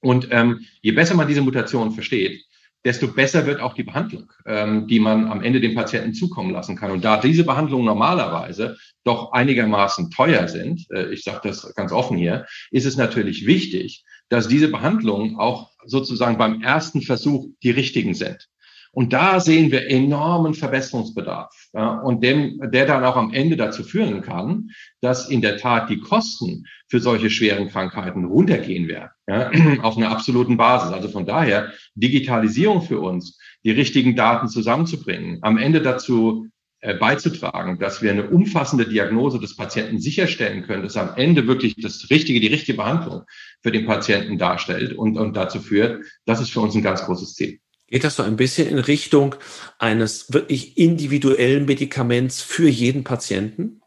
Und 0.00 0.28
ähm, 0.30 0.60
je 0.82 0.92
besser 0.92 1.14
man 1.14 1.28
diese 1.28 1.42
Mutation 1.42 1.92
versteht, 1.92 2.42
desto 2.84 3.08
besser 3.08 3.46
wird 3.46 3.60
auch 3.60 3.74
die 3.74 3.82
Behandlung, 3.82 4.32
ähm, 4.46 4.86
die 4.86 5.00
man 5.00 5.28
am 5.28 5.42
Ende 5.42 5.60
dem 5.60 5.74
Patienten 5.74 6.14
zukommen 6.14 6.50
lassen 6.50 6.76
kann. 6.76 6.90
Und 6.90 7.04
da 7.04 7.20
diese 7.20 7.44
Behandlungen 7.44 7.84
normalerweise 7.84 8.78
doch 9.04 9.32
einigermaßen 9.32 10.10
teuer 10.10 10.48
sind, 10.48 10.86
äh, 10.90 11.12
ich 11.12 11.22
sage 11.22 11.40
das 11.44 11.74
ganz 11.74 11.92
offen 11.92 12.16
hier, 12.16 12.46
ist 12.70 12.86
es 12.86 12.96
natürlich 12.96 13.46
wichtig, 13.46 14.04
dass 14.30 14.48
diese 14.48 14.68
Behandlungen 14.68 15.36
auch 15.36 15.70
sozusagen 15.84 16.38
beim 16.38 16.62
ersten 16.62 17.02
Versuch 17.02 17.48
die 17.62 17.70
richtigen 17.70 18.14
sind. 18.14 18.48
Und 18.92 19.12
da 19.12 19.38
sehen 19.38 19.70
wir 19.70 19.88
enormen 19.88 20.54
Verbesserungsbedarf 20.54 21.54
ja, 21.74 22.00
und 22.00 22.24
dem, 22.24 22.60
der 22.72 22.86
dann 22.86 23.04
auch 23.04 23.16
am 23.16 23.32
Ende 23.32 23.56
dazu 23.56 23.84
führen 23.84 24.20
kann, 24.20 24.70
dass 25.00 25.28
in 25.28 25.42
der 25.42 25.58
Tat 25.58 25.90
die 25.90 26.00
Kosten 26.00 26.64
für 26.90 27.00
solche 27.00 27.30
schweren 27.30 27.68
Krankheiten 27.68 28.24
runtergehen 28.24 28.88
werden, 28.88 29.10
ja, 29.28 29.50
auf 29.82 29.96
einer 29.96 30.10
absoluten 30.10 30.56
Basis. 30.56 30.92
Also 30.92 31.08
von 31.08 31.24
daher 31.24 31.72
Digitalisierung 31.94 32.82
für 32.82 33.00
uns, 33.00 33.38
die 33.64 33.70
richtigen 33.70 34.16
Daten 34.16 34.48
zusammenzubringen, 34.48 35.38
am 35.42 35.56
Ende 35.56 35.80
dazu 35.80 36.48
äh, 36.80 36.94
beizutragen, 36.94 37.78
dass 37.78 38.02
wir 38.02 38.10
eine 38.10 38.28
umfassende 38.28 38.86
Diagnose 38.86 39.38
des 39.38 39.54
Patienten 39.54 40.00
sicherstellen 40.00 40.64
können, 40.64 40.82
dass 40.82 40.96
am 40.96 41.14
Ende 41.16 41.46
wirklich 41.46 41.76
das 41.76 42.08
richtige, 42.10 42.40
die 42.40 42.48
richtige 42.48 42.78
Behandlung 42.78 43.22
für 43.62 43.70
den 43.70 43.86
Patienten 43.86 44.38
darstellt 44.38 44.92
und, 44.94 45.16
und 45.16 45.36
dazu 45.36 45.60
führt, 45.60 46.04
das 46.26 46.40
ist 46.40 46.50
für 46.50 46.60
uns 46.60 46.74
ein 46.74 46.82
ganz 46.82 47.04
großes 47.04 47.34
Ziel. 47.34 47.60
Geht 47.86 48.04
das 48.04 48.16
so 48.16 48.22
ein 48.22 48.36
bisschen 48.36 48.68
in 48.68 48.78
Richtung 48.78 49.34
eines 49.78 50.32
wirklich 50.32 50.78
individuellen 50.78 51.66
Medikaments 51.66 52.40
für 52.40 52.68
jeden 52.68 53.04
Patienten? 53.04 53.79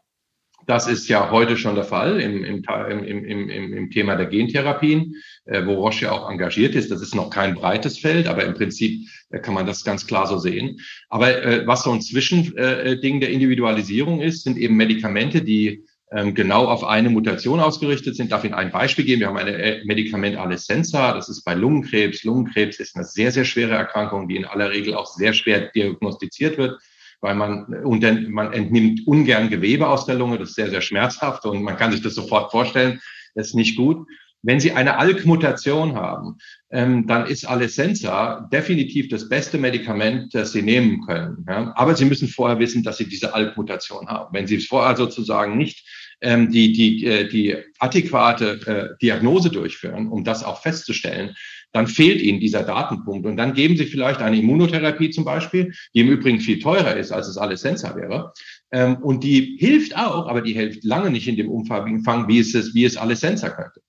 Das 0.66 0.86
ist 0.88 1.08
ja 1.08 1.30
heute 1.30 1.56
schon 1.56 1.74
der 1.74 1.84
Fall 1.84 2.20
im, 2.20 2.44
im, 2.44 2.62
im, 2.64 3.48
im, 3.50 3.72
im 3.72 3.90
Thema 3.90 4.16
der 4.16 4.26
Gentherapien, 4.26 5.14
äh, 5.44 5.64
wo 5.66 5.74
Roche 5.74 6.06
ja 6.06 6.12
auch 6.12 6.30
engagiert 6.30 6.74
ist. 6.74 6.90
Das 6.90 7.02
ist 7.02 7.14
noch 7.14 7.30
kein 7.30 7.54
breites 7.54 7.98
Feld, 7.98 8.26
aber 8.26 8.44
im 8.44 8.54
Prinzip 8.54 9.08
äh, 9.30 9.40
kann 9.40 9.54
man 9.54 9.66
das 9.66 9.84
ganz 9.84 10.06
klar 10.06 10.26
so 10.26 10.38
sehen. 10.38 10.80
Aber 11.08 11.42
äh, 11.42 11.66
was 11.66 11.84
so 11.84 11.92
ein 11.92 12.00
Zwischending 12.00 12.56
äh, 12.56 13.20
der 13.20 13.30
Individualisierung 13.30 14.20
ist, 14.20 14.44
sind 14.44 14.56
eben 14.56 14.76
Medikamente, 14.76 15.42
die 15.42 15.84
ähm, 16.14 16.34
genau 16.34 16.66
auf 16.66 16.84
eine 16.84 17.10
Mutation 17.10 17.60
ausgerichtet 17.60 18.14
sind. 18.14 18.30
Darf 18.30 18.44
Ihnen 18.44 18.54
ein 18.54 18.70
Beispiel 18.70 19.04
geben? 19.04 19.20
Wir 19.20 19.28
haben 19.28 19.36
eine 19.36 19.52
äh, 19.52 19.84
Medikament 19.84 20.36
Alesenza, 20.36 21.12
das 21.12 21.28
ist 21.28 21.44
bei 21.44 21.54
Lungenkrebs. 21.54 22.24
Lungenkrebs 22.24 22.78
ist 22.78 22.94
eine 22.94 23.04
sehr, 23.04 23.32
sehr 23.32 23.44
schwere 23.44 23.74
Erkrankung, 23.74 24.28
die 24.28 24.36
in 24.36 24.44
aller 24.44 24.70
Regel 24.70 24.94
auch 24.94 25.06
sehr 25.06 25.32
schwer 25.32 25.72
diagnostiziert 25.74 26.56
wird, 26.56 26.78
weil 27.24 27.36
man, 27.36 27.64
und 27.84 28.02
dann, 28.02 28.30
man 28.30 28.52
entnimmt 28.52 29.06
ungern 29.06 29.48
Gewebe 29.48 29.88
aus 29.88 30.04
der 30.04 30.16
Lunge, 30.16 30.36
das 30.36 30.50
ist 30.50 30.56
sehr, 30.56 30.68
sehr 30.68 30.82
schmerzhaft 30.82 31.46
und 31.46 31.62
man 31.62 31.78
kann 31.78 31.90
sich 31.90 32.02
das 32.02 32.14
sofort 32.14 32.50
vorstellen, 32.50 33.00
das 33.34 33.48
ist 33.48 33.54
nicht 33.54 33.78
gut. 33.78 34.06
Wenn 34.42 34.60
Sie 34.60 34.72
eine 34.72 34.98
ALK-Mutation 34.98 35.94
haben, 35.94 36.36
ähm, 36.70 37.06
dann 37.06 37.26
ist 37.26 37.46
Alesenza 37.46 38.46
definitiv 38.52 39.08
das 39.08 39.30
beste 39.30 39.56
Medikament, 39.56 40.34
das 40.34 40.52
Sie 40.52 40.60
nehmen 40.60 41.00
können. 41.06 41.46
Ja? 41.48 41.72
Aber 41.76 41.96
Sie 41.96 42.04
müssen 42.04 42.28
vorher 42.28 42.58
wissen, 42.58 42.82
dass 42.82 42.98
Sie 42.98 43.08
diese 43.08 43.32
ALK-Mutation 43.32 44.06
haben. 44.06 44.34
Wenn 44.34 44.46
Sie 44.46 44.58
vorher 44.58 44.94
sozusagen 44.94 45.56
nicht 45.56 45.88
ähm, 46.20 46.50
die, 46.50 46.72
die, 46.72 47.06
äh, 47.06 47.26
die 47.26 47.56
adäquate 47.78 48.60
äh, 48.66 48.98
Diagnose 49.00 49.48
durchführen, 49.48 50.08
um 50.08 50.24
das 50.24 50.44
auch 50.44 50.60
festzustellen, 50.60 51.34
dann 51.74 51.88
fehlt 51.88 52.22
Ihnen 52.22 52.40
dieser 52.40 52.62
Datenpunkt. 52.62 53.26
Und 53.26 53.36
dann 53.36 53.52
geben 53.52 53.76
Sie 53.76 53.84
vielleicht 53.84 54.20
eine 54.20 54.38
Immunotherapie 54.38 55.10
zum 55.10 55.24
Beispiel, 55.24 55.74
die 55.92 56.00
im 56.00 56.08
Übrigen 56.08 56.40
viel 56.40 56.60
teurer 56.60 56.96
ist, 56.96 57.10
als 57.12 57.28
es 57.28 57.36
Alesenza 57.36 57.94
wäre. 57.96 58.32
Ähm, 58.72 58.96
und 59.02 59.24
die 59.24 59.56
hilft 59.58 59.96
auch, 59.96 60.28
aber 60.28 60.40
die 60.40 60.52
hilft 60.52 60.84
lange 60.84 61.10
nicht 61.10 61.28
in 61.28 61.36
dem 61.36 61.50
Umfang, 61.50 62.28
wie 62.28 62.38
es, 62.38 62.74
wie 62.74 62.84
es 62.84 62.96
Alesenza 62.96 63.50
könnte. 63.50 63.80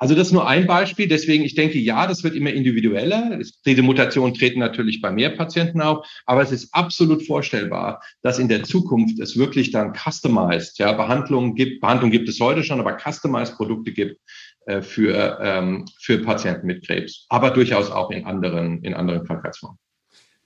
Also 0.00 0.14
das 0.14 0.28
ist 0.28 0.32
nur 0.32 0.48
ein 0.48 0.66
Beispiel. 0.66 1.08
Deswegen, 1.08 1.44
ich 1.44 1.54
denke, 1.54 1.78
ja, 1.78 2.06
das 2.06 2.24
wird 2.24 2.34
immer 2.34 2.50
individueller. 2.50 3.38
Diese 3.66 3.82
Mutationen 3.82 4.34
treten 4.34 4.58
natürlich 4.58 5.02
bei 5.02 5.10
mehr 5.12 5.28
Patienten 5.30 5.82
auf, 5.82 6.06
aber 6.24 6.40
es 6.40 6.52
ist 6.52 6.72
absolut 6.72 7.26
vorstellbar, 7.26 8.02
dass 8.22 8.38
in 8.38 8.48
der 8.48 8.64
Zukunft 8.64 9.20
es 9.20 9.36
wirklich 9.36 9.72
dann 9.72 9.92
customized, 9.94 10.78
ja, 10.78 10.92
Behandlungen 10.92 11.54
gibt. 11.54 11.82
Behandlung 11.82 12.10
gibt 12.10 12.30
es 12.30 12.40
heute 12.40 12.64
schon, 12.64 12.80
aber 12.80 12.96
customized 12.98 13.56
Produkte 13.56 13.92
gibt 13.92 14.18
äh, 14.66 14.82
für, 14.82 15.38
ähm, 15.40 15.86
für 15.98 16.18
Patienten 16.18 16.66
mit 16.66 16.86
Krebs, 16.86 17.26
aber 17.28 17.50
durchaus 17.50 17.90
auch 17.90 18.10
in 18.10 18.26
anderen, 18.26 18.82
in 18.82 18.94
anderen 18.94 19.26
Krankheitsformen. 19.26 19.78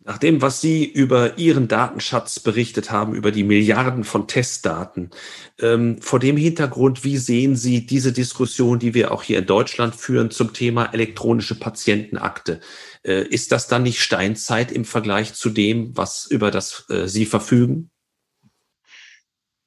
Nach 0.06 0.18
dem, 0.18 0.42
was 0.42 0.60
Sie 0.60 0.84
über 0.84 1.38
Ihren 1.38 1.66
Datenschatz 1.66 2.38
berichtet 2.38 2.90
haben, 2.90 3.14
über 3.14 3.32
die 3.32 3.42
Milliarden 3.42 4.04
von 4.04 4.28
Testdaten, 4.28 5.08
ähm, 5.58 5.96
vor 6.02 6.20
dem 6.20 6.36
Hintergrund, 6.36 7.04
wie 7.04 7.16
sehen 7.16 7.56
Sie 7.56 7.86
diese 7.86 8.12
Diskussion, 8.12 8.78
die 8.78 8.92
wir 8.92 9.12
auch 9.12 9.22
hier 9.22 9.38
in 9.38 9.46
Deutschland 9.46 9.96
führen 9.96 10.30
zum 10.30 10.52
Thema 10.52 10.92
elektronische 10.92 11.58
Patientenakte? 11.58 12.60
Äh, 13.02 13.26
ist 13.28 13.50
das 13.50 13.66
dann 13.66 13.82
nicht 13.82 14.02
Steinzeit 14.02 14.72
im 14.72 14.84
Vergleich 14.84 15.32
zu 15.32 15.48
dem, 15.48 15.96
was 15.96 16.26
über 16.26 16.50
das 16.50 16.84
äh, 16.90 17.08
Sie 17.08 17.24
verfügen? 17.24 17.90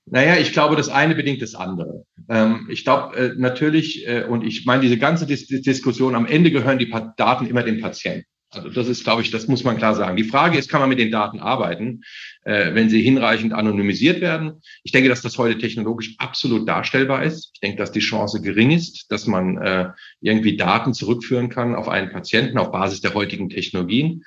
Naja, 0.09 0.37
ich 0.37 0.53
glaube, 0.53 0.75
das 0.75 0.89
eine 0.89 1.15
bedingt 1.15 1.41
das 1.41 1.55
andere. 1.55 2.05
Ähm, 2.29 2.67
ich 2.71 2.83
glaube 2.83 3.15
äh, 3.17 3.33
natürlich, 3.37 4.07
äh, 4.07 4.23
und 4.23 4.43
ich 4.43 4.65
meine, 4.65 4.81
diese 4.81 4.97
ganze 4.97 5.25
Dis 5.25 5.47
Diskussion, 5.47 6.15
am 6.15 6.25
Ende 6.25 6.51
gehören 6.51 6.79
die 6.79 6.85
pa 6.85 7.13
Daten 7.17 7.45
immer 7.47 7.63
dem 7.63 7.81
Patienten. 7.81 8.25
Also 8.49 8.69
das 8.69 8.87
ist, 8.87 9.03
glaube 9.03 9.21
ich, 9.21 9.29
das 9.29 9.49
muss 9.49 9.65
man 9.65 9.75
klar 9.75 9.93
sagen. 9.93 10.15
Die 10.15 10.23
Frage 10.23 10.57
ist, 10.57 10.69
kann 10.69 10.79
man 10.79 10.87
mit 10.87 10.99
den 10.99 11.11
Daten 11.11 11.39
arbeiten, 11.39 12.03
äh, 12.45 12.73
wenn 12.73 12.89
sie 12.89 13.01
hinreichend 13.01 13.51
anonymisiert 13.51 14.21
werden? 14.21 14.61
Ich 14.83 14.93
denke, 14.93 15.09
dass 15.09 15.21
das 15.21 15.37
heute 15.37 15.57
technologisch 15.57 16.15
absolut 16.17 16.67
darstellbar 16.67 17.23
ist. 17.23 17.51
Ich 17.53 17.59
denke, 17.59 17.77
dass 17.77 17.91
die 17.91 17.99
Chance 17.99 18.41
gering 18.41 18.71
ist, 18.71 19.11
dass 19.11 19.27
man 19.27 19.57
äh, 19.57 19.89
irgendwie 20.21 20.55
Daten 20.55 20.93
zurückführen 20.93 21.49
kann 21.49 21.75
auf 21.75 21.89
einen 21.89 22.09
Patienten 22.09 22.57
auf 22.57 22.71
Basis 22.71 23.01
der 23.01 23.13
heutigen 23.13 23.49
Technologien. 23.49 24.23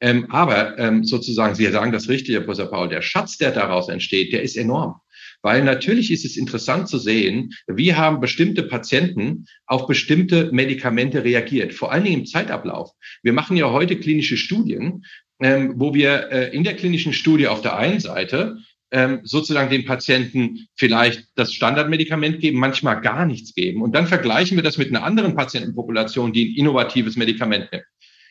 Ähm, 0.00 0.30
aber 0.30 0.78
ähm, 0.78 1.02
sozusagen, 1.02 1.56
Sie 1.56 1.66
sagen 1.66 1.90
das 1.90 2.08
Richtige, 2.08 2.38
Herr 2.38 2.44
Professor 2.44 2.70
Paul, 2.70 2.88
der 2.88 3.02
Schatz, 3.02 3.38
der 3.38 3.50
daraus 3.50 3.88
entsteht, 3.88 4.32
der 4.32 4.42
ist 4.42 4.56
enorm. 4.56 5.00
Weil 5.44 5.62
natürlich 5.62 6.10
ist 6.10 6.24
es 6.24 6.38
interessant 6.38 6.88
zu 6.88 6.98
sehen, 6.98 7.52
wie 7.66 7.94
haben 7.94 8.20
bestimmte 8.20 8.62
Patienten 8.62 9.44
auf 9.66 9.86
bestimmte 9.86 10.50
Medikamente 10.52 11.22
reagiert, 11.22 11.74
vor 11.74 11.92
allen 11.92 12.04
Dingen 12.04 12.20
im 12.20 12.26
Zeitablauf. 12.26 12.92
Wir 13.22 13.34
machen 13.34 13.58
ja 13.58 13.70
heute 13.70 13.96
klinische 13.96 14.38
Studien, 14.38 15.04
ähm, 15.40 15.74
wo 15.76 15.92
wir 15.92 16.30
äh, 16.32 16.56
in 16.56 16.64
der 16.64 16.74
klinischen 16.74 17.12
Studie 17.12 17.46
auf 17.46 17.60
der 17.60 17.76
einen 17.76 18.00
Seite 18.00 18.56
ähm, 18.90 19.20
sozusagen 19.24 19.68
den 19.68 19.84
Patienten 19.84 20.66
vielleicht 20.76 21.26
das 21.34 21.52
Standardmedikament 21.52 22.40
geben, 22.40 22.58
manchmal 22.58 23.02
gar 23.02 23.26
nichts 23.26 23.54
geben. 23.54 23.82
Und 23.82 23.94
dann 23.94 24.06
vergleichen 24.06 24.56
wir 24.56 24.64
das 24.64 24.78
mit 24.78 24.88
einer 24.88 25.04
anderen 25.04 25.34
Patientenpopulation, 25.36 26.32
die 26.32 26.52
ein 26.52 26.56
innovatives 26.56 27.16
Medikament 27.16 27.70
nimmt. 27.70 27.84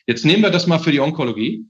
Jetzt 0.08 0.24
nehmen 0.24 0.42
wir 0.42 0.50
das 0.50 0.66
mal 0.66 0.80
für 0.80 0.90
die 0.90 1.00
Onkologie. 1.00 1.64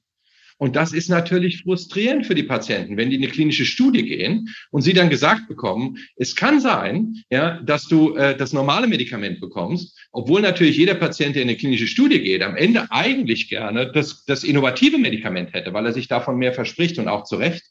Und 0.64 0.77
das 0.77 0.94
ist 0.94 1.11
natürlich 1.11 1.61
frustrierend 1.61 2.24
für 2.24 2.35
die 2.35 2.42
Patienten, 2.42 2.96
wenn 2.96 3.11
die 3.11 3.16
in 3.16 3.22
eine 3.22 3.31
klinische 3.31 3.66
Studie 3.66 4.03
gehen 4.03 4.48
und 4.70 4.81
sie 4.81 4.94
dann 4.94 5.11
gesagt 5.11 5.46
bekommen, 5.46 5.98
es 6.16 6.35
kann 6.35 6.59
sein, 6.59 7.22
ja, 7.29 7.61
dass 7.61 7.87
du 7.87 8.16
äh, 8.16 8.35
das 8.35 8.55
normale 8.55 8.87
Medikament 8.87 9.42
bekommst, 9.42 9.94
obwohl 10.11 10.40
natürlich 10.40 10.79
jeder 10.79 10.94
Patient, 10.94 11.37
der 11.37 11.42
in 11.42 11.50
eine 11.50 11.59
klinische 11.59 11.87
Studie 11.87 12.18
geht, 12.18 12.42
am 12.42 12.57
Ende 12.57 12.87
eigentlich 12.88 13.50
gerne 13.50 13.92
das, 13.92 14.24
das 14.24 14.42
innovative 14.42 14.96
Medikament 14.96 15.53
hätte, 15.53 15.74
weil 15.74 15.85
er 15.85 15.92
sich 15.92 16.09
davon 16.09 16.38
mehr 16.38 16.55
verspricht 16.55 16.98
und 16.98 17.09
auch 17.09 17.24
zu 17.24 17.37
Recht. 17.37 17.62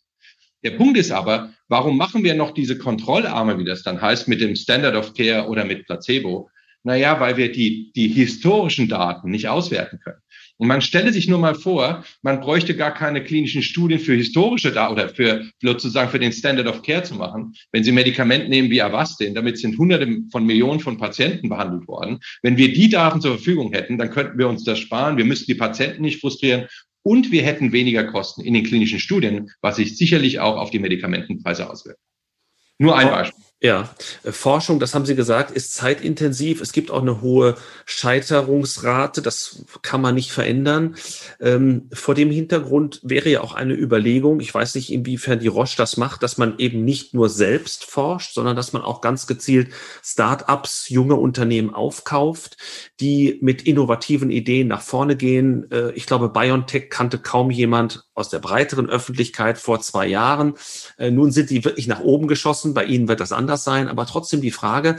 Der 0.63 0.77
Punkt 0.77 0.95
ist 0.95 1.10
aber, 1.10 1.51
warum 1.69 1.97
machen 1.97 2.23
wir 2.23 2.36
noch 2.36 2.51
diese 2.51 2.77
Kontrollarme, 2.77 3.58
wie 3.58 3.65
das 3.65 3.82
dann 3.82 4.03
heißt, 4.03 4.27
mit 4.27 4.39
dem 4.39 4.56
Standard 4.56 4.95
of 4.95 5.15
Care 5.15 5.47
oder 5.47 5.65
mit 5.65 5.88
Placebo? 5.88 6.47
Naja, 6.84 7.19
weil 7.19 7.38
wir 7.38 7.51
die, 7.51 7.91
die 7.95 8.10
historischen 8.10 8.88
Daten 8.88 9.32
nicht 9.32 9.47
auswerten 9.47 9.99
können. 10.03 10.19
Und 10.63 10.69
man 10.69 10.80
stelle 10.80 11.12
sich 11.12 11.28
nur 11.28 11.39
mal 11.39 11.56
vor, 11.56 12.06
man 12.21 12.39
bräuchte 12.39 12.73
gar 12.73 12.93
keine 12.93 13.21
klinischen 13.21 13.62
Studien 13.62 13.99
für 13.99 14.13
historische 14.13 14.71
da 14.71 14.89
oder 14.89 15.10
für 15.10 15.43
sozusagen 15.62 16.10
für 16.10 16.19
den 16.19 16.32
Standard 16.32 16.67
of 16.67 16.84
Care 16.84 17.04
zu 17.04 17.15
machen. 17.15 17.54
Wenn 17.73 17.84
Sie 17.84 17.91
Medikament 17.91 18.47
nehmen 18.47 18.69
wie 18.69 18.82
Avastin, 18.82 19.36
damit 19.36 19.58
sind 19.58 19.78
hunderte 19.78 20.08
von 20.32 20.45
Millionen 20.45 20.80
von 20.80 20.97
Patienten 20.97 21.49
behandelt 21.49 21.86
worden. 21.89 22.21
Wenn 22.43 22.56
wir 22.56 22.71
die 22.71 22.88
Daten 22.88 23.19
zur 23.19 23.36
Verfügung 23.36 23.73
hätten, 23.73 23.97
dann 23.97 24.10
könnten 24.10 24.38
wir 24.38 24.47
uns 24.47 24.63
das 24.63 24.80
sparen. 24.80 25.17
Wir 25.17 25.26
müssten 25.26 25.52
die 25.52 25.56
Patienten 25.56 26.02
nicht 26.02 26.21
frustrieren 26.21 26.67
und 27.02 27.30
wir 27.34 27.43
hätten 27.43 27.73
weniger 27.73 28.06
Kosten 28.06 28.39
in 28.39 28.54
den 28.54 28.63
klinischen 28.63 29.02
Studien, 29.02 29.52
was 29.60 29.76
sich 29.76 29.97
sicherlich 29.97 30.39
auch 30.39 30.56
auf 30.56 30.71
die 30.71 30.80
Medikamentenpreise 30.80 31.69
auswirkt. 31.69 31.99
Nur 32.78 32.97
ein 32.97 33.10
Beispiel. 33.10 33.43
Ja, 33.65 33.95
äh, 34.23 34.34
Forschung, 34.34 34.82
das 34.82 34.93
haben 34.93 35.06
Sie 35.06 35.15
gesagt, 35.15 35.49
ist 35.49 35.73
zeitintensiv. 35.73 36.60
Es 36.60 36.73
gibt 36.73 36.91
auch 36.91 37.02
eine 37.02 37.21
hohe 37.21 37.56
Scheiterungsrate. 37.86 39.21
Das 39.21 39.63
kann 39.82 40.02
man 40.02 40.15
nicht 40.15 40.34
verändern. 40.34 40.97
Ähm, 41.39 41.88
vor 41.93 42.13
dem 42.13 42.30
Hintergrund 42.30 42.99
wäre 43.04 43.30
ja 43.30 43.39
auch 43.39 43.54
eine 43.54 43.73
Überlegung, 43.73 44.41
ich 44.41 44.54
weiß 44.54 44.76
nicht, 44.76 44.91
inwiefern 44.91 45.39
die 45.39 45.47
Roche 45.47 45.78
das 45.78 45.95
macht, 45.95 46.23
dass 46.23 46.38
man 46.38 46.56
eben 46.58 46.84
nicht 46.84 47.13
nur 47.13 47.30
selbst 47.30 47.86
forscht, 47.86 48.34
sondern 48.34 48.58
dass 48.58 48.73
man 48.73 48.82
auch 48.82 48.99
ganz 48.99 49.28
gezielt 49.28 49.69
Start-ups, 50.04 50.89
junge 50.89 51.15
Unternehmen 51.15 51.73
aufkauft, 51.73 52.58
die 52.99 53.39
mit 53.41 53.62
innovativen 53.62 54.30
Ideen 54.30 54.67
nach 54.67 54.82
vorne 54.82 55.15
gehen. 55.15 55.71
Äh, 55.71 55.91
ich 55.91 56.06
glaube, 56.06 56.28
BioNTech 56.28 56.89
kannte 56.89 57.17
kaum 57.17 57.49
jemand 57.49 58.04
aus 58.13 58.28
der 58.28 58.39
breiteren 58.39 58.89
Öffentlichkeit 58.89 59.58
vor 59.58 59.80
zwei 59.80 60.06
Jahren. 60.06 60.56
Äh, 60.97 61.12
nun 61.12 61.32
sind 61.32 61.49
die 61.49 61.63
wirklich 61.63 61.88
nach 61.88 62.02
oben 62.02 62.28
geschossen. 62.28 62.73
Bei 62.73 62.84
Ihnen 62.84 63.08
wird 63.08 63.21
das 63.21 63.32
anders 63.32 63.52
sein. 63.57 63.87
Aber 63.87 64.05
trotzdem 64.05 64.41
die 64.41 64.51
Frage, 64.51 64.97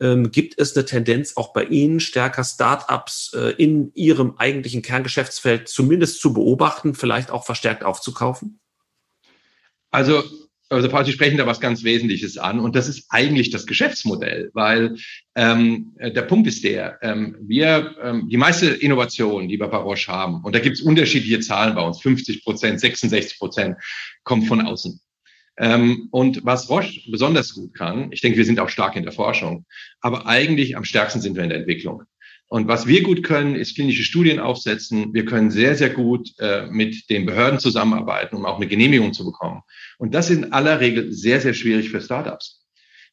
ähm, 0.00 0.30
gibt 0.30 0.58
es 0.58 0.76
eine 0.76 0.84
Tendenz 0.84 1.36
auch 1.36 1.52
bei 1.52 1.64
Ihnen 1.64 2.00
stärker 2.00 2.44
Startups 2.44 3.32
äh, 3.34 3.50
in 3.56 3.92
Ihrem 3.94 4.34
eigentlichen 4.38 4.82
Kerngeschäftsfeld 4.82 5.68
zumindest 5.68 6.20
zu 6.20 6.32
beobachten, 6.32 6.94
vielleicht 6.94 7.30
auch 7.30 7.44
verstärkt 7.44 7.84
aufzukaufen? 7.84 8.60
Also 9.90 10.22
also 10.72 10.88
Paul, 10.88 11.04
Sie 11.04 11.12
sprechen 11.12 11.36
da 11.36 11.46
was 11.46 11.60
ganz 11.60 11.84
Wesentliches 11.84 12.38
an 12.38 12.58
und 12.58 12.74
das 12.74 12.88
ist 12.88 13.06
eigentlich 13.10 13.50
das 13.50 13.66
Geschäftsmodell, 13.66 14.50
weil 14.54 14.96
ähm, 15.34 15.94
der 16.00 16.22
Punkt 16.22 16.48
ist 16.48 16.64
der, 16.64 16.98
ähm, 17.02 17.36
wir, 17.42 17.94
ähm, 18.02 18.28
die 18.30 18.38
meiste 18.38 18.68
Innovation, 18.68 19.48
die 19.48 19.60
wir 19.60 19.68
bei 19.68 19.76
Roche 19.76 20.10
haben, 20.10 20.42
und 20.42 20.54
da 20.54 20.60
gibt 20.60 20.76
es 20.76 20.82
unterschiedliche 20.82 21.40
Zahlen 21.40 21.74
bei 21.74 21.82
uns, 21.82 22.00
50 22.00 22.42
Prozent, 22.42 22.80
66 22.80 23.38
Prozent, 23.38 23.76
kommt 24.24 24.46
von 24.46 24.62
außen. 24.62 24.98
Ähm, 25.58 26.08
und 26.10 26.44
was 26.44 26.70
Roche 26.70 27.00
besonders 27.10 27.54
gut 27.54 27.74
kann, 27.74 28.10
ich 28.12 28.20
denke, 28.20 28.38
wir 28.38 28.44
sind 28.44 28.58
auch 28.60 28.68
stark 28.68 28.96
in 28.96 29.02
der 29.02 29.12
Forschung, 29.12 29.66
aber 30.00 30.26
eigentlich 30.26 30.76
am 30.76 30.84
stärksten 30.84 31.20
sind 31.20 31.36
wir 31.36 31.42
in 31.42 31.50
der 31.50 31.58
Entwicklung. 31.58 32.02
Und 32.48 32.68
was 32.68 32.86
wir 32.86 33.02
gut 33.02 33.22
können, 33.22 33.54
ist 33.54 33.76
klinische 33.76 34.02
Studien 34.02 34.38
aufsetzen. 34.38 35.14
Wir 35.14 35.24
können 35.24 35.50
sehr, 35.50 35.74
sehr 35.74 35.88
gut 35.88 36.32
äh, 36.38 36.66
mit 36.66 37.08
den 37.08 37.24
Behörden 37.24 37.58
zusammenarbeiten, 37.58 38.36
um 38.36 38.44
auch 38.44 38.56
eine 38.56 38.66
Genehmigung 38.66 39.14
zu 39.14 39.24
bekommen. 39.24 39.62
Und 39.96 40.14
das 40.14 40.28
ist 40.28 40.36
in 40.36 40.52
aller 40.52 40.78
Regel 40.80 41.12
sehr, 41.12 41.40
sehr 41.40 41.54
schwierig 41.54 41.88
für 41.88 42.02
Startups. 42.02 42.62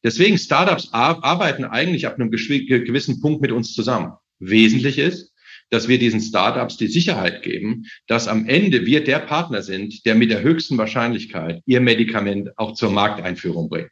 Deswegen 0.04 0.36
Startups 0.36 0.92
arbeiten 0.92 1.64
eigentlich 1.64 2.06
ab 2.06 2.16
einem 2.16 2.30
gewissen 2.30 3.20
Punkt 3.20 3.40
mit 3.40 3.52
uns 3.52 3.72
zusammen. 3.72 4.12
Wesentlich 4.40 4.98
ist, 4.98 5.32
dass 5.70 5.88
wir 5.88 5.98
diesen 5.98 6.20
Startups 6.20 6.76
die 6.76 6.88
Sicherheit 6.88 7.42
geben, 7.42 7.86
dass 8.06 8.28
am 8.28 8.46
Ende 8.46 8.86
wir 8.86 9.02
der 9.02 9.20
Partner 9.20 9.62
sind, 9.62 10.04
der 10.04 10.14
mit 10.14 10.30
der 10.30 10.42
höchsten 10.42 10.76
Wahrscheinlichkeit 10.78 11.62
ihr 11.66 11.80
Medikament 11.80 12.50
auch 12.56 12.74
zur 12.74 12.90
Markteinführung 12.90 13.68
bringt. 13.68 13.90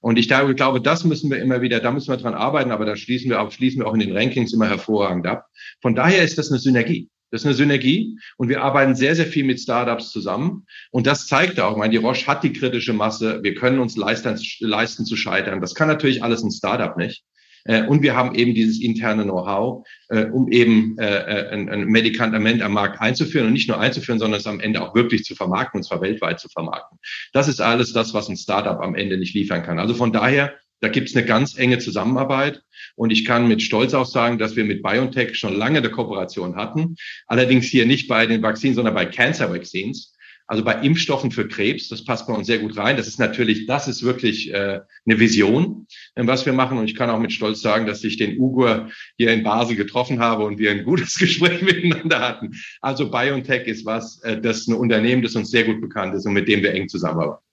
Und 0.00 0.18
ich 0.18 0.28
glaube, 0.28 0.80
das 0.80 1.04
müssen 1.04 1.30
wir 1.30 1.38
immer 1.38 1.62
wieder, 1.62 1.80
da 1.80 1.90
müssen 1.90 2.12
wir 2.12 2.16
dran 2.16 2.34
arbeiten, 2.34 2.70
aber 2.70 2.84
da 2.84 2.96
schließen 2.96 3.28
wir 3.30 3.40
auch, 3.40 3.50
schließen 3.50 3.80
wir 3.80 3.88
auch 3.88 3.94
in 3.94 4.00
den 4.00 4.16
Rankings 4.16 4.52
immer 4.52 4.68
hervorragend 4.68 5.26
ab. 5.26 5.46
Von 5.82 5.94
daher 5.94 6.22
ist 6.22 6.38
das 6.38 6.50
eine 6.50 6.60
Synergie. 6.60 7.08
Das 7.30 7.40
ist 7.40 7.46
eine 7.46 7.54
Synergie 7.54 8.16
und 8.36 8.48
wir 8.48 8.62
arbeiten 8.62 8.94
sehr, 8.94 9.16
sehr 9.16 9.26
viel 9.26 9.44
mit 9.44 9.60
Startups 9.60 10.10
zusammen. 10.10 10.64
Und 10.92 11.08
das 11.08 11.26
zeigt 11.26 11.58
auch, 11.58 11.72
ich 11.72 11.76
meine, 11.76 11.90
die 11.90 11.96
Roche 11.96 12.26
hat 12.28 12.44
die 12.44 12.52
kritische 12.52 12.92
Masse. 12.92 13.42
Wir 13.42 13.56
können 13.56 13.80
uns 13.80 13.96
leisten, 13.96 14.38
leisten 14.60 15.04
zu 15.04 15.16
scheitern. 15.16 15.60
Das 15.60 15.74
kann 15.74 15.88
natürlich 15.88 16.22
alles 16.22 16.44
ein 16.44 16.52
Startup 16.52 16.96
nicht. 16.96 17.24
Äh, 17.66 17.84
und 17.84 18.02
wir 18.02 18.16
haben 18.16 18.34
eben 18.34 18.54
dieses 18.54 18.80
interne 18.80 19.24
Know-how, 19.24 19.86
äh, 20.08 20.26
um 20.26 20.50
eben 20.50 20.96
äh, 20.98 21.48
ein, 21.50 21.68
ein 21.68 21.84
Medikament 21.86 22.62
am 22.62 22.72
Markt 22.72 23.00
einzuführen 23.00 23.46
und 23.46 23.52
nicht 23.52 23.68
nur 23.68 23.80
einzuführen, 23.80 24.18
sondern 24.18 24.40
es 24.40 24.46
am 24.46 24.60
Ende 24.60 24.82
auch 24.82 24.94
wirklich 24.94 25.24
zu 25.24 25.34
vermarkten, 25.34 25.78
und 25.78 25.84
zwar 25.84 26.00
weltweit 26.00 26.40
zu 26.40 26.48
vermarkten. 26.48 26.98
Das 27.32 27.48
ist 27.48 27.60
alles 27.60 27.92
das, 27.92 28.14
was 28.14 28.28
ein 28.28 28.36
Startup 28.36 28.80
am 28.80 28.94
Ende 28.94 29.18
nicht 29.18 29.34
liefern 29.34 29.62
kann. 29.62 29.78
Also 29.78 29.94
von 29.94 30.12
daher, 30.12 30.54
da 30.80 30.88
gibt 30.88 31.08
es 31.08 31.16
eine 31.16 31.24
ganz 31.24 31.56
enge 31.56 31.78
Zusammenarbeit. 31.78 32.62
Und 32.94 33.10
ich 33.10 33.24
kann 33.24 33.48
mit 33.48 33.62
Stolz 33.62 33.94
auch 33.94 34.06
sagen, 34.06 34.38
dass 34.38 34.56
wir 34.56 34.64
mit 34.64 34.82
BioNTech 34.82 35.36
schon 35.36 35.54
lange 35.54 35.78
eine 35.78 35.90
Kooperation 35.90 36.56
hatten. 36.56 36.96
Allerdings 37.26 37.66
hier 37.66 37.86
nicht 37.86 38.08
bei 38.08 38.26
den 38.26 38.42
Vaccinen, 38.42 38.74
sondern 38.74 38.94
bei 38.94 39.06
Cancer 39.06 39.50
Vaccines. 39.50 40.15
Also 40.48 40.62
bei 40.62 40.74
Impfstoffen 40.74 41.32
für 41.32 41.48
Krebs, 41.48 41.88
das 41.88 42.04
passt 42.04 42.26
bei 42.26 42.32
uns 42.32 42.46
sehr 42.46 42.58
gut 42.58 42.76
rein. 42.76 42.96
Das 42.96 43.08
ist 43.08 43.18
natürlich, 43.18 43.66
das 43.66 43.88
ist 43.88 44.02
wirklich 44.02 44.52
äh, 44.52 44.80
eine 45.04 45.18
Vision, 45.18 45.86
äh, 46.14 46.26
was 46.26 46.46
wir 46.46 46.52
machen. 46.52 46.78
Und 46.78 46.84
ich 46.84 46.94
kann 46.94 47.10
auch 47.10 47.18
mit 47.18 47.32
Stolz 47.32 47.60
sagen, 47.60 47.86
dass 47.86 48.04
ich 48.04 48.16
den 48.16 48.38
Ugur 48.38 48.90
hier 49.16 49.32
in 49.32 49.42
Basel 49.42 49.76
getroffen 49.76 50.20
habe 50.20 50.44
und 50.44 50.58
wir 50.58 50.70
ein 50.70 50.84
gutes 50.84 51.14
Gespräch 51.18 51.62
miteinander 51.62 52.20
hatten. 52.20 52.52
Also 52.80 53.10
BioNTech 53.10 53.66
ist 53.66 53.84
was, 53.84 54.22
äh, 54.22 54.40
das 54.40 54.58
ist 54.58 54.68
ein 54.68 54.74
Unternehmen, 54.74 55.22
das 55.22 55.34
uns 55.34 55.50
sehr 55.50 55.64
gut 55.64 55.80
bekannt 55.80 56.14
ist 56.14 56.26
und 56.26 56.32
mit 56.32 56.46
dem 56.46 56.62
wir 56.62 56.72
eng 56.72 56.88
zusammenarbeiten. 56.88 57.45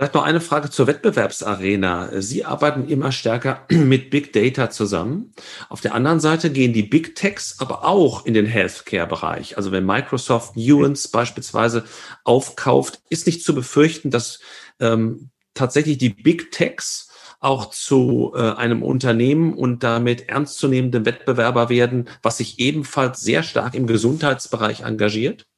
Vielleicht 0.00 0.14
noch 0.14 0.24
eine 0.24 0.40
Frage 0.40 0.70
zur 0.70 0.86
Wettbewerbsarena. 0.86 2.22
Sie 2.22 2.46
arbeiten 2.46 2.88
immer 2.88 3.12
stärker 3.12 3.66
mit 3.70 4.08
Big 4.08 4.32
Data 4.32 4.70
zusammen. 4.70 5.34
Auf 5.68 5.82
der 5.82 5.94
anderen 5.94 6.20
Seite 6.20 6.50
gehen 6.50 6.72
die 6.72 6.84
Big 6.84 7.16
Techs 7.16 7.56
aber 7.58 7.84
auch 7.84 8.24
in 8.24 8.32
den 8.32 8.46
Healthcare-Bereich. 8.46 9.58
Also 9.58 9.72
wenn 9.72 9.84
Microsoft 9.84 10.56
Nuance 10.56 11.10
beispielsweise 11.10 11.84
aufkauft, 12.24 13.02
ist 13.10 13.26
nicht 13.26 13.44
zu 13.44 13.54
befürchten, 13.54 14.10
dass 14.10 14.40
ähm, 14.78 15.28
tatsächlich 15.52 15.98
die 15.98 16.08
Big 16.08 16.50
Techs 16.50 17.10
auch 17.40 17.68
zu 17.68 18.32
äh, 18.34 18.52
einem 18.52 18.82
Unternehmen 18.82 19.52
und 19.52 19.82
damit 19.82 20.30
ernstzunehmendem 20.30 21.04
Wettbewerber 21.04 21.68
werden, 21.68 22.08
was 22.22 22.38
sich 22.38 22.58
ebenfalls 22.58 23.20
sehr 23.20 23.42
stark 23.42 23.74
im 23.74 23.86
Gesundheitsbereich 23.86 24.80
engagiert? 24.80 25.49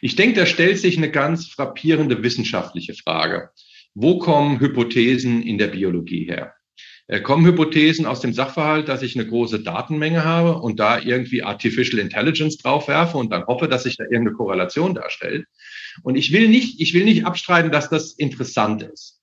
Ich 0.00 0.16
denke, 0.16 0.40
da 0.40 0.46
stellt 0.46 0.78
sich 0.78 0.96
eine 0.96 1.10
ganz 1.10 1.46
frappierende 1.46 2.22
wissenschaftliche 2.22 2.94
Frage. 2.94 3.50
Wo 3.94 4.18
kommen 4.18 4.60
Hypothesen 4.60 5.42
in 5.42 5.58
der 5.58 5.68
Biologie 5.68 6.24
her? 6.24 6.54
Äh, 7.08 7.20
kommen 7.20 7.46
Hypothesen 7.46 8.06
aus 8.06 8.20
dem 8.20 8.34
Sachverhalt, 8.34 8.88
dass 8.88 9.02
ich 9.02 9.16
eine 9.16 9.26
große 9.26 9.60
Datenmenge 9.60 10.24
habe 10.24 10.58
und 10.60 10.78
da 10.78 11.00
irgendwie 11.00 11.42
Artificial 11.42 11.98
Intelligence 11.98 12.58
draufwerfe 12.58 13.16
und 13.16 13.32
dann 13.32 13.46
hoffe, 13.46 13.66
dass 13.66 13.84
sich 13.84 13.96
da 13.96 14.04
irgendeine 14.04 14.36
Korrelation 14.36 14.94
darstellt? 14.94 15.46
Und 16.02 16.16
ich 16.16 16.32
will 16.32 16.48
nicht, 16.48 16.80
ich 16.80 16.94
will 16.94 17.04
nicht 17.04 17.24
abstreiten, 17.24 17.72
dass 17.72 17.88
das 17.88 18.12
interessant 18.12 18.82
ist. 18.82 19.17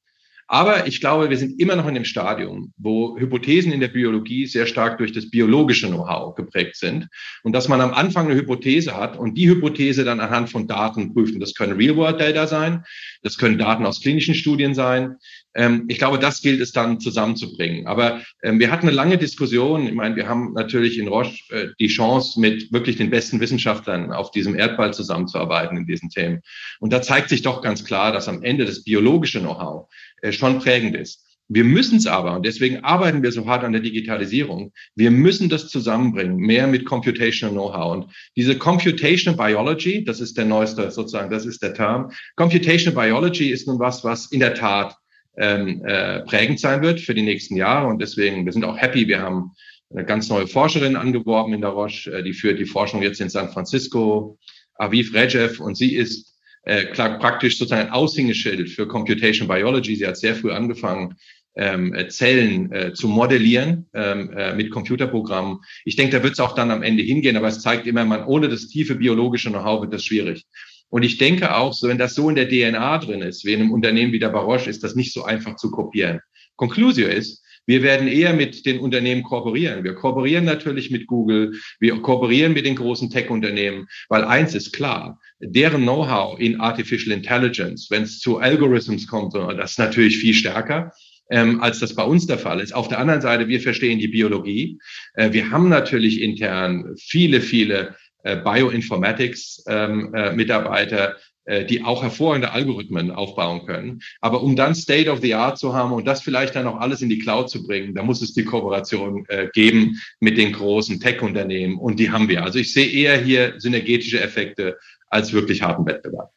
Aber 0.48 0.86
ich 0.86 1.02
glaube, 1.02 1.30
wir 1.32 1.38
sind 1.38 1.60
immer 1.60 1.76
noch 1.76 1.88
in 1.88 1.96
dem 1.96 2.06
Stadium, 2.06 2.72
wo 2.78 3.18
Hypothesen 3.18 3.72
in 3.72 3.80
der 3.80 3.88
Biologie 3.88 4.46
sehr 4.46 4.68
stark 4.68 5.00
durch 5.00 5.12
das 5.12 5.32
biologische 5.32 5.88
Know-how 5.88 6.36
geprägt 6.36 6.76
sind 6.76 7.08
und 7.42 7.54
dass 7.54 7.68
man 7.68 7.82
am 7.82 7.94
Anfang 7.94 8.26
eine 8.26 8.36
Hypothese 8.36 8.96
hat 8.96 9.18
und 9.18 9.36
die 9.36 9.50
Hypothese 9.50 10.04
dann 10.04 10.20
anhand 10.20 10.52
von 10.52 10.68
Daten 10.68 11.14
prüfen. 11.14 11.40
Das 11.40 11.56
können 11.56 11.78
Real-World-Data 11.78 12.46
sein, 12.46 12.84
das 13.24 13.38
können 13.38 13.58
Daten 13.58 13.88
aus 13.88 14.02
klinischen 14.02 14.36
Studien 14.36 14.76
sein. 14.76 15.16
Ähm, 15.56 15.86
ich 15.88 15.98
glaube, 15.98 16.20
das 16.20 16.42
gilt 16.42 16.62
es 16.62 16.72
dann 16.72 17.00
zusammenzubringen. 17.00 17.88
Aber 17.88 18.22
ähm, 18.44 18.60
wir 18.60 18.70
hatten 18.70 18.88
eine 18.88 18.96
lange 18.96 19.18
Diskussion. 19.18 19.88
Ich 19.88 19.94
meine, 19.94 20.16
wir 20.16 20.28
haben 20.28 20.54
natürlich 20.54 21.00
in 21.00 21.08
Roche 21.08 21.34
äh, 21.50 21.68
die 21.80 21.88
Chance, 21.88 22.40
mit 22.40 22.72
wirklich 22.72 22.98
den 22.98 23.10
besten 23.10 23.40
Wissenschaftlern 23.40 24.12
auf 24.12 24.32
diesem 24.32 24.56
Erdball 24.56 24.94
zusammenzuarbeiten 24.94 25.78
in 25.78 25.88
diesen 25.88 26.10
Themen. 26.10 26.42
Und 26.80 26.92
da 26.92 27.02
zeigt 27.02 27.30
sich 27.30 27.42
doch 27.42 27.62
ganz 27.62 27.86
klar, 27.86 28.12
dass 28.12 28.28
am 28.28 28.44
Ende 28.44 28.66
das 28.66 28.84
biologische 28.84 29.40
Know-how 29.40 29.88
schon 30.32 30.60
prägend 30.60 30.96
ist. 30.96 31.26
Wir 31.48 31.64
müssen 31.64 32.00
es 32.00 32.08
aber, 32.08 32.36
und 32.36 32.46
deswegen 32.46 32.84
arbeiten 32.84 33.22
wir 33.22 33.32
so 33.32 33.46
hart 33.46 33.64
an 33.64 33.72
der 33.72 33.82
Digitalisierung, 33.82 34.72
wir 34.96 35.12
müssen 35.12 35.48
das 35.48 35.70
zusammenbringen, 35.70 36.38
mehr 36.38 36.66
mit 36.66 36.86
Computational 36.86 37.54
Know-how. 37.54 37.92
Und 37.94 38.06
diese 38.36 38.58
Computational 38.58 39.38
Biology, 39.38 40.04
das 40.04 40.20
ist 40.22 40.38
der 40.38 40.46
neueste 40.46 40.90
sozusagen, 40.90 41.30
das 41.30 41.46
ist 41.46 41.62
der 41.62 41.76
Term. 41.76 42.12
Computational 42.36 43.00
Biology 43.00 43.52
ist 43.52 43.68
nun 43.68 43.78
was, 43.78 44.04
was 44.04 44.32
in 44.32 44.40
der 44.40 44.56
Tat 44.56 44.96
ähm, 45.38 45.84
äh, 45.86 46.22
prägend 46.22 46.60
sein 46.60 46.82
wird 46.82 47.00
für 47.00 47.14
die 47.14 47.22
nächsten 47.22 47.56
Jahre. 47.56 47.88
Und 47.88 48.02
deswegen, 48.02 48.46
wir 48.46 48.52
sind 48.52 48.64
auch 48.64 48.78
happy, 48.78 49.08
wir 49.08 49.22
haben 49.22 49.52
eine 49.92 50.04
ganz 50.04 50.30
neue 50.30 50.48
Forscherin 50.48 50.96
angeworben 50.96 51.54
in 51.54 51.62
der 51.62 51.72
Roche, 51.72 52.12
äh, 52.12 52.24
die 52.24 52.34
führt 52.34 52.60
die 52.60 52.66
Forschung 52.66 53.04
jetzt 53.04 53.22
in 53.22 53.30
San 53.30 53.52
Francisco, 53.52 54.40
Aviv 54.76 55.14
Rejev, 55.14 55.62
und 55.62 55.76
sie 55.78 55.96
ist 55.96 56.35
äh, 56.66 56.86
klar, 56.86 57.20
praktisch 57.20 57.58
sozusagen 57.58 57.88
ein 57.88 57.94
Aushängeschild 57.94 58.70
für 58.70 58.88
Computation 58.88 59.48
Biology. 59.48 59.96
Sie 59.96 60.08
hat 60.08 60.18
sehr 60.18 60.36
früh 60.36 60.52
angefangen, 60.52 61.16
ähm, 61.56 61.94
äh, 61.94 62.08
Zellen 62.10 62.72
äh, 62.72 62.94
zu 62.94 63.08
modellieren 63.08 63.88
ähm, 63.94 64.32
äh, 64.36 64.54
mit 64.56 64.72
Computerprogrammen. 64.72 65.60
Ich 65.86 65.96
denke, 65.96 66.18
da 66.18 66.24
wird 66.24 66.34
es 66.34 66.40
auch 66.40 66.54
dann 66.54 66.72
am 66.72 66.84
Ende 66.84 67.04
hingehen, 67.04 67.38
aber 67.38 67.48
es 67.48 67.62
zeigt 67.62 67.88
immer, 67.88 68.04
man 68.04 68.26
ohne 68.26 68.50
das 68.50 68.68
tiefe 68.68 68.96
biologische 68.96 69.50
Know-how 69.50 69.82
wird 69.82 69.94
das 69.94 70.04
schwierig. 70.04 70.46
Und 70.90 71.04
ich 71.04 71.18
denke 71.18 71.56
auch, 71.56 71.74
so, 71.74 71.88
wenn 71.88 71.98
das 71.98 72.16
so 72.16 72.30
in 72.30 72.36
der 72.36 72.50
DNA 72.50 72.98
drin 73.00 73.22
ist, 73.22 73.46
wie 73.46 73.54
in 73.54 73.62
einem 73.62 73.72
Unternehmen 73.72 74.12
wie 74.12 74.20
der 74.20 74.30
Baroche, 74.30 74.70
ist 74.70 74.84
das 74.84 74.96
nicht 74.96 75.14
so 75.14 75.24
einfach 75.24 75.56
zu 75.56 75.72
kopieren. 75.72 76.20
Conclusio 76.56 77.08
ist, 77.08 77.44
Wir 77.66 77.84
werden 77.84 78.08
eher 78.08 78.34
mit 78.34 78.66
den 78.66 78.80
Unternehmen 78.80 79.24
kooperieren. 79.24 79.84
Wir 79.84 79.96
kooperieren 79.96 80.46
natürlich 80.46 80.92
mit 80.92 81.08
Google, 81.08 81.60
wir 81.80 82.00
kooperieren 82.02 82.54
mit 82.54 82.66
den 82.66 82.76
großen 82.76 83.10
Tech-Unternehmen, 83.10 83.88
weil 84.10 84.24
eins 84.24 84.56
ist 84.56 84.72
klar, 84.72 85.20
deren 85.40 85.84
Know-how 85.84 86.40
in 86.40 86.60
Artificial 86.60 87.16
Intelligence, 87.16 87.88
wenn 87.90 88.04
es 88.04 88.20
zu 88.20 88.38
Algorithms 88.38 89.08
kommt, 89.08 89.34
das 89.34 89.72
ist 89.72 89.80
natürlich 89.80 90.18
viel 90.18 90.34
stärker. 90.34 90.92
Ähm, 91.32 91.60
als 91.60 91.80
das 91.80 91.96
bei 91.96 92.04
uns 92.04 92.28
der 92.28 92.38
Fall 92.38 92.60
ist. 92.60 92.72
Auf 92.72 92.88
der 92.88 93.00
anderen 93.00 93.20
Seite, 93.20 93.48
wir 93.48 93.60
verstehen 93.60 93.98
die 93.98 94.10
Biologie. 94.10 94.78
Äh, 95.16 95.34
wir 95.34 95.50
haben 95.50 95.70
natürlich 95.70 96.22
intern 96.22 96.94
viele, 97.00 97.42
viele 97.42 97.96
äh, 98.22 98.38
Bioinformatics-Mitarbeiter, 98.38 101.10
ähm, 101.10 101.16
äh, 101.16 101.20
die 101.48 101.84
auch 101.84 102.02
hervorragende 102.02 102.52
Algorithmen 102.52 103.12
aufbauen 103.12 103.66
können. 103.66 104.02
Aber 104.22 104.42
um 104.42 104.56
dann 104.56 104.76
State 104.76 105.10
of 105.10 105.22
the 105.22 105.36
Art 105.36 105.58
zu 105.58 105.74
haben 105.74 105.94
und 105.94 106.06
das 106.06 106.22
vielleicht 106.22 106.56
dann 106.56 106.68
auch 106.68 106.80
alles 106.80 107.02
in 107.02 107.10
die 107.10 107.20
Cloud 107.20 107.50
zu 107.50 107.64
bringen, 107.64 107.94
da 107.94 108.04
muss 108.04 108.22
es 108.22 108.34
die 108.34 108.46
Kooperation 108.46 109.26
äh, 109.28 109.48
geben 109.54 110.00
mit 110.20 110.38
den 110.38 110.54
großen 110.54 111.00
Tech-Unternehmen 111.00 111.78
und 111.78 112.00
die 112.00 112.12
haben 112.12 112.30
wir. 112.30 112.44
Also 112.44 112.60
ich 112.60 112.74
sehe 112.74 112.90
eher 112.92 113.18
hier 113.18 113.60
synergetische 113.60 114.22
Effekte 114.22 114.78
als 115.08 115.34
wirklich 115.34 115.62
harten 115.62 115.86
Wettbewerb. 115.86 116.35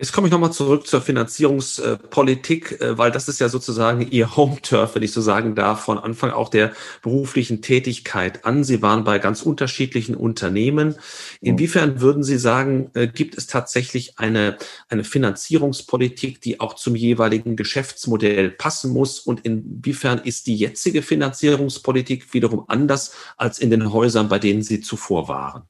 Jetzt 0.00 0.14
komme 0.14 0.28
ich 0.28 0.32
nochmal 0.32 0.50
zurück 0.50 0.86
zur 0.86 1.02
Finanzierungspolitik, 1.02 2.80
äh, 2.80 2.96
weil 2.96 3.10
das 3.10 3.28
ist 3.28 3.38
ja 3.38 3.50
sozusagen 3.50 4.10
Ihr 4.10 4.34
Home-Turf, 4.34 4.94
wenn 4.94 5.02
ich 5.02 5.12
so 5.12 5.20
sagen 5.20 5.54
darf, 5.54 5.80
von 5.84 5.98
Anfang 5.98 6.30
auch 6.30 6.48
der 6.48 6.72
beruflichen 7.02 7.60
Tätigkeit 7.60 8.46
an. 8.46 8.64
Sie 8.64 8.80
waren 8.80 9.04
bei 9.04 9.18
ganz 9.18 9.42
unterschiedlichen 9.42 10.14
Unternehmen. 10.14 10.94
Inwiefern 11.42 12.00
würden 12.00 12.22
Sie 12.22 12.38
sagen, 12.38 12.90
äh, 12.94 13.08
gibt 13.08 13.36
es 13.36 13.46
tatsächlich 13.46 14.18
eine, 14.18 14.56
eine 14.88 15.04
Finanzierungspolitik, 15.04 16.40
die 16.40 16.60
auch 16.60 16.76
zum 16.76 16.96
jeweiligen 16.96 17.54
Geschäftsmodell 17.54 18.52
passen 18.52 18.94
muss? 18.94 19.20
Und 19.20 19.40
inwiefern 19.44 20.18
ist 20.24 20.46
die 20.46 20.56
jetzige 20.56 21.02
Finanzierungspolitik 21.02 22.32
wiederum 22.32 22.64
anders 22.68 23.12
als 23.36 23.58
in 23.58 23.68
den 23.68 23.92
Häusern, 23.92 24.30
bei 24.30 24.38
denen 24.38 24.62
Sie 24.62 24.80
zuvor 24.80 25.28
waren? 25.28 25.64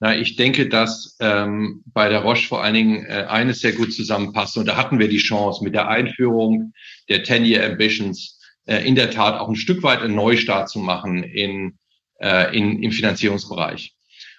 Na, 0.00 0.16
ich 0.16 0.36
denke, 0.36 0.68
dass 0.68 1.16
ähm, 1.20 1.82
bei 1.86 2.08
der 2.08 2.20
Roche 2.20 2.48
vor 2.48 2.62
allen 2.62 2.74
Dingen 2.74 3.06
äh, 3.06 3.26
eines 3.28 3.60
sehr 3.60 3.72
gut 3.72 3.92
zusammenpasst. 3.92 4.56
Und 4.58 4.66
da 4.66 4.76
hatten 4.76 4.98
wir 4.98 5.08
die 5.08 5.18
Chance 5.18 5.62
mit 5.62 5.74
der 5.74 5.88
Einführung 5.88 6.72
der 7.08 7.24
10-Year 7.24 7.64
Ambitions 7.64 8.40
äh, 8.66 8.86
in 8.86 8.96
der 8.96 9.10
Tat 9.10 9.38
auch 9.38 9.48
ein 9.48 9.56
Stück 9.56 9.82
weit 9.82 10.00
einen 10.00 10.14
Neustart 10.16 10.68
zu 10.68 10.80
machen 10.80 11.22
in, 11.22 11.78
äh, 12.20 12.56
in, 12.56 12.82
im 12.82 12.90
Finanzierungsbereich. 12.90 13.94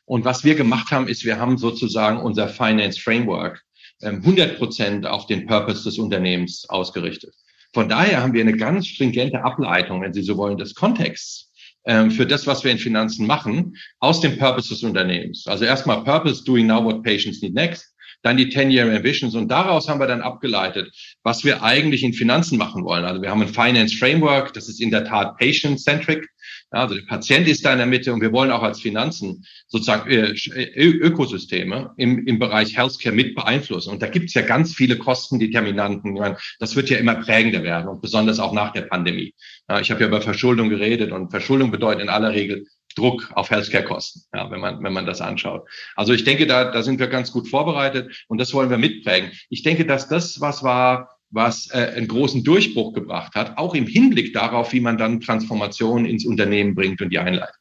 Und 0.05 0.25
was 0.25 0.43
wir 0.43 0.55
gemacht 0.55 0.91
haben, 0.91 1.07
ist, 1.07 1.25
wir 1.25 1.39
haben 1.39 1.57
sozusagen 1.57 2.19
unser 2.19 2.47
Finance 2.47 2.99
Framework 2.99 3.63
ähm, 4.01 4.17
100 4.17 4.57
Prozent 4.57 5.05
auf 5.05 5.25
den 5.25 5.47
Purpose 5.47 5.83
des 5.83 5.97
Unternehmens 5.97 6.67
ausgerichtet. 6.69 7.33
Von 7.73 7.89
daher 7.89 8.21
haben 8.21 8.33
wir 8.33 8.41
eine 8.41 8.55
ganz 8.55 8.87
stringente 8.87 9.43
Ableitung, 9.43 10.01
wenn 10.01 10.13
Sie 10.13 10.21
so 10.21 10.37
wollen, 10.37 10.57
des 10.57 10.75
Kontexts 10.75 11.44
ähm, 11.86 12.11
für 12.11 12.25
das, 12.25 12.47
was 12.47 12.63
wir 12.63 12.71
in 12.71 12.77
Finanzen 12.77 13.27
machen, 13.27 13.75
aus 13.99 14.21
dem 14.21 14.38
Purpose 14.38 14.69
des 14.69 14.83
Unternehmens. 14.83 15.47
Also 15.47 15.65
erstmal 15.65 16.03
Purpose, 16.03 16.43
doing 16.43 16.67
now 16.67 16.83
what 16.83 17.03
patients 17.03 17.41
need 17.41 17.53
next 17.53 17.94
dann 18.26 18.38
die 18.38 18.47
10-Year 18.47 18.91
Ambitions 18.91 19.36
und 19.36 19.49
daraus 19.49 19.88
haben 19.88 19.99
wir 19.99 20.07
dann 20.07 20.21
abgeleitet, 20.21 20.91
was 21.21 21.43
wir 21.43 21.61
eigentlich 21.61 22.01
in 22.01 22.13
Finanzen 22.13 22.57
machen 22.57 22.84
wollen. 22.84 23.05
Also 23.05 23.21
wir 23.21 23.30
haben 23.30 23.43
ein 23.43 23.49
Finance 23.49 23.95
Framework, 23.95 24.51
das 24.53 24.67
ist 24.67 24.82
in 24.82 24.89
der 24.89 25.05
Tat 25.05 25.38
patient-centric. 25.38 26.28
Also 26.71 26.95
der 26.95 27.03
Patient 27.03 27.47
ist 27.47 27.63
da 27.63 27.71
in 27.73 27.78
der 27.78 27.86
Mitte 27.86 28.11
und 28.11 28.21
wir 28.21 28.32
wollen 28.32 28.49
auch 28.49 28.63
als 28.63 28.82
Finanzen 28.82 29.45
sozusagen 29.67 30.09
äh, 30.09 30.34
Ökosysteme 30.76 31.93
im, 31.97 32.26
im 32.26 32.39
Bereich 32.39 32.76
Healthcare 32.76 33.13
mit 33.13 33.36
beeinflussen. 33.36 33.91
Und 33.91 34.01
da 34.01 34.07
gibt 34.07 34.30
es 34.30 34.34
ja 34.34 34.41
ganz 34.41 34.73
viele 34.73 34.97
Kostendeterminanten. 34.97 36.13
Meine, 36.13 36.38
das 36.59 36.76
wird 36.76 36.89
ja 36.89 36.97
immer 36.97 37.15
prägender 37.15 37.61
werden 37.61 37.88
und 37.88 38.01
besonders 38.01 38.39
auch 38.39 38.53
nach 38.53 38.73
der 38.73 38.82
Pandemie. 38.82 39.36
Ich 39.82 39.91
habe 39.91 40.01
ja 40.01 40.07
über 40.07 40.21
Verschuldung 40.21 40.69
geredet 40.69 41.11
und 41.11 41.30
Verschuldung 41.30 41.69
bedeutet 41.69 42.01
in 42.01 42.09
aller 42.09 42.34
Regel 42.34 42.65
Druck 42.95 43.29
auf 43.35 43.49
Healthcare-Kosten, 43.49 44.23
ja, 44.33 44.49
wenn 44.49 44.59
man, 44.59 44.81
wenn 44.83 44.93
man 44.93 45.05
das 45.05 45.21
anschaut. 45.21 45.67
Also 45.95 46.13
ich 46.13 46.23
denke, 46.23 46.47
da, 46.47 46.71
da 46.71 46.81
sind 46.81 46.99
wir 46.99 47.07
ganz 47.07 47.31
gut 47.31 47.47
vorbereitet 47.47 48.25
und 48.27 48.39
das 48.39 48.53
wollen 48.53 48.69
wir 48.69 48.77
mitprägen. 48.77 49.31
Ich 49.49 49.63
denke, 49.63 49.85
dass 49.85 50.07
das 50.07 50.41
was 50.41 50.63
war, 50.63 51.09
was 51.29 51.69
äh, 51.71 51.93
einen 51.95 52.07
großen 52.07 52.43
Durchbruch 52.43 52.93
gebracht 52.93 53.35
hat, 53.35 53.57
auch 53.57 53.75
im 53.75 53.87
Hinblick 53.87 54.33
darauf, 54.33 54.71
wie 54.73 54.79
man 54.79 54.97
dann 54.97 55.19
Transformationen 55.19 56.05
ins 56.05 56.25
Unternehmen 56.25 56.75
bringt 56.75 57.01
und 57.01 57.09
die 57.09 57.19
einleitet. 57.19 57.55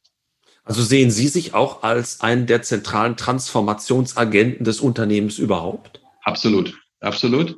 Also 0.63 0.81
sehen 0.81 1.11
Sie 1.11 1.27
sich 1.27 1.53
auch 1.53 1.83
als 1.83 2.21
einen 2.21 2.47
der 2.47 2.63
zentralen 2.63 3.17
Transformationsagenten 3.17 4.63
des 4.65 4.79
Unternehmens 4.79 5.37
überhaupt? 5.37 6.01
Absolut, 6.23 6.73
absolut. 7.01 7.55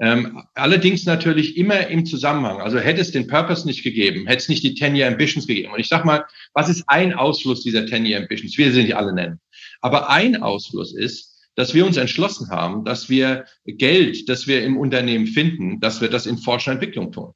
Ähm, 0.00 0.44
allerdings 0.54 1.04
natürlich 1.06 1.56
immer 1.56 1.88
im 1.88 2.06
Zusammenhang. 2.06 2.60
Also 2.60 2.78
hätte 2.78 3.00
es 3.00 3.10
den 3.10 3.26
Purpose 3.26 3.66
nicht 3.66 3.82
gegeben, 3.82 4.26
hätte 4.26 4.42
es 4.42 4.48
nicht 4.48 4.62
die 4.62 4.74
10-Year 4.74 5.08
Ambitions 5.08 5.46
gegeben. 5.46 5.72
Und 5.72 5.80
ich 5.80 5.88
sag 5.88 6.04
mal, 6.04 6.24
was 6.54 6.68
ist 6.68 6.84
ein 6.86 7.14
Ausfluss 7.14 7.62
dieser 7.62 7.80
10-Year 7.80 8.20
Ambitions? 8.20 8.56
Wir 8.56 8.72
sind 8.72 8.86
die 8.86 8.94
alle 8.94 9.12
nennen. 9.12 9.40
Aber 9.80 10.08
ein 10.08 10.40
Ausfluss 10.40 10.94
ist, 10.94 11.34
dass 11.56 11.74
wir 11.74 11.84
uns 11.84 11.96
entschlossen 11.96 12.50
haben, 12.50 12.84
dass 12.84 13.08
wir 13.08 13.46
Geld, 13.64 14.28
das 14.28 14.46
wir 14.46 14.62
im 14.62 14.76
Unternehmen 14.76 15.26
finden, 15.26 15.80
dass 15.80 16.00
wir 16.00 16.08
das 16.08 16.26
in 16.26 16.38
Forschung 16.38 16.74
und 16.74 16.80
Entwicklung 16.80 17.10
tun. 17.10 17.32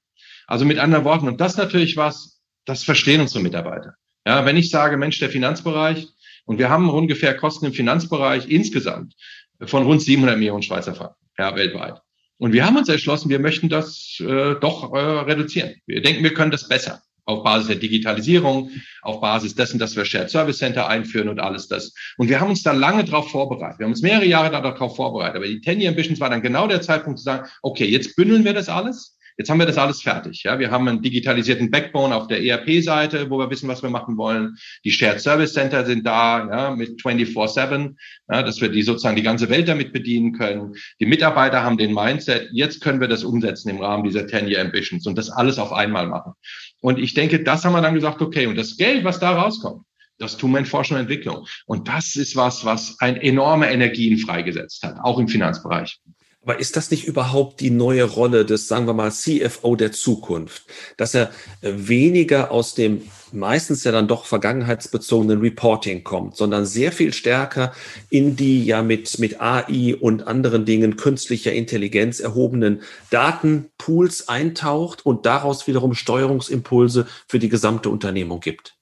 Also 0.47 0.65
mit 0.65 0.79
anderen 0.79 1.05
Worten, 1.05 1.27
und 1.27 1.41
das 1.41 1.57
natürlich 1.57 1.97
was, 1.97 2.41
das 2.65 2.85
verstehen 2.85 3.21
unsere 3.21 3.43
Mitarbeiter. 3.43 3.95
Ja, 4.25 4.45
wenn 4.45 4.57
ich 4.57 4.71
sage, 4.71 4.97
Mensch, 4.97 5.19
der 5.19 5.31
Finanzbereich, 5.31 6.07
und 6.45 6.59
wir 6.59 6.71
haben 6.71 6.91
ungefähr 6.91 7.37
Kosten 7.37 7.67
im 7.67 7.73
Finanzbereich 7.73 8.49
insgesamt 8.49 9.15
von 9.61 9.85
rund 9.85 10.03
700 10.03 10.37
Millionen 10.37 10.63
Schweizer 10.63 10.95
Franken, 10.95 11.17
ja, 11.39 11.55
weltweit. 11.57 12.01
Und 12.43 12.53
wir 12.53 12.66
haben 12.66 12.76
uns 12.76 12.88
entschlossen, 12.88 13.30
wir 13.30 13.38
möchten 13.38 13.68
das 13.68 14.16
äh, 14.18 14.57
doch 14.61 14.93
äh, 14.93 14.99
reduzieren. 14.99 15.76
Wir 15.86 16.03
denken, 16.03 16.24
wir 16.24 16.34
können 16.34 16.51
das 16.51 16.66
besser 16.66 17.01
auf 17.24 17.45
Basis 17.45 17.68
der 17.68 17.76
Digitalisierung, 17.76 18.72
auf 19.03 19.20
Basis 19.20 19.55
dessen, 19.55 19.78
dass 19.78 19.95
wir 19.95 20.05
Shared 20.05 20.28
Service 20.28 20.59
Center 20.59 20.88
einführen 20.88 21.28
und 21.28 21.38
alles 21.38 21.68
das. 21.68 21.95
Und 22.16 22.28
wir 22.28 22.40
haben 22.40 22.51
uns 22.51 22.64
da 22.64 22.72
lange 22.72 23.05
darauf 23.05 23.30
vorbereitet. 23.30 23.78
Wir 23.78 23.84
haben 23.84 23.93
uns 23.93 24.03
mehrere 24.03 24.24
Jahre 24.24 24.51
darauf 24.51 24.97
vorbereitet. 24.97 25.36
Aber 25.36 25.47
die 25.47 25.61
10 25.61 25.82
Year 25.82 25.90
Ambitions 25.90 26.18
war 26.18 26.30
dann 26.30 26.43
genau 26.43 26.66
der 26.66 26.82
Zeitpunkt 26.82 27.20
zu 27.20 27.24
sagen, 27.24 27.49
okay, 27.62 27.84
jetzt 27.84 28.16
bündeln 28.16 28.45
wir 28.45 28.55
das 28.55 28.68
alles 28.68 29.16
Jetzt 29.39 29.51
haben 29.51 29.59
wir 29.59 29.66
das 29.66 29.78
alles 29.78 30.03
fertig. 30.03 30.43
Ja, 30.45 30.59
wir 30.59 30.70
haben 30.70 30.89
einen 30.89 31.03
digitalisierten 31.03 31.70
Backbone 31.70 32.14
auf 32.14 32.26
der 32.26 32.43
ERP-Seite, 32.43 33.30
wo 33.30 33.39
wir 33.39 33.51
wissen, 33.51 33.68
was 33.68 33.83
wir 33.83 33.91
machen 33.91 34.16
wollen. 34.16 34.57
Die 34.85 34.91
Shared 34.91 35.20
Service 35.20 35.55
Center 35.55 35.85
sind 35.85 36.07
da 36.07 36.49
ja, 36.51 36.70
mit 36.70 37.01
24/7, 37.01 37.97
ja, 38.30 38.43
dass 38.43 38.61
wir 38.61 38.68
die 38.68 38.83
sozusagen 38.83 39.16
die 39.16 39.22
ganze 39.22 39.49
Welt 39.49 39.68
damit 39.68 39.93
bedienen 39.93 40.33
können. 40.33 40.74
Die 41.01 41.07
Mitarbeiter 41.07 41.62
haben 41.62 41.78
den 41.78 41.95
Mindset. 41.95 42.49
Jetzt 42.53 42.80
können 42.80 43.01
wir 43.01 43.09
das 43.09 43.24
umsetzen 43.24 43.70
im 43.70 43.80
Rahmen 43.80 44.05
dieser 44.05 44.22
10-Year 44.22 44.61
Ambitions 44.61 45.07
und 45.07 45.16
das 45.16 45.30
alles 45.30 45.59
auf 45.59 45.72
einmal 45.72 46.07
machen. 46.07 46.33
Und 46.80 46.99
ich 46.99 47.14
denke, 47.14 47.43
das 47.43 47.64
haben 47.64 47.72
wir 47.72 47.83
dann 47.83 47.95
gesagt, 47.95 48.20
okay. 48.20 48.47
Und 48.47 48.57
das 48.57 48.76
Geld, 48.76 49.05
was 49.05 49.20
da 49.20 49.33
rauskommt, 49.33 49.85
das 50.18 50.37
tun 50.37 50.53
wir 50.53 50.59
in 50.59 50.66
Forschung 50.66 50.97
und 50.97 51.03
Entwicklung. 51.03 51.47
Und 51.66 51.89
das 51.89 52.16
ist 52.16 52.37
was, 52.37 52.64
was 52.64 52.97
ein 53.01 53.16
enorme 53.16 53.70
Energien 53.70 54.18
freigesetzt 54.18 54.83
hat, 54.83 54.97
auch 55.03 55.18
im 55.18 55.28
Finanzbereich. 55.28 55.99
Aber 56.43 56.59
ist 56.59 56.76
das 56.76 56.90
nicht 56.90 57.07
überhaupt 57.07 57.61
die 57.61 57.70
neue 57.70 58.03
Rolle 58.03 58.45
des, 58.45 58.66
sagen 58.66 58.86
wir 58.86 58.95
mal, 58.95 59.12
CFO 59.12 59.76
der 59.76 59.93
Zukunft? 59.93 60.64
Dass 60.97 61.14
er 61.14 61.30
äh, 61.61 61.72
weniger 61.74 62.51
aus 62.51 62.74
dem 62.74 63.03
meistens 63.32 63.84
ja 63.84 63.93
dann 63.93 64.09
doch 64.09 64.26
vergangenheitsbezogenen 64.26 65.40
Reporting 65.40 66.05
kommt, 66.05 66.36
sondern 66.36 66.66
sehr 66.66 66.93
viel 66.93 67.12
stärker 67.12 67.72
in 68.11 68.36
die 68.36 68.64
ja 68.64 68.82
mit, 68.82 69.18
mit 69.18 69.40
AI 69.40 69.97
und 69.99 70.26
anderen 70.26 70.64
Dingen 70.64 70.97
künstlicher 70.97 71.53
Intelligenz 71.53 72.20
erhobenen 72.20 72.82
Datenpools 73.11 74.28
eintaucht 74.28 75.07
und 75.07 75.24
daraus 75.24 75.66
wiederum 75.66 75.95
Steuerungsimpulse 75.95 77.07
für 77.26 77.38
die 77.38 77.49
gesamte 77.49 77.88
Unternehmung 77.88 78.40
gibt? 78.40 78.74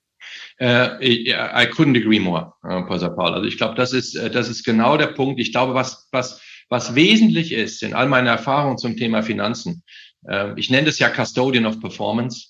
Uh, 0.60 0.98
I 1.00 1.66
couldn't 1.72 1.96
agree 1.96 2.20
more, 2.20 2.52
Professor 2.62 3.10
Paul. 3.10 3.32
Also 3.32 3.46
ich 3.46 3.56
glaube, 3.56 3.74
das 3.76 3.92
ist, 3.92 4.14
das 4.14 4.48
ist 4.48 4.64
genau 4.64 4.96
der 4.96 5.08
Punkt. 5.08 5.40
Ich 5.40 5.52
glaube, 5.52 5.74
was, 5.74 6.08
was 6.12 6.40
was 6.70 6.94
wesentlich 6.94 7.52
ist 7.52 7.82
in 7.82 7.92
all 7.94 8.08
meinen 8.08 8.28
Erfahrungen 8.28 8.78
zum 8.78 8.96
Thema 8.96 9.22
Finanzen, 9.22 9.82
äh, 10.26 10.58
ich 10.58 10.70
nenne 10.70 10.86
das 10.86 10.98
ja 10.98 11.10
Custodian 11.10 11.66
of 11.66 11.80
Performance. 11.80 12.48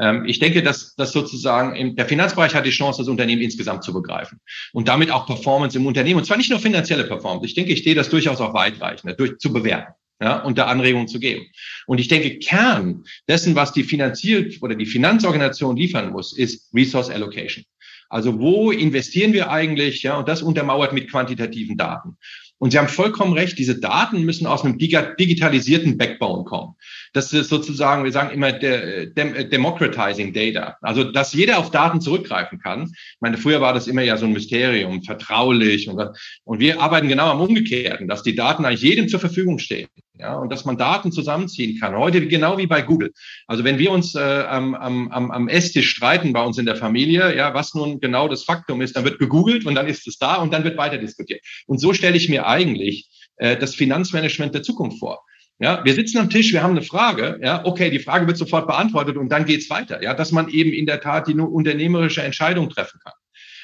Ähm, 0.00 0.24
ich 0.26 0.38
denke, 0.38 0.62
dass, 0.62 0.94
dass 0.94 1.12
sozusagen 1.12 1.74
im, 1.74 1.96
der 1.96 2.06
Finanzbereich 2.06 2.54
hat 2.54 2.66
die 2.66 2.70
Chance, 2.70 3.02
das 3.02 3.08
Unternehmen 3.08 3.42
insgesamt 3.42 3.82
zu 3.82 3.92
begreifen 3.92 4.38
und 4.72 4.88
damit 4.88 5.10
auch 5.10 5.26
Performance 5.26 5.76
im 5.76 5.86
Unternehmen. 5.86 6.20
Und 6.20 6.26
zwar 6.26 6.36
nicht 6.36 6.50
nur 6.50 6.60
finanzielle 6.60 7.04
Performance. 7.04 7.46
Ich 7.46 7.54
denke, 7.54 7.72
ich 7.72 7.80
stehe 7.80 7.96
das 7.96 8.10
durchaus 8.10 8.40
auch 8.40 8.54
weitreichend, 8.54 9.18
durch, 9.18 9.38
zu 9.38 9.52
bewerten 9.52 9.92
ja, 10.20 10.38
und 10.38 10.58
da 10.58 10.66
Anregungen 10.66 11.08
zu 11.08 11.18
geben. 11.18 11.46
Und 11.86 11.98
ich 11.98 12.08
denke, 12.08 12.38
Kern 12.38 13.04
dessen, 13.28 13.54
was 13.54 13.72
die 13.72 13.84
finanziert 13.84 14.62
oder 14.62 14.74
die 14.74 14.86
Finanzorganisation 14.86 15.76
liefern 15.76 16.12
muss, 16.12 16.36
ist 16.36 16.72
Resource 16.74 17.10
Allocation. 17.10 17.64
Also 18.08 18.38
wo 18.38 18.70
investieren 18.70 19.32
wir 19.32 19.50
eigentlich? 19.50 20.02
Ja, 20.02 20.18
und 20.18 20.28
das 20.28 20.42
untermauert 20.42 20.92
mit 20.92 21.10
quantitativen 21.10 21.78
Daten. 21.78 22.18
Und 22.62 22.70
Sie 22.70 22.78
haben 22.78 22.86
vollkommen 22.86 23.32
recht, 23.32 23.58
diese 23.58 23.80
Daten 23.80 24.22
müssen 24.22 24.46
aus 24.46 24.64
einem 24.64 24.78
digitalisierten 24.78 25.98
Backbone 25.98 26.44
kommen. 26.44 26.76
Das 27.12 27.32
ist 27.32 27.48
sozusagen, 27.48 28.04
wir 28.04 28.12
sagen 28.12 28.30
immer 28.30 28.52
de, 28.52 29.12
democratizing 29.48 30.32
data. 30.32 30.76
Also, 30.80 31.02
dass 31.02 31.32
jeder 31.32 31.58
auf 31.58 31.72
Daten 31.72 32.00
zurückgreifen 32.00 32.60
kann. 32.60 32.84
Ich 32.84 33.16
meine, 33.18 33.36
früher 33.36 33.60
war 33.60 33.74
das 33.74 33.88
immer 33.88 34.02
ja 34.02 34.16
so 34.16 34.26
ein 34.26 34.32
Mysterium, 34.32 35.02
vertraulich 35.02 35.88
und, 35.88 36.00
und 36.44 36.60
wir 36.60 36.80
arbeiten 36.80 37.08
genau 37.08 37.32
am 37.32 37.40
Umgekehrten, 37.40 38.06
dass 38.06 38.22
die 38.22 38.36
Daten 38.36 38.64
eigentlich 38.64 38.82
jedem 38.82 39.08
zur 39.08 39.18
Verfügung 39.18 39.58
stehen. 39.58 39.88
Ja, 40.22 40.36
und 40.36 40.52
dass 40.52 40.64
man 40.64 40.76
Daten 40.76 41.10
zusammenziehen 41.10 41.80
kann. 41.80 41.96
Heute 41.96 42.24
genau 42.28 42.56
wie 42.56 42.68
bei 42.68 42.80
Google. 42.80 43.12
Also 43.48 43.64
wenn 43.64 43.80
wir 43.80 43.90
uns 43.90 44.14
äh, 44.14 44.20
am, 44.20 44.76
am, 44.76 45.10
am 45.10 45.48
Esstisch 45.48 45.90
streiten 45.90 46.32
bei 46.32 46.40
uns 46.42 46.58
in 46.58 46.64
der 46.64 46.76
Familie, 46.76 47.36
ja, 47.36 47.54
was 47.54 47.74
nun 47.74 47.98
genau 47.98 48.28
das 48.28 48.44
Faktum 48.44 48.80
ist, 48.82 48.94
dann 48.94 49.04
wird 49.04 49.18
gegoogelt 49.18 49.66
und 49.66 49.74
dann 49.74 49.88
ist 49.88 50.06
es 50.06 50.18
da 50.18 50.36
und 50.36 50.52
dann 50.52 50.62
wird 50.62 50.76
weiter 50.76 50.98
diskutiert. 50.98 51.40
Und 51.66 51.78
so 51.78 51.92
stelle 51.92 52.16
ich 52.16 52.28
mir 52.28 52.46
eigentlich 52.46 53.08
äh, 53.38 53.56
das 53.56 53.74
Finanzmanagement 53.74 54.54
der 54.54 54.62
Zukunft 54.62 55.00
vor. 55.00 55.24
Ja, 55.58 55.84
wir 55.84 55.94
sitzen 55.94 56.18
am 56.18 56.30
Tisch, 56.30 56.52
wir 56.52 56.62
haben 56.62 56.76
eine 56.76 56.82
Frage, 56.82 57.40
ja, 57.42 57.64
okay, 57.64 57.90
die 57.90 57.98
Frage 57.98 58.28
wird 58.28 58.36
sofort 58.36 58.68
beantwortet 58.68 59.16
und 59.16 59.28
dann 59.28 59.44
geht's 59.44 59.68
weiter, 59.70 60.04
ja, 60.04 60.14
dass 60.14 60.30
man 60.30 60.48
eben 60.48 60.72
in 60.72 60.86
der 60.86 61.00
Tat 61.00 61.26
die 61.26 61.34
nur 61.34 61.50
unternehmerische 61.50 62.22
Entscheidung 62.22 62.70
treffen 62.70 63.00
kann. 63.02 63.12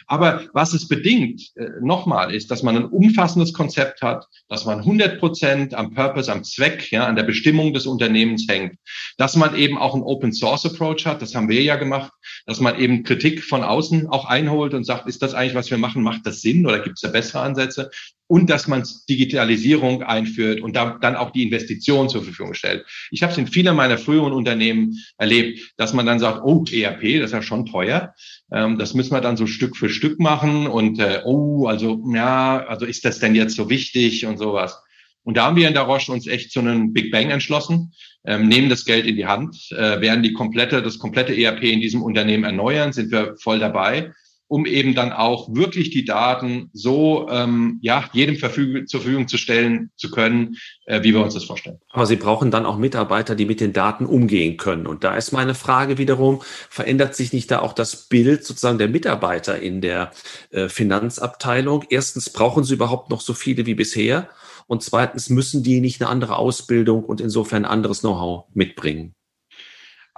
Aber 0.09 0.43
was 0.55 0.73
es 0.73 0.89
bedingt, 0.89 1.53
äh, 1.57 1.69
nochmal, 1.83 2.35
ist, 2.35 2.51
dass 2.51 2.63
man 2.63 2.77
ein 2.77 2.87
umfassendes 2.87 3.53
Konzept 3.53 4.01
hat, 4.01 4.27
dass 4.49 4.65
man 4.65 4.79
100 4.79 5.21
Prozent 5.21 5.75
am 5.75 5.93
Purpose, 5.93 6.33
am 6.33 6.45
Zweck, 6.45 6.91
ja, 6.91 7.07
an 7.07 7.15
der 7.15 7.25
Bestimmung 7.25 7.75
des 7.75 7.87
Unternehmens 7.87 8.47
hängt, 8.49 8.77
dass 9.19 9.37
man 9.37 9.55
eben 9.55 9.77
auch 9.77 9.95
einen 9.95 10.03
Open 10.03 10.33
Source 10.33 10.65
Approach 10.65 11.05
hat, 11.05 11.21
das 11.21 11.35
haben 11.35 11.51
wir 11.51 11.63
ja 11.63 11.77
gemacht, 11.77 12.11
dass 12.47 12.59
man 12.59 12.79
eben 12.79 13.03
Kritik 13.05 13.45
von 13.45 13.63
außen 13.63 14.09
auch 14.09 14.25
einholt 14.25 14.73
und 14.73 14.85
sagt, 14.85 15.07
ist 15.07 15.23
das 15.23 15.35
eigentlich, 15.35 15.55
was 15.55 15.71
wir 15.71 15.79
machen, 15.79 16.03
macht 16.03 16.27
das 16.27 16.41
Sinn 16.41 16.65
oder 16.65 16.81
gibt 16.81 16.97
es 16.97 17.03
da 17.03 17.09
bessere 17.09 17.43
Ansätze? 17.43 17.91
und 18.29 18.51
dass 18.51 18.69
man 18.69 18.87
Digitalisierung 19.09 20.03
einführt 20.03 20.61
und 20.61 20.77
da, 20.77 20.99
dann 21.01 21.17
auch 21.17 21.31
die 21.31 21.43
Investitionen 21.43 22.09
zur 22.09 22.23
Verfügung 22.23 22.55
stellt. 22.55 22.85
Ich 23.11 23.23
habe 23.23 23.33
es 23.33 23.39
in 23.39 23.47
vielen 23.47 23.75
meiner 23.75 23.99
früheren 23.99 24.33
Unternehmen 24.33 24.97
erlebt, 25.17 25.73
dass 25.77 25.95
man 25.95 26.07
dann 26.07 26.21
sagt, 26.21 26.43
oh, 26.45 26.65
ERP, 26.71 27.21
das 27.21 27.31
ist 27.31 27.33
ja 27.33 27.43
schon 27.43 27.67
teuer. 27.67 28.15
Ähm, 28.53 28.79
das 28.79 28.95
müssen 28.95 29.13
wir 29.13 29.21
dann 29.21 29.37
so 29.37 29.47
Stück 29.47 29.77
für 29.77 29.89
Stück 29.89 30.19
machen 30.21 30.67
und 30.67 30.99
äh, 30.99 31.23
oh, 31.25 31.67
also 31.67 32.03
ja, 32.13 32.65
also 32.67 32.87
ist 32.87 33.05
das 33.05 33.19
denn 33.19 33.35
jetzt 33.35 33.57
so 33.57 33.69
wichtig 33.69 34.27
und 34.27 34.39
sowas. 34.39 34.83
Und 35.23 35.37
da 35.37 35.47
haben 35.47 35.57
wir 35.57 35.69
in 35.69 35.75
der 35.75 35.83
Roche 35.83 36.11
uns 36.11 36.27
echt 36.27 36.51
zu 36.53 36.61
einem 36.61 36.93
Big 36.93 37.13
Bang 37.13 37.31
entschlossen, 37.31 37.93
ähm, 38.25 38.49
nehmen 38.49 38.71
das 38.71 38.85
Geld 38.85 39.07
in 39.07 39.17
die 39.17 39.27
Hand, 39.27 39.71
äh, 39.73 40.01
werden 40.01 40.23
die 40.23 40.33
komplette, 40.33 40.83
das 40.83 40.99
komplette 40.99 41.37
ERP 41.37 41.65
in 41.65 41.81
diesem 41.81 42.03
Unternehmen 42.03 42.45
erneuern, 42.45 42.93
sind 42.93 43.13
wir 43.13 43.37
voll 43.39 43.59
dabei 43.59 44.13
um 44.49 44.67
eben 44.67 44.95
dann 44.95 45.13
auch 45.13 45.55
wirklich 45.55 45.91
die 45.91 46.05
Daten 46.05 46.71
so 46.73 47.29
ähm, 47.31 47.79
ja 47.83 48.09
jedem 48.13 48.37
Verfügung, 48.37 48.87
zur 48.87 49.01
Verfügung 49.01 49.29
zu 49.29 49.37
stellen 49.37 49.91
zu 49.97 50.11
können, 50.11 50.57
äh, 50.87 51.03
wie 51.03 51.15
wir 51.15 51.23
uns 51.23 51.35
das 51.35 51.45
vorstellen. 51.45 51.79
Aber 51.91 52.07
Sie 52.07 52.17
brauchen 52.17 52.51
dann 52.51 52.67
auch 52.67 52.79
Mitarbeiter, 52.79 53.35
die 53.35 53.45
mit 53.45 53.61
den 53.61 53.75
Daten 53.75 54.07
umgehen 54.07 54.57
können. 54.57 54.87
Und 54.87 55.05
da 55.05 55.15
ist 55.17 55.33
meine 55.33 55.55
Frage 55.55 55.99
wiederum: 55.99 56.41
Verändert 56.71 57.15
sich 57.15 57.33
nicht 57.33 57.51
da 57.51 57.61
auch 57.61 57.75
das 57.75 58.09
Bild 58.09 58.45
sozusagen 58.45 58.79
der 58.79 58.89
Mitarbeiter 58.89 59.61
in 59.61 59.81
der 59.83 60.11
äh, 60.51 60.69
Finanzabteilung? 60.69 61.85
Erstens 61.91 62.31
brauchen 62.31 62.65
Sie 62.65 62.75
überhaupt 62.75 63.11
noch 63.11 63.21
so 63.21 63.35
viele 63.35 63.67
wie 63.67 63.75
bisher? 63.75 64.29
Und 64.67 64.83
zweitens 64.83 65.31
müssen 65.31 65.63
die 65.63 65.81
nicht 65.81 66.01
eine 66.01 66.11
andere 66.11 66.37
Ausbildung 66.37 67.05
und 67.05 67.21
insofern 67.21 67.65
anderes 67.65 68.01
Know-how 68.01 68.45
mitbringen? 68.55 69.15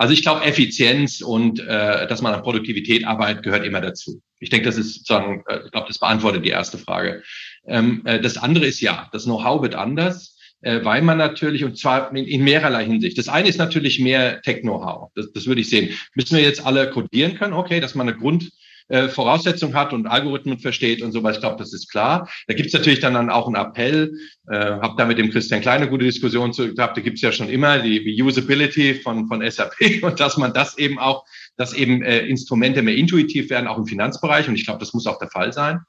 Also 0.01 0.15
ich 0.15 0.23
glaube, 0.23 0.47
Effizienz 0.47 1.21
und 1.21 1.61
äh, 1.61 2.07
dass 2.07 2.23
man 2.23 2.33
an 2.33 2.41
Produktivität 2.41 3.07
arbeitet, 3.07 3.43
gehört 3.43 3.67
immer 3.67 3.83
dazu. 3.83 4.23
Ich 4.39 4.49
denke, 4.49 4.65
das 4.65 4.79
ist 4.79 4.95
sozusagen, 4.95 5.45
äh, 5.47 5.61
ich 5.67 5.73
glaube, 5.73 5.89
das 5.89 5.99
beantwortet 5.99 6.43
die 6.43 6.49
erste 6.49 6.79
Frage. 6.79 7.23
Ähm, 7.67 8.01
äh, 8.07 8.19
das 8.19 8.39
andere 8.39 8.65
ist 8.65 8.81
ja, 8.81 9.11
das 9.13 9.25
Know-how 9.25 9.61
wird 9.61 9.75
anders, 9.75 10.39
äh, 10.63 10.83
weil 10.85 11.03
man 11.03 11.19
natürlich, 11.19 11.65
und 11.65 11.77
zwar 11.77 12.17
in, 12.17 12.25
in 12.25 12.43
mehrerlei 12.43 12.87
Hinsicht. 12.87 13.19
Das 13.19 13.29
eine 13.29 13.51
ist 13.51 13.59
natürlich 13.59 14.01
mehr 14.01 14.41
Tech-Know-how. 14.41 15.11
Das, 15.15 15.33
das 15.35 15.45
würde 15.47 15.61
ich 15.61 15.69
sehen. 15.69 15.91
Müssen 16.15 16.35
wir 16.35 16.45
jetzt 16.45 16.65
alle 16.65 16.89
codieren 16.89 17.35
können? 17.35 17.53
Okay, 17.53 17.81
dass 17.81 17.95
man 17.95 18.09
eine 18.09 18.17
Grund, 18.17 18.51
äh, 18.91 19.09
Voraussetzungen 19.09 19.75
hat 19.75 19.93
und 19.93 20.07
Algorithmen 20.07 20.59
versteht 20.59 21.01
und 21.01 21.13
so 21.13 21.23
weiter. 21.23 21.37
Ich 21.37 21.41
glaube, 21.41 21.57
das 21.57 21.73
ist 21.73 21.91
klar. 21.91 22.29
Da 22.49 22.55
gibt 22.55 22.67
es 22.67 22.73
natürlich 22.73 23.01
dann, 23.01 23.15
dann 23.15 23.31
auch 23.31 23.47
einen 23.47 23.55
Appell. 23.55 24.13
Äh, 24.49 24.57
habe 24.57 24.95
da 24.99 25.07
mit 25.07 25.17
dem 25.17 25.31
Christian 25.31 25.61
Kleine 25.61 25.89
gute 25.89 26.05
Diskussion 26.05 26.53
zu 26.53 26.75
gehabt. 26.75 26.97
Da 26.97 27.01
gibt 27.01 27.17
es 27.17 27.23
ja 27.23 27.31
schon 27.31 27.49
immer 27.49 27.79
die, 27.79 28.03
die 28.05 28.23
Usability 28.23 28.95
von, 28.97 29.29
von 29.29 29.49
SAP 29.49 29.75
und 30.03 30.19
dass 30.21 30.37
man 30.37 30.53
das 30.53 30.77
eben 30.77 30.99
auch, 30.99 31.25
dass 31.57 31.73
eben 31.73 32.03
äh, 32.03 32.27
Instrumente 32.27 32.83
mehr 32.83 32.97
intuitiv 32.97 33.49
werden, 33.49 33.69
auch 33.69 33.79
im 33.79 33.87
Finanzbereich. 33.87 34.49
Und 34.49 34.57
ich 34.57 34.65
glaube, 34.65 34.81
das 34.81 34.93
muss 34.93 35.07
auch 35.07 35.19
der 35.19 35.31
Fall 35.31 35.53
sein. 35.53 35.81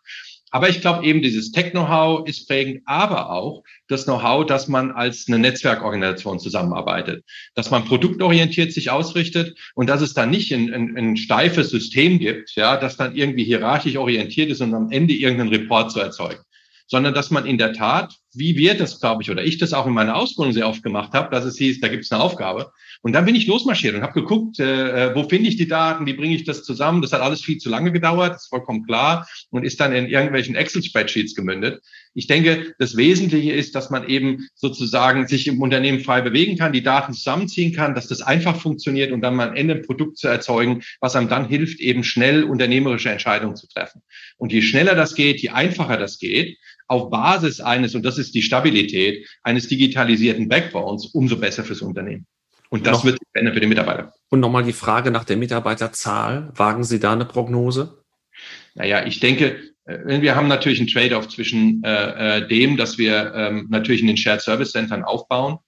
Aber 0.52 0.68
ich 0.68 0.82
glaube 0.82 1.06
eben, 1.06 1.22
dieses 1.22 1.52
Tech-Know-how 1.52 2.28
ist 2.28 2.48
prägend, 2.48 2.82
aber 2.86 3.32
auch 3.32 3.64
das 3.88 4.04
Know-how, 4.04 4.46
dass 4.46 4.68
man 4.68 4.92
als 4.92 5.26
eine 5.28 5.40
Netzwerkorganisation 5.40 6.40
zusammenarbeitet, 6.40 7.24
dass 7.56 7.72
man 7.72 7.86
produktorientiert 7.86 8.74
sich 8.74 8.92
ausrichtet 8.92 9.58
und 9.76 9.90
dass 9.90 10.02
es 10.02 10.14
dann 10.14 10.30
nicht 10.30 10.54
ein, 10.54 10.74
ein, 10.74 10.98
ein 10.98 11.18
steifes 11.18 11.70
System 11.70 12.20
gibt, 12.20 12.52
ja, 12.56 12.76
das 12.76 12.98
dann 12.98 13.16
irgendwie 13.16 13.46
hierarchisch 13.46 13.96
orientiert 13.96 14.52
ist 14.52 14.62
und 14.62 14.74
am 14.74 14.92
Ende 14.92 15.14
irgendeinen 15.14 15.50
Report 15.50 15.90
zu 15.90 16.02
erzeugen 16.02 16.42
sondern 16.92 17.14
dass 17.14 17.32
man 17.32 17.46
in 17.46 17.58
der 17.58 17.72
Tat, 17.72 18.18
wie 18.34 18.58
wir 18.58 18.78
das, 18.78 19.00
glaube 19.00 19.24
ich, 19.24 19.32
oder 19.32 19.42
ich 19.46 19.58
das 19.58 19.72
auch 19.72 19.88
in 19.88 19.94
meiner 19.94 20.18
Ausbildung 20.18 20.52
sehr 20.52 20.68
oft 20.68 20.84
gemacht 20.84 21.14
habe, 21.14 21.34
dass 21.34 21.46
es 21.46 21.58
hieß, 21.58 21.80
da 21.80 21.88
gibt 21.88 22.04
es 22.04 22.12
eine 22.12 22.22
Aufgabe. 22.22 22.74
Und 23.04 23.14
dann 23.14 23.26
bin 23.26 23.36
ich 23.36 23.48
losmarschiert 23.48 23.96
und 23.96 24.04
habe 24.04 24.14
geguckt, 24.14 24.60
äh, 24.60 25.10
äh, 25.10 25.16
wo 25.16 25.28
finde 25.28 25.50
ich 25.50 25.58
die 25.58 25.68
Daten, 25.68 26.06
wie 26.06 26.14
bringe 26.14 26.36
ich 26.36 26.44
das 26.44 26.64
zusammen. 26.64 27.02
Das 27.02 27.14
hat 27.14 27.22
alles 27.22 27.42
viel 27.42 27.58
zu 27.58 27.70
lange 27.70 27.92
gedauert, 27.92 28.36
das 28.36 28.44
ist 28.44 28.50
vollkommen 28.50 28.86
klar 28.86 29.28
und 29.50 29.64
ist 29.64 29.80
dann 29.80 29.94
in 29.94 30.08
irgendwelchen 30.08 30.56
Excel-Spreadsheets 30.56 31.34
gemündet. 31.34 31.82
Ich 32.14 32.28
denke, 32.28 32.76
das 32.78 32.98
Wesentliche 32.98 33.54
ist, 33.54 33.74
dass 33.74 33.90
man 33.90 34.08
eben 34.08 34.48
sozusagen 34.54 35.28
sich 35.28 35.48
im 35.48 35.62
Unternehmen 35.62 36.02
frei 36.02 36.22
bewegen 36.22 36.58
kann, 36.58 36.74
die 36.74 36.84
Daten 36.84 37.14
zusammenziehen 37.14 37.74
kann, 37.74 37.96
dass 37.96 38.08
das 38.08 38.22
einfach 38.22 38.56
funktioniert 38.56 39.12
und 39.12 39.22
dann 39.22 39.36
mal 39.36 39.50
am 39.50 39.56
Ende 39.56 39.76
ein 39.76 39.82
Produkt 39.82 40.18
zu 40.18 40.28
erzeugen, 40.28 40.84
was 41.00 41.16
einem 41.16 41.30
dann 41.30 41.48
hilft, 41.48 41.80
eben 41.80 42.04
schnell 42.04 42.44
unternehmerische 42.44 43.10
Entscheidungen 43.10 43.56
zu 43.56 43.68
treffen. 43.68 44.02
Und 44.38 44.52
je 44.52 44.62
schneller 44.62 44.94
das 44.94 45.16
geht, 45.16 45.42
je 45.42 45.50
einfacher 45.50 45.98
das 45.98 46.20
geht, 46.20 46.58
auf 46.88 47.10
Basis 47.10 47.62
eines, 47.62 47.96
und 47.96 48.04
das 48.04 48.18
ist 48.18 48.36
die 48.36 48.42
Stabilität, 48.42 49.26
eines 49.44 49.70
digitalisierten 49.70 50.50
Backbones, 50.50 51.06
umso 51.06 51.38
besser 51.38 51.64
fürs 51.64 51.82
Unternehmen. 51.82 52.28
Und 52.72 52.88
das 52.88 53.00
noch, 53.00 53.06
wird 53.06 53.20
sich 53.20 53.54
für 53.54 53.60
die 53.60 53.68
Mitarbeiter. 53.68 54.14
Und 54.30 54.40
nochmal 54.40 54.64
die 54.64 54.72
Frage 54.72 55.12
nach 55.12 55.26
der 55.26 55.36
Mitarbeiterzahl. 55.36 56.52
Wagen 56.56 56.86
Sie 56.86 57.02
da 57.02 57.12
eine 57.12 57.26
Prognose? 57.26 58.04
Naja, 58.76 59.06
ich 59.06 59.20
denke, 59.20 59.60
äh, 59.86 60.22
wir 60.22 60.36
haben 60.36 60.48
natürlich 60.48 60.80
einen 60.80 60.88
Trade-off 60.88 61.28
zwischen 61.28 61.84
äh, 61.84 62.38
äh, 62.38 62.48
dem, 62.48 62.78
dass 62.78 62.98
wir 62.98 63.34
ähm, 63.36 63.68
natürlich 63.70 64.02
in 64.02 64.08
den 64.08 64.16
Shared 64.16 64.42
Service 64.42 64.72
Centern 64.72 65.04
aufbauen 65.04 65.60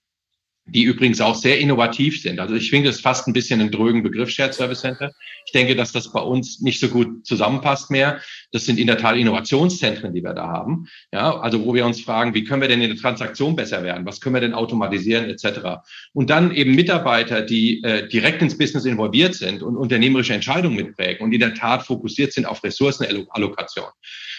die 0.66 0.84
übrigens 0.84 1.20
auch 1.20 1.36
sehr 1.36 1.60
innovativ 1.60 2.22
sind. 2.22 2.40
Also 2.40 2.56
ich 2.56 2.70
finde 2.70 2.90
es 2.90 3.02
fast 3.02 3.28
ein 3.28 3.34
bisschen 3.34 3.60
ein 3.60 3.72
drögen 3.72 4.02
Begriff, 4.02 4.30
Shared 4.30 4.54
Service 4.54 4.80
Center. 4.80 5.12
Ich 5.46 5.52
denke, 5.52 5.76
dass 5.76 5.92
das 5.92 6.14
bei 6.14 6.22
uns 6.22 6.62
nicht 6.62 6.80
so 6.80 6.88
gut 6.88 7.26
zusammenpasst 7.26 7.92
mehr. 7.92 8.22
Das 8.54 8.64
sind 8.66 8.80
in 8.80 8.88
der 8.88 8.98
Tat 8.98 9.18
Innovationszentren, 9.18 10.14
die 10.14 10.24
wir 10.24 10.34
da 10.34 10.48
haben. 10.48 10.88
Ja, 11.12 11.38
also 11.38 11.66
wo 11.66 11.74
wir 11.74 11.86
uns 11.86 12.00
fragen, 12.00 12.34
wie 12.34 12.46
können 12.46 12.62
wir 12.62 12.70
denn 12.70 12.82
in 12.82 12.92
der 12.92 12.98
Transaktion 12.98 13.58
besser 13.58 13.84
werden? 13.84 14.06
Was 14.06 14.22
können 14.22 14.36
wir 14.36 14.42
denn 14.42 14.54
automatisieren 14.54 15.26
etc. 15.26 15.84
Und 16.14 16.30
dann 16.30 16.54
eben 16.54 16.76
Mitarbeiter, 16.76 17.42
die 17.42 17.84
äh, 17.84 18.08
direkt 18.08 18.42
ins 18.42 18.58
Business 18.58 18.86
involviert 18.86 19.36
sind 19.36 19.64
und 19.64 19.76
unternehmerische 19.76 20.34
Entscheidungen 20.34 20.78
mitprägen 20.78 21.26
und 21.26 21.34
in 21.34 21.42
der 21.42 21.56
Tat 21.56 21.84
fokussiert 21.84 22.32
sind 22.32 22.46
auf 22.46 22.64
Ressourcenallokation. 22.64 23.88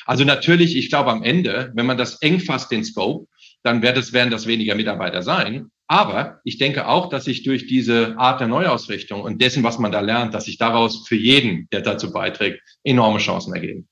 Also 0.07 0.25
natürlich, 0.25 0.77
ich 0.77 0.89
glaube 0.89 1.11
am 1.11 1.23
Ende, 1.23 1.71
wenn 1.75 1.87
man 1.87 1.99
das 1.99 2.17
eng 2.23 2.41
fasst, 2.41 2.71
den 2.71 2.85
Scope, 2.85 3.27
dann 3.65 3.83
werden 3.83 3.97
das, 3.97 4.13
werden 4.13 4.31
das 4.31 4.47
weniger 4.47 4.75
Mitarbeiter 4.75 5.23
sein. 5.23 5.71
Aber 5.87 6.41
ich 6.45 6.59
denke 6.59 6.87
auch, 6.87 7.09
dass 7.09 7.25
sich 7.25 7.43
durch 7.43 7.67
diese 7.67 8.17
Art 8.19 8.41
der 8.41 8.49
Neuausrichtung 8.49 9.23
und 9.23 9.43
dessen, 9.43 9.65
was 9.65 9.79
man 9.79 9.93
da 9.93 10.01
lernt, 10.01 10.33
dass 10.35 10.45
sich 10.45 10.59
daraus 10.59 11.07
für 11.07 11.17
jeden, 11.17 11.69
der 11.73 11.81
dazu 11.81 12.13
beiträgt, 12.13 12.63
enorme 12.85 13.19
Chancen 13.19 13.55
ergeben 13.55 13.89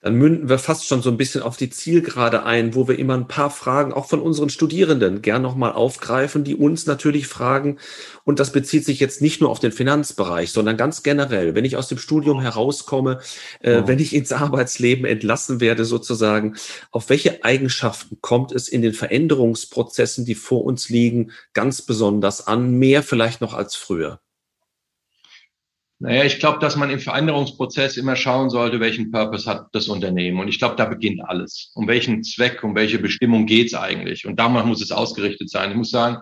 dann 0.00 0.14
münden 0.14 0.48
wir 0.48 0.58
fast 0.58 0.86
schon 0.86 1.02
so 1.02 1.10
ein 1.10 1.18
bisschen 1.18 1.42
auf 1.42 1.58
die 1.58 1.68
Zielgerade 1.68 2.44
ein, 2.44 2.74
wo 2.74 2.88
wir 2.88 2.98
immer 2.98 3.14
ein 3.14 3.28
paar 3.28 3.50
Fragen 3.50 3.92
auch 3.92 4.08
von 4.08 4.20
unseren 4.20 4.48
Studierenden 4.48 5.20
gern 5.20 5.42
nochmal 5.42 5.72
aufgreifen, 5.72 6.42
die 6.42 6.54
uns 6.54 6.86
natürlich 6.86 7.26
fragen. 7.26 7.78
Und 8.24 8.40
das 8.40 8.50
bezieht 8.50 8.86
sich 8.86 8.98
jetzt 8.98 9.20
nicht 9.20 9.42
nur 9.42 9.50
auf 9.50 9.60
den 9.60 9.72
Finanzbereich, 9.72 10.52
sondern 10.52 10.78
ganz 10.78 11.02
generell. 11.02 11.54
Wenn 11.54 11.66
ich 11.66 11.76
aus 11.76 11.88
dem 11.88 11.98
Studium 11.98 12.40
herauskomme, 12.40 13.20
äh, 13.60 13.82
wenn 13.84 13.98
ich 13.98 14.14
ins 14.14 14.32
Arbeitsleben 14.32 15.04
entlassen 15.04 15.60
werde 15.60 15.84
sozusagen, 15.84 16.56
auf 16.90 17.10
welche 17.10 17.44
Eigenschaften 17.44 18.18
kommt 18.22 18.52
es 18.52 18.68
in 18.68 18.80
den 18.80 18.94
Veränderungsprozessen, 18.94 20.24
die 20.24 20.34
vor 20.34 20.64
uns 20.64 20.88
liegen, 20.88 21.32
ganz 21.52 21.82
besonders 21.82 22.46
an, 22.46 22.72
mehr 22.72 23.02
vielleicht 23.02 23.42
noch 23.42 23.52
als 23.52 23.74
früher? 23.76 24.20
Naja, 26.02 26.24
ich 26.24 26.38
glaube, 26.38 26.58
dass 26.60 26.76
man 26.76 26.88
im 26.88 26.98
Veränderungsprozess 26.98 27.98
immer 27.98 28.16
schauen 28.16 28.48
sollte, 28.48 28.80
welchen 28.80 29.10
Purpose 29.10 29.48
hat 29.48 29.66
das 29.72 29.88
Unternehmen. 29.88 30.40
Und 30.40 30.48
ich 30.48 30.58
glaube, 30.58 30.76
da 30.76 30.86
beginnt 30.86 31.20
alles. 31.22 31.70
Um 31.74 31.86
welchen 31.88 32.22
Zweck, 32.22 32.64
um 32.64 32.74
welche 32.74 32.98
Bestimmung 32.98 33.44
geht's 33.44 33.74
eigentlich? 33.74 34.26
Und 34.26 34.40
damals 34.40 34.66
muss 34.66 34.80
es 34.80 34.92
ausgerichtet 34.92 35.50
sein. 35.50 35.70
Ich 35.70 35.76
muss 35.76 35.90
sagen, 35.90 36.16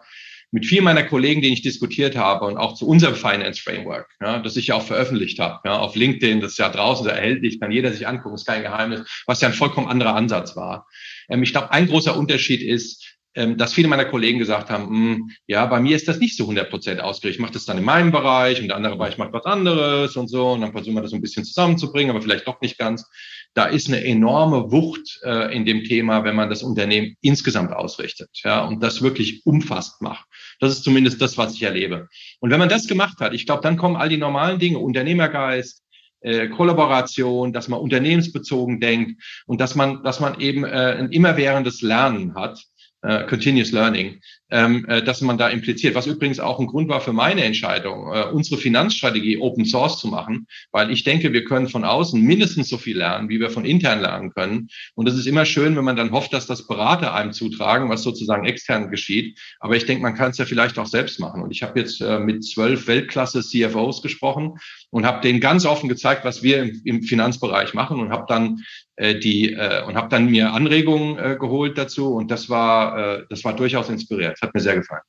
mit 0.51 0.67
vielen 0.67 0.83
meiner 0.83 1.05
Kollegen, 1.05 1.43
denen 1.43 1.53
ich 1.53 1.63
diskutiert 1.63 2.17
habe 2.17 2.47
und 2.47 2.57
auch 2.57 2.75
zu 2.75 2.89
unserem 2.89 3.15
Finance 3.15 3.63
Framework, 3.63 4.09
ja, 4.21 4.41
das 4.41 4.57
ich 4.57 4.69
ja 4.69 4.75
auch 4.75 4.83
veröffentlicht 4.83 5.39
habe, 5.39 5.61
ja, 5.65 5.79
auf 5.79 5.95
LinkedIn, 5.95 6.41
das 6.41 6.53
ist 6.53 6.59
ja 6.59 6.71
draußen 6.71 7.05
so 7.05 7.11
erhältlich, 7.11 7.61
kann 7.61 7.71
jeder 7.71 7.93
sich 7.93 8.09
angucken, 8.09 8.35
ist 8.35 8.47
kein 8.47 8.63
Geheimnis, 8.63 9.03
was 9.27 9.41
ja 9.43 9.49
ein 9.49 9.55
vollkommen 9.55 9.89
anderer 9.89 10.15
Ansatz 10.15 10.57
war. 10.57 10.89
Ähm, 11.29 11.43
ich 11.43 11.53
glaube, 11.53 11.71
ein 11.71 11.87
großer 11.87 12.17
Unterschied 12.17 12.63
ist, 12.63 13.18
dass 13.35 13.73
viele 13.73 13.89
meiner 13.89 14.05
Kollegen 14.05 14.39
gesagt 14.39 14.71
haben, 14.71 14.89
hm, 14.89 15.31
ja, 15.47 15.65
bei 15.67 15.81
mir 15.81 15.95
ist 15.95 16.09
das 16.09 16.19
nicht 16.19 16.37
so 16.37 16.45
100 16.45 16.71
Prozent 16.71 17.01
ausgerichtet. 17.01 17.39
Ich 17.39 17.43
mache 17.43 17.53
das 17.53 17.67
dann 17.67 17.79
in 17.79 17.85
meinem 17.85 18.11
Bereich 18.11 18.61
und 18.61 18.69
der 18.69 18.77
andere 18.77 18.97
Bereich 18.97 19.19
macht 19.19 19.33
was 19.33 19.45
anderes 19.45 20.17
und 20.17 20.29
so. 20.29 20.53
Und 20.53 20.63
dann 20.63 20.73
versuchen 20.73 20.95
wir 20.95 21.03
das 21.03 21.11
so 21.11 21.17
ein 21.17 21.21
bisschen 21.21 21.45
zusammenzubringen, 21.45 22.11
aber 22.11 22.23
vielleicht 22.23 22.49
doch 22.49 22.61
nicht 22.61 22.79
ganz. 22.79 23.07
Da 23.55 23.67
ist 23.67 23.89
eine 23.89 24.05
enorme 24.05 24.73
Wucht 24.73 25.21
äh, 25.25 25.55
in 25.55 25.65
dem 25.65 25.85
Thema, 25.85 26.25
wenn 26.25 26.37
man 26.37 26.49
das 26.49 26.63
Unternehmen 26.63 27.17
insgesamt 27.21 27.73
ausrichtet 27.73 28.31
ja, 28.45 28.65
und 28.65 28.83
das 28.83 29.03
wirklich 29.03 29.45
umfasst 29.47 30.03
macht. 30.03 30.27
Das 30.61 30.73
ist 30.73 30.85
zumindest 30.85 31.21
das, 31.23 31.39
was 31.39 31.55
ich 31.55 31.63
erlebe. 31.63 32.09
Und 32.41 32.51
wenn 32.51 32.59
man 32.59 32.69
das 32.69 32.87
gemacht 32.87 33.21
hat, 33.21 33.35
ich 33.35 33.47
glaube, 33.47 33.63
dann 33.63 33.77
kommen 33.77 33.97
all 33.97 34.09
die 34.09 34.17
normalen 34.17 34.59
Dinge, 34.59 34.79
Unternehmergeist, 34.79 35.83
äh, 36.21 36.49
Kollaboration, 36.49 37.53
dass 37.53 37.69
man 37.69 37.81
unternehmensbezogen 37.81 38.81
denkt 38.81 39.23
und 39.47 39.61
dass 39.61 39.75
man, 39.75 40.03
dass 40.03 40.19
man 40.19 40.41
eben 40.41 40.65
äh, 40.65 40.97
ein 40.99 41.13
immerwährendes 41.13 41.83
Lernen 41.83 42.35
hat 42.35 42.65
äh, 43.03 43.25
Continuous 43.27 43.73
Learning, 43.73 44.21
ähm, 44.51 44.87
äh, 44.89 45.03
dass 45.03 45.21
man 45.21 45.39
da 45.39 45.49
impliziert, 45.49 45.95
was 45.95 46.07
übrigens 46.07 46.41
auch 46.41 46.59
ein 46.59 46.67
Grund 46.67 46.89
war 46.89 47.01
für 47.01 47.13
meine 47.13 47.45
Entscheidung, 47.45 48.13
äh, 48.13 48.25
unsere 48.33 48.61
Finanzstrategie 48.61 49.39
Open 49.39 49.65
Source 49.65 49.99
zu 49.99 50.09
machen, 50.09 50.47
weil 50.73 50.91
ich 50.91 51.05
denke, 51.05 51.33
wir 51.33 51.45
können 51.45 51.69
von 51.69 51.85
außen 51.85 52.21
mindestens 52.21 52.69
so 52.69 52.79
viel 52.79 52.97
lernen, 52.99 53.29
wie 53.29 53.41
wir 53.41 53.51
von 53.51 53.65
intern 53.65 54.01
lernen 54.01 54.31
können. 54.31 54.69
Und 54.95 55.09
es 55.09 55.17
ist 55.17 55.27
immer 55.27 55.45
schön, 55.45 55.77
wenn 55.77 55.85
man 55.85 55.97
dann 55.97 56.13
hofft, 56.13 56.33
dass 56.33 56.47
das 56.47 56.67
Berater 56.67 57.15
einem 57.15 57.33
zutragen, 57.33 57.91
was 57.91 58.03
sozusagen 58.03 58.47
extern 58.47 58.91
geschieht. 58.91 59.39
Aber 59.61 59.77
ich 59.77 59.85
denke, 59.85 60.03
man 60.03 60.15
kann 60.15 60.31
es 60.31 60.39
ja 60.39 60.45
vielleicht 60.45 60.79
auch 60.79 60.87
selbst 60.87 61.21
machen. 61.21 61.43
Und 61.43 61.51
ich 61.51 61.63
habe 61.63 61.79
jetzt 61.79 62.01
äh, 62.01 62.19
mit 62.19 62.45
zwölf 62.45 62.87
Weltklasse 62.87 63.43
CFOs 63.43 64.03
gesprochen 64.03 64.55
und 64.91 65.05
habe 65.05 65.21
denen 65.21 65.41
ganz 65.41 65.67
offen 65.67 65.89
gezeigt, 65.89 66.25
was 66.25 66.43
wir 66.43 66.63
im, 66.63 66.81
im 66.85 67.03
Finanzbereich 67.03 67.75
machen 67.75 68.01
und 68.01 68.11
habe 68.11 68.25
dann 68.29 68.63
äh, 68.99 69.19
die 69.19 69.53
äh, 69.53 69.85
und 69.85 69.95
habe 69.95 70.09
dann 70.09 70.27
mir 70.27 70.53
Anregungen 70.53 71.19
äh, 71.19 71.37
geholt 71.39 71.79
dazu 71.79 72.15
und 72.15 72.31
das 72.31 72.51
war 72.51 73.19
äh, 73.19 73.25
das 73.31 73.45
war 73.45 73.55
durchaus 73.55 73.89
inspiriert. 73.89 74.38
Das 74.41 74.49
hat 74.49 74.55
mir 74.55 74.61
sehr 74.61 74.77
gefallen. 74.77 75.03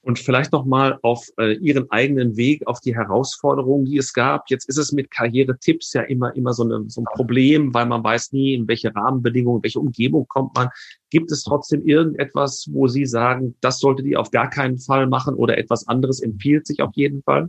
Und 0.00 0.18
vielleicht 0.18 0.52
noch 0.52 0.64
mal 0.64 0.98
auf 1.02 1.26
äh, 1.38 1.54
Ihren 1.56 1.90
eigenen 1.90 2.36
Weg, 2.36 2.66
auf 2.66 2.80
die 2.80 2.94
Herausforderungen, 2.94 3.84
die 3.84 3.98
es 3.98 4.12
gab. 4.12 4.48
Jetzt 4.48 4.68
ist 4.68 4.78
es 4.78 4.92
mit 4.92 5.10
Karrieretipps 5.10 5.92
ja 5.92 6.02
immer 6.02 6.34
immer 6.36 6.52
so, 6.52 6.62
eine, 6.62 6.88
so 6.88 7.02
ein 7.02 7.04
Problem, 7.04 7.74
weil 7.74 7.86
man 7.86 8.02
weiß 8.02 8.32
nie, 8.32 8.54
in 8.54 8.68
welche 8.68 8.94
Rahmenbedingungen, 8.94 9.58
in 9.58 9.64
welche 9.64 9.80
Umgebung 9.80 10.26
kommt 10.28 10.56
man. 10.56 10.68
Gibt 11.10 11.32
es 11.32 11.42
trotzdem 11.42 11.84
irgendetwas, 11.84 12.68
wo 12.72 12.86
Sie 12.86 13.06
sagen, 13.06 13.56
das 13.60 13.80
solltet 13.80 14.06
ihr 14.06 14.20
auf 14.20 14.30
gar 14.30 14.48
keinen 14.48 14.78
Fall 14.78 15.08
machen 15.08 15.34
oder 15.34 15.58
etwas 15.58 15.88
anderes 15.88 16.20
empfiehlt 16.20 16.66
sich 16.66 16.80
auf 16.80 16.92
jeden 16.94 17.22
Fall? 17.24 17.48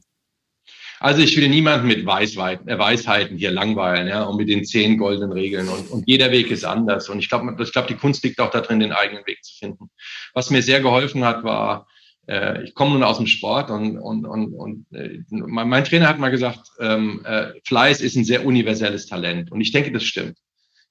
Also 1.00 1.22
ich 1.22 1.36
will 1.38 1.48
niemanden 1.48 1.88
mit 1.88 2.00
äh, 2.00 2.06
Weisheiten 2.06 3.38
hier 3.38 3.52
langweilen, 3.52 4.08
ja, 4.08 4.24
und 4.24 4.38
mit 4.38 4.50
den 4.50 4.66
zehn 4.66 4.98
goldenen 4.98 5.32
Regeln. 5.32 5.70
Und, 5.70 5.90
und 5.90 6.08
jeder 6.08 6.32
Weg 6.32 6.52
ist 6.52 6.66
anders. 6.66 7.10
Und 7.10 7.20
ich 7.20 7.30
glaube, 7.30 7.56
ich 7.62 7.72
glaube, 7.72 7.88
die 7.88 7.96
Kunst 7.96 8.24
liegt 8.24 8.40
auch 8.40 8.52
darin, 8.52 8.80
den 8.80 8.92
eigenen 8.92 9.26
Weg 9.26 9.44
zu 9.44 9.58
finden. 9.58 9.90
Was 10.34 10.50
mir 10.50 10.62
sehr 10.62 10.82
geholfen 10.82 11.24
hat, 11.24 11.44
war, 11.44 11.88
äh, 12.28 12.64
ich 12.64 12.74
komme 12.74 12.92
nun 12.92 13.04
aus 13.04 13.18
dem 13.18 13.28
Sport 13.28 13.70
und, 13.72 13.98
und, 13.98 14.26
und, 14.26 14.54
und 14.54 14.86
äh, 14.94 15.22
mein, 15.30 15.70
mein 15.70 15.86
Trainer 15.86 16.10
hat 16.10 16.20
mal 16.20 16.32
gesagt, 16.32 16.70
ähm, 16.80 17.22
äh, 17.26 17.54
Fleiß 17.66 18.02
ist 18.02 18.16
ein 18.16 18.26
sehr 18.26 18.46
universelles 18.46 19.08
Talent. 19.08 19.52
Und 19.52 19.62
ich 19.62 19.72
denke, 19.72 19.92
das 19.92 20.04
stimmt 20.04 20.38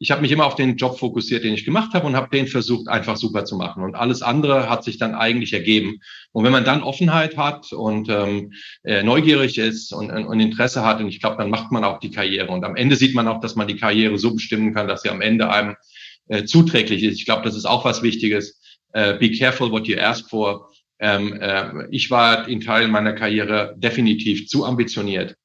ich 0.00 0.10
habe 0.10 0.22
mich 0.22 0.30
immer 0.30 0.46
auf 0.46 0.54
den 0.54 0.76
Job 0.76 0.98
fokussiert, 0.98 1.42
den 1.42 1.54
ich 1.54 1.64
gemacht 1.64 1.92
habe 1.92 2.06
und 2.06 2.14
habe 2.14 2.28
den 2.30 2.46
versucht, 2.46 2.88
einfach 2.88 3.16
super 3.16 3.44
zu 3.44 3.56
machen. 3.56 3.82
Und 3.82 3.96
alles 3.96 4.22
andere 4.22 4.70
hat 4.70 4.84
sich 4.84 4.96
dann 4.98 5.14
eigentlich 5.14 5.52
ergeben. 5.52 6.00
Und 6.30 6.44
wenn 6.44 6.52
man 6.52 6.64
dann 6.64 6.82
Offenheit 6.82 7.36
hat 7.36 7.72
und 7.72 8.08
ähm, 8.08 8.52
äh, 8.84 9.02
neugierig 9.02 9.58
ist 9.58 9.92
und, 9.92 10.10
und 10.10 10.40
Interesse 10.40 10.84
hat, 10.84 11.00
und 11.00 11.08
ich 11.08 11.20
glaube, 11.20 11.36
dann 11.38 11.50
macht 11.50 11.72
man 11.72 11.82
auch 11.82 11.98
die 11.98 12.10
Karriere. 12.10 12.52
Und 12.52 12.64
am 12.64 12.76
Ende 12.76 12.94
sieht 12.94 13.14
man 13.14 13.26
auch, 13.26 13.40
dass 13.40 13.56
man 13.56 13.66
die 13.66 13.76
Karriere 13.76 14.18
so 14.18 14.34
bestimmen 14.34 14.72
kann, 14.72 14.86
dass 14.86 15.02
sie 15.02 15.10
am 15.10 15.20
Ende 15.20 15.50
einem 15.50 15.74
äh, 16.28 16.44
zuträglich 16.44 17.02
ist. 17.02 17.18
Ich 17.18 17.24
glaube, 17.24 17.42
das 17.42 17.56
ist 17.56 17.64
auch 17.64 17.84
was 17.84 18.02
Wichtiges. 18.02 18.60
Äh, 18.92 19.18
be 19.18 19.32
careful 19.32 19.72
what 19.72 19.88
you 19.88 19.98
ask 19.98 20.30
for. 20.30 20.70
Ähm, 21.00 21.32
äh, 21.40 21.86
ich 21.90 22.10
war 22.10 22.46
in 22.48 22.60
Teilen 22.60 22.92
meiner 22.92 23.14
Karriere 23.14 23.74
definitiv 23.78 24.46
zu 24.46 24.64
ambitioniert 24.64 25.36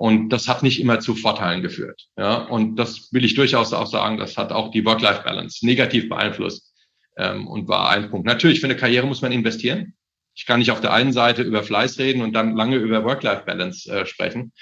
und 0.00 0.30
das 0.30 0.48
hat 0.48 0.62
nicht 0.62 0.80
immer 0.80 0.98
zu 1.00 1.14
Vorteilen 1.14 1.60
geführt. 1.60 2.06
Ja, 2.16 2.36
und 2.36 2.76
das 2.76 3.12
will 3.12 3.22
ich 3.22 3.34
durchaus 3.34 3.74
auch 3.74 3.86
sagen, 3.86 4.16
das 4.16 4.38
hat 4.38 4.50
auch 4.50 4.70
die 4.70 4.82
Work-Life-Balance 4.86 5.66
negativ 5.66 6.08
beeinflusst 6.08 6.72
ähm, 7.18 7.46
und 7.46 7.68
war 7.68 7.90
ein 7.90 8.08
Punkt. 8.08 8.26
Natürlich, 8.26 8.60
für 8.60 8.66
eine 8.66 8.76
Karriere 8.76 9.06
muss 9.06 9.20
man 9.20 9.30
investieren. 9.30 9.92
Ich 10.34 10.46
kann 10.46 10.60
nicht 10.60 10.70
auf 10.70 10.80
der 10.80 10.94
einen 10.94 11.12
Seite 11.12 11.42
über 11.42 11.62
Fleiß 11.62 11.98
reden 11.98 12.22
und 12.22 12.32
dann 12.32 12.56
lange 12.56 12.76
über 12.76 13.04
Work-Life-Balance 13.04 13.92
äh, 13.92 14.06
sprechen. 14.06 14.52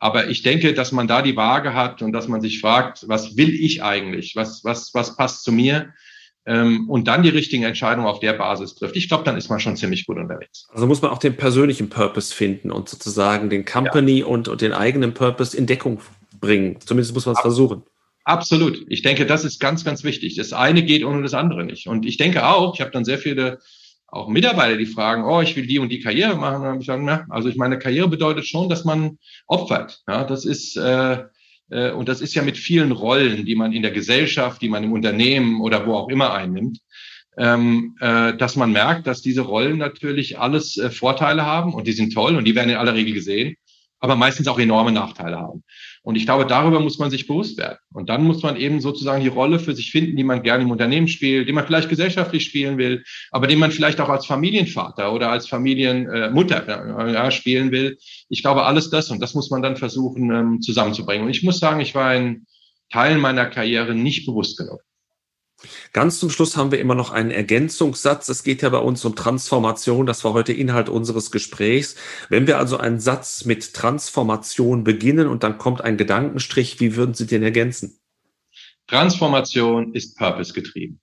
Aber 0.00 0.28
ich 0.28 0.42
denke, 0.42 0.74
dass 0.74 0.90
man 0.90 1.06
da 1.06 1.22
die 1.22 1.36
Waage 1.36 1.72
hat 1.72 2.02
und 2.02 2.10
dass 2.10 2.26
man 2.26 2.40
sich 2.40 2.60
fragt, 2.60 3.06
was 3.06 3.36
will 3.36 3.54
ich 3.54 3.84
eigentlich? 3.84 4.34
Was, 4.34 4.64
was, 4.64 4.92
was 4.92 5.16
passt 5.16 5.44
zu 5.44 5.52
mir? 5.52 5.94
Ähm, 6.50 6.90
und 6.90 7.06
dann 7.06 7.22
die 7.22 7.28
richtigen 7.28 7.62
Entscheidungen 7.62 8.08
auf 8.08 8.18
der 8.18 8.32
Basis 8.32 8.74
trifft. 8.74 8.96
Ich 8.96 9.08
glaube, 9.08 9.22
dann 9.22 9.36
ist 9.36 9.48
man 9.48 9.60
schon 9.60 9.76
ziemlich 9.76 10.04
gut 10.04 10.18
unterwegs. 10.18 10.66
Also 10.72 10.88
muss 10.88 11.00
man 11.00 11.12
auch 11.12 11.18
den 11.18 11.36
persönlichen 11.36 11.88
Purpose 11.88 12.34
finden 12.34 12.72
und 12.72 12.88
sozusagen 12.88 13.50
den 13.50 13.64
Company 13.64 14.20
ja. 14.20 14.26
und, 14.26 14.48
und 14.48 14.60
den 14.60 14.72
eigenen 14.72 15.14
Purpose 15.14 15.56
in 15.56 15.66
Deckung 15.66 16.00
bringen. 16.40 16.78
Zumindest 16.80 17.14
muss 17.14 17.26
man 17.26 17.36
es 17.36 17.40
versuchen. 17.40 17.84
Absolut. 18.24 18.84
Ich 18.88 19.02
denke, 19.02 19.26
das 19.26 19.44
ist 19.44 19.60
ganz, 19.60 19.84
ganz 19.84 20.02
wichtig. 20.02 20.34
Das 20.34 20.52
eine 20.52 20.82
geht 20.82 21.04
ohne 21.04 21.22
das 21.22 21.34
andere 21.34 21.64
nicht. 21.64 21.86
Und 21.86 22.04
ich 22.04 22.16
denke 22.16 22.44
auch, 22.44 22.74
ich 22.74 22.80
habe 22.80 22.90
dann 22.90 23.04
sehr 23.04 23.18
viele 23.18 23.60
auch 24.08 24.26
Mitarbeiter, 24.26 24.76
die 24.76 24.86
fragen, 24.86 25.24
oh, 25.24 25.40
ich 25.40 25.54
will 25.54 25.68
die 25.68 25.78
und 25.78 25.90
die 25.90 26.00
Karriere 26.00 26.34
machen. 26.34 26.64
Dann 26.64 26.74
ich 26.74 26.80
gesagt, 26.80 27.02
na, 27.04 27.26
also 27.28 27.48
ich 27.48 27.54
meine, 27.54 27.78
Karriere 27.78 28.08
bedeutet 28.08 28.44
schon, 28.44 28.68
dass 28.68 28.84
man 28.84 29.18
opfert. 29.46 30.02
Ja, 30.08 30.24
das 30.24 30.44
ist 30.44 30.76
äh, 30.76 31.24
und 31.70 32.08
das 32.08 32.20
ist 32.20 32.34
ja 32.34 32.42
mit 32.42 32.58
vielen 32.58 32.92
Rollen, 32.92 33.44
die 33.44 33.54
man 33.54 33.72
in 33.72 33.82
der 33.82 33.92
Gesellschaft, 33.92 34.60
die 34.60 34.68
man 34.68 34.82
im 34.82 34.92
Unternehmen 34.92 35.60
oder 35.60 35.86
wo 35.86 35.94
auch 35.94 36.08
immer 36.08 36.34
einnimmt, 36.34 36.80
ähm, 37.36 37.96
äh, 38.00 38.36
dass 38.36 38.56
man 38.56 38.72
merkt, 38.72 39.06
dass 39.06 39.22
diese 39.22 39.42
Rollen 39.42 39.78
natürlich 39.78 40.38
alles 40.38 40.76
äh, 40.76 40.90
Vorteile 40.90 41.46
haben 41.46 41.74
und 41.74 41.86
die 41.86 41.92
sind 41.92 42.12
toll 42.12 42.36
und 42.36 42.44
die 42.44 42.54
werden 42.54 42.70
in 42.70 42.76
aller 42.76 42.94
Regel 42.94 43.14
gesehen, 43.14 43.56
aber 43.98 44.16
meistens 44.16 44.48
auch 44.48 44.58
enorme 44.58 44.92
Nachteile 44.92 45.38
haben. 45.38 45.62
Und 46.02 46.16
ich 46.16 46.24
glaube, 46.24 46.46
darüber 46.46 46.80
muss 46.80 46.98
man 46.98 47.10
sich 47.10 47.26
bewusst 47.26 47.58
werden. 47.58 47.76
Und 47.92 48.08
dann 48.08 48.24
muss 48.24 48.42
man 48.42 48.56
eben 48.56 48.80
sozusagen 48.80 49.22
die 49.22 49.28
Rolle 49.28 49.58
für 49.58 49.74
sich 49.74 49.90
finden, 49.90 50.16
die 50.16 50.24
man 50.24 50.42
gerne 50.42 50.64
im 50.64 50.70
Unternehmen 50.70 51.08
spielt, 51.08 51.46
die 51.46 51.52
man 51.52 51.66
vielleicht 51.66 51.90
gesellschaftlich 51.90 52.44
spielen 52.44 52.78
will, 52.78 53.04
aber 53.30 53.46
die 53.46 53.56
man 53.56 53.70
vielleicht 53.70 54.00
auch 54.00 54.08
als 54.08 54.24
Familienvater 54.24 55.12
oder 55.12 55.30
als 55.30 55.46
Familienmutter 55.46 57.06
äh, 57.06 57.12
ja, 57.12 57.30
spielen 57.30 57.70
will. 57.70 57.98
Ich 58.30 58.42
glaube, 58.42 58.64
alles 58.64 58.88
das 58.88 59.10
und 59.10 59.20
das 59.20 59.34
muss 59.34 59.50
man 59.50 59.60
dann 59.60 59.76
versuchen 59.76 60.30
ähm, 60.30 60.60
zusammenzubringen. 60.62 61.24
Und 61.24 61.30
ich 61.30 61.42
muss 61.42 61.58
sagen, 61.58 61.80
ich 61.80 61.94
war 61.94 62.14
in 62.14 62.46
Teilen 62.90 63.20
meiner 63.20 63.46
Karriere 63.46 63.94
nicht 63.94 64.24
bewusst 64.24 64.56
genug. 64.56 64.80
Ganz 65.92 66.18
zum 66.18 66.30
Schluss 66.30 66.56
haben 66.56 66.72
wir 66.72 66.80
immer 66.80 66.94
noch 66.94 67.10
einen 67.10 67.30
Ergänzungssatz. 67.30 68.28
Es 68.28 68.42
geht 68.42 68.62
ja 68.62 68.68
bei 68.68 68.78
uns 68.78 69.04
um 69.04 69.14
Transformation. 69.14 70.06
Das 70.06 70.24
war 70.24 70.32
heute 70.32 70.52
Inhalt 70.52 70.88
unseres 70.88 71.30
Gesprächs. 71.30 71.96
Wenn 72.28 72.46
wir 72.46 72.58
also 72.58 72.78
einen 72.78 73.00
Satz 73.00 73.44
mit 73.44 73.74
Transformation 73.74 74.84
beginnen 74.84 75.28
und 75.28 75.42
dann 75.42 75.58
kommt 75.58 75.82
ein 75.82 75.96
Gedankenstrich, 75.96 76.80
wie 76.80 76.96
würden 76.96 77.14
Sie 77.14 77.26
den 77.26 77.42
ergänzen? 77.42 77.98
Transformation 78.86 79.94
ist 79.94 80.16
purpose 80.16 80.52
getrieben. 80.52 81.00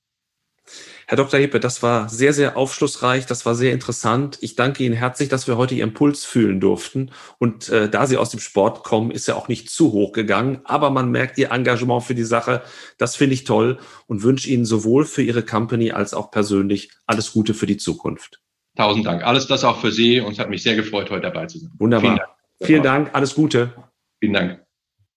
Herr 1.10 1.16
Dr. 1.16 1.40
Hippe, 1.40 1.62
das 1.62 1.82
war 1.82 2.10
sehr, 2.10 2.34
sehr 2.34 2.58
aufschlussreich, 2.58 3.26
das 3.26 3.46
war 3.46 3.56
sehr 3.56 3.72
interessant. 3.72 4.38
Ich 4.42 4.56
danke 4.56 4.84
Ihnen 4.84 4.94
herzlich, 4.94 5.30
dass 5.30 5.48
wir 5.48 5.56
heute 5.56 5.74
Ihren 5.74 5.94
Puls 5.94 6.26
fühlen 6.26 6.60
durften. 6.60 7.12
Und 7.38 7.70
äh, 7.70 7.90
da 7.90 8.06
Sie 8.08 8.18
aus 8.18 8.30
dem 8.30 8.42
Sport 8.42 8.84
kommen, 8.84 9.12
ist 9.12 9.30
er 9.30 9.38
auch 9.38 9.48
nicht 9.48 9.70
zu 9.70 9.94
hoch 9.94 10.12
gegangen, 10.12 10.60
aber 10.66 10.90
man 10.90 11.10
merkt 11.10 11.38
Ihr 11.38 11.52
Engagement 11.52 12.04
für 12.04 12.14
die 12.14 12.26
Sache. 12.26 12.62
Das 12.98 13.16
finde 13.16 13.36
ich 13.36 13.46
toll 13.46 13.78
und 14.08 14.24
wünsche 14.24 14.50
Ihnen 14.50 14.66
sowohl 14.66 15.06
für 15.06 15.22
Ihre 15.22 15.44
Company 15.44 15.92
als 15.92 16.14
auch 16.14 16.30
persönlich 16.30 16.92
alles 17.06 17.32
Gute 17.32 17.54
für 17.54 17.68
die 17.68 17.78
Zukunft. 17.78 18.42
Tausend 18.76 19.06
Dank. 19.06 19.24
Alles 19.24 19.48
das 19.48 19.64
auch 19.64 19.80
für 19.80 19.94
Sie 19.94 20.20
und 20.20 20.34
es 20.34 20.40
hat 20.40 20.50
mich 20.50 20.62
sehr 20.62 20.76
gefreut, 20.76 21.10
heute 21.10 21.22
dabei 21.22 21.46
zu 21.46 21.60
sein. 21.60 21.72
Wunderbar. 21.78 22.12
Vielen 22.12 22.18
Dank, 22.18 22.30
Vielen 22.62 22.84
Dank 22.84 23.10
alles 23.14 23.34
Gute. 23.34 23.74
Vielen 24.20 24.34
Dank. 24.34 24.67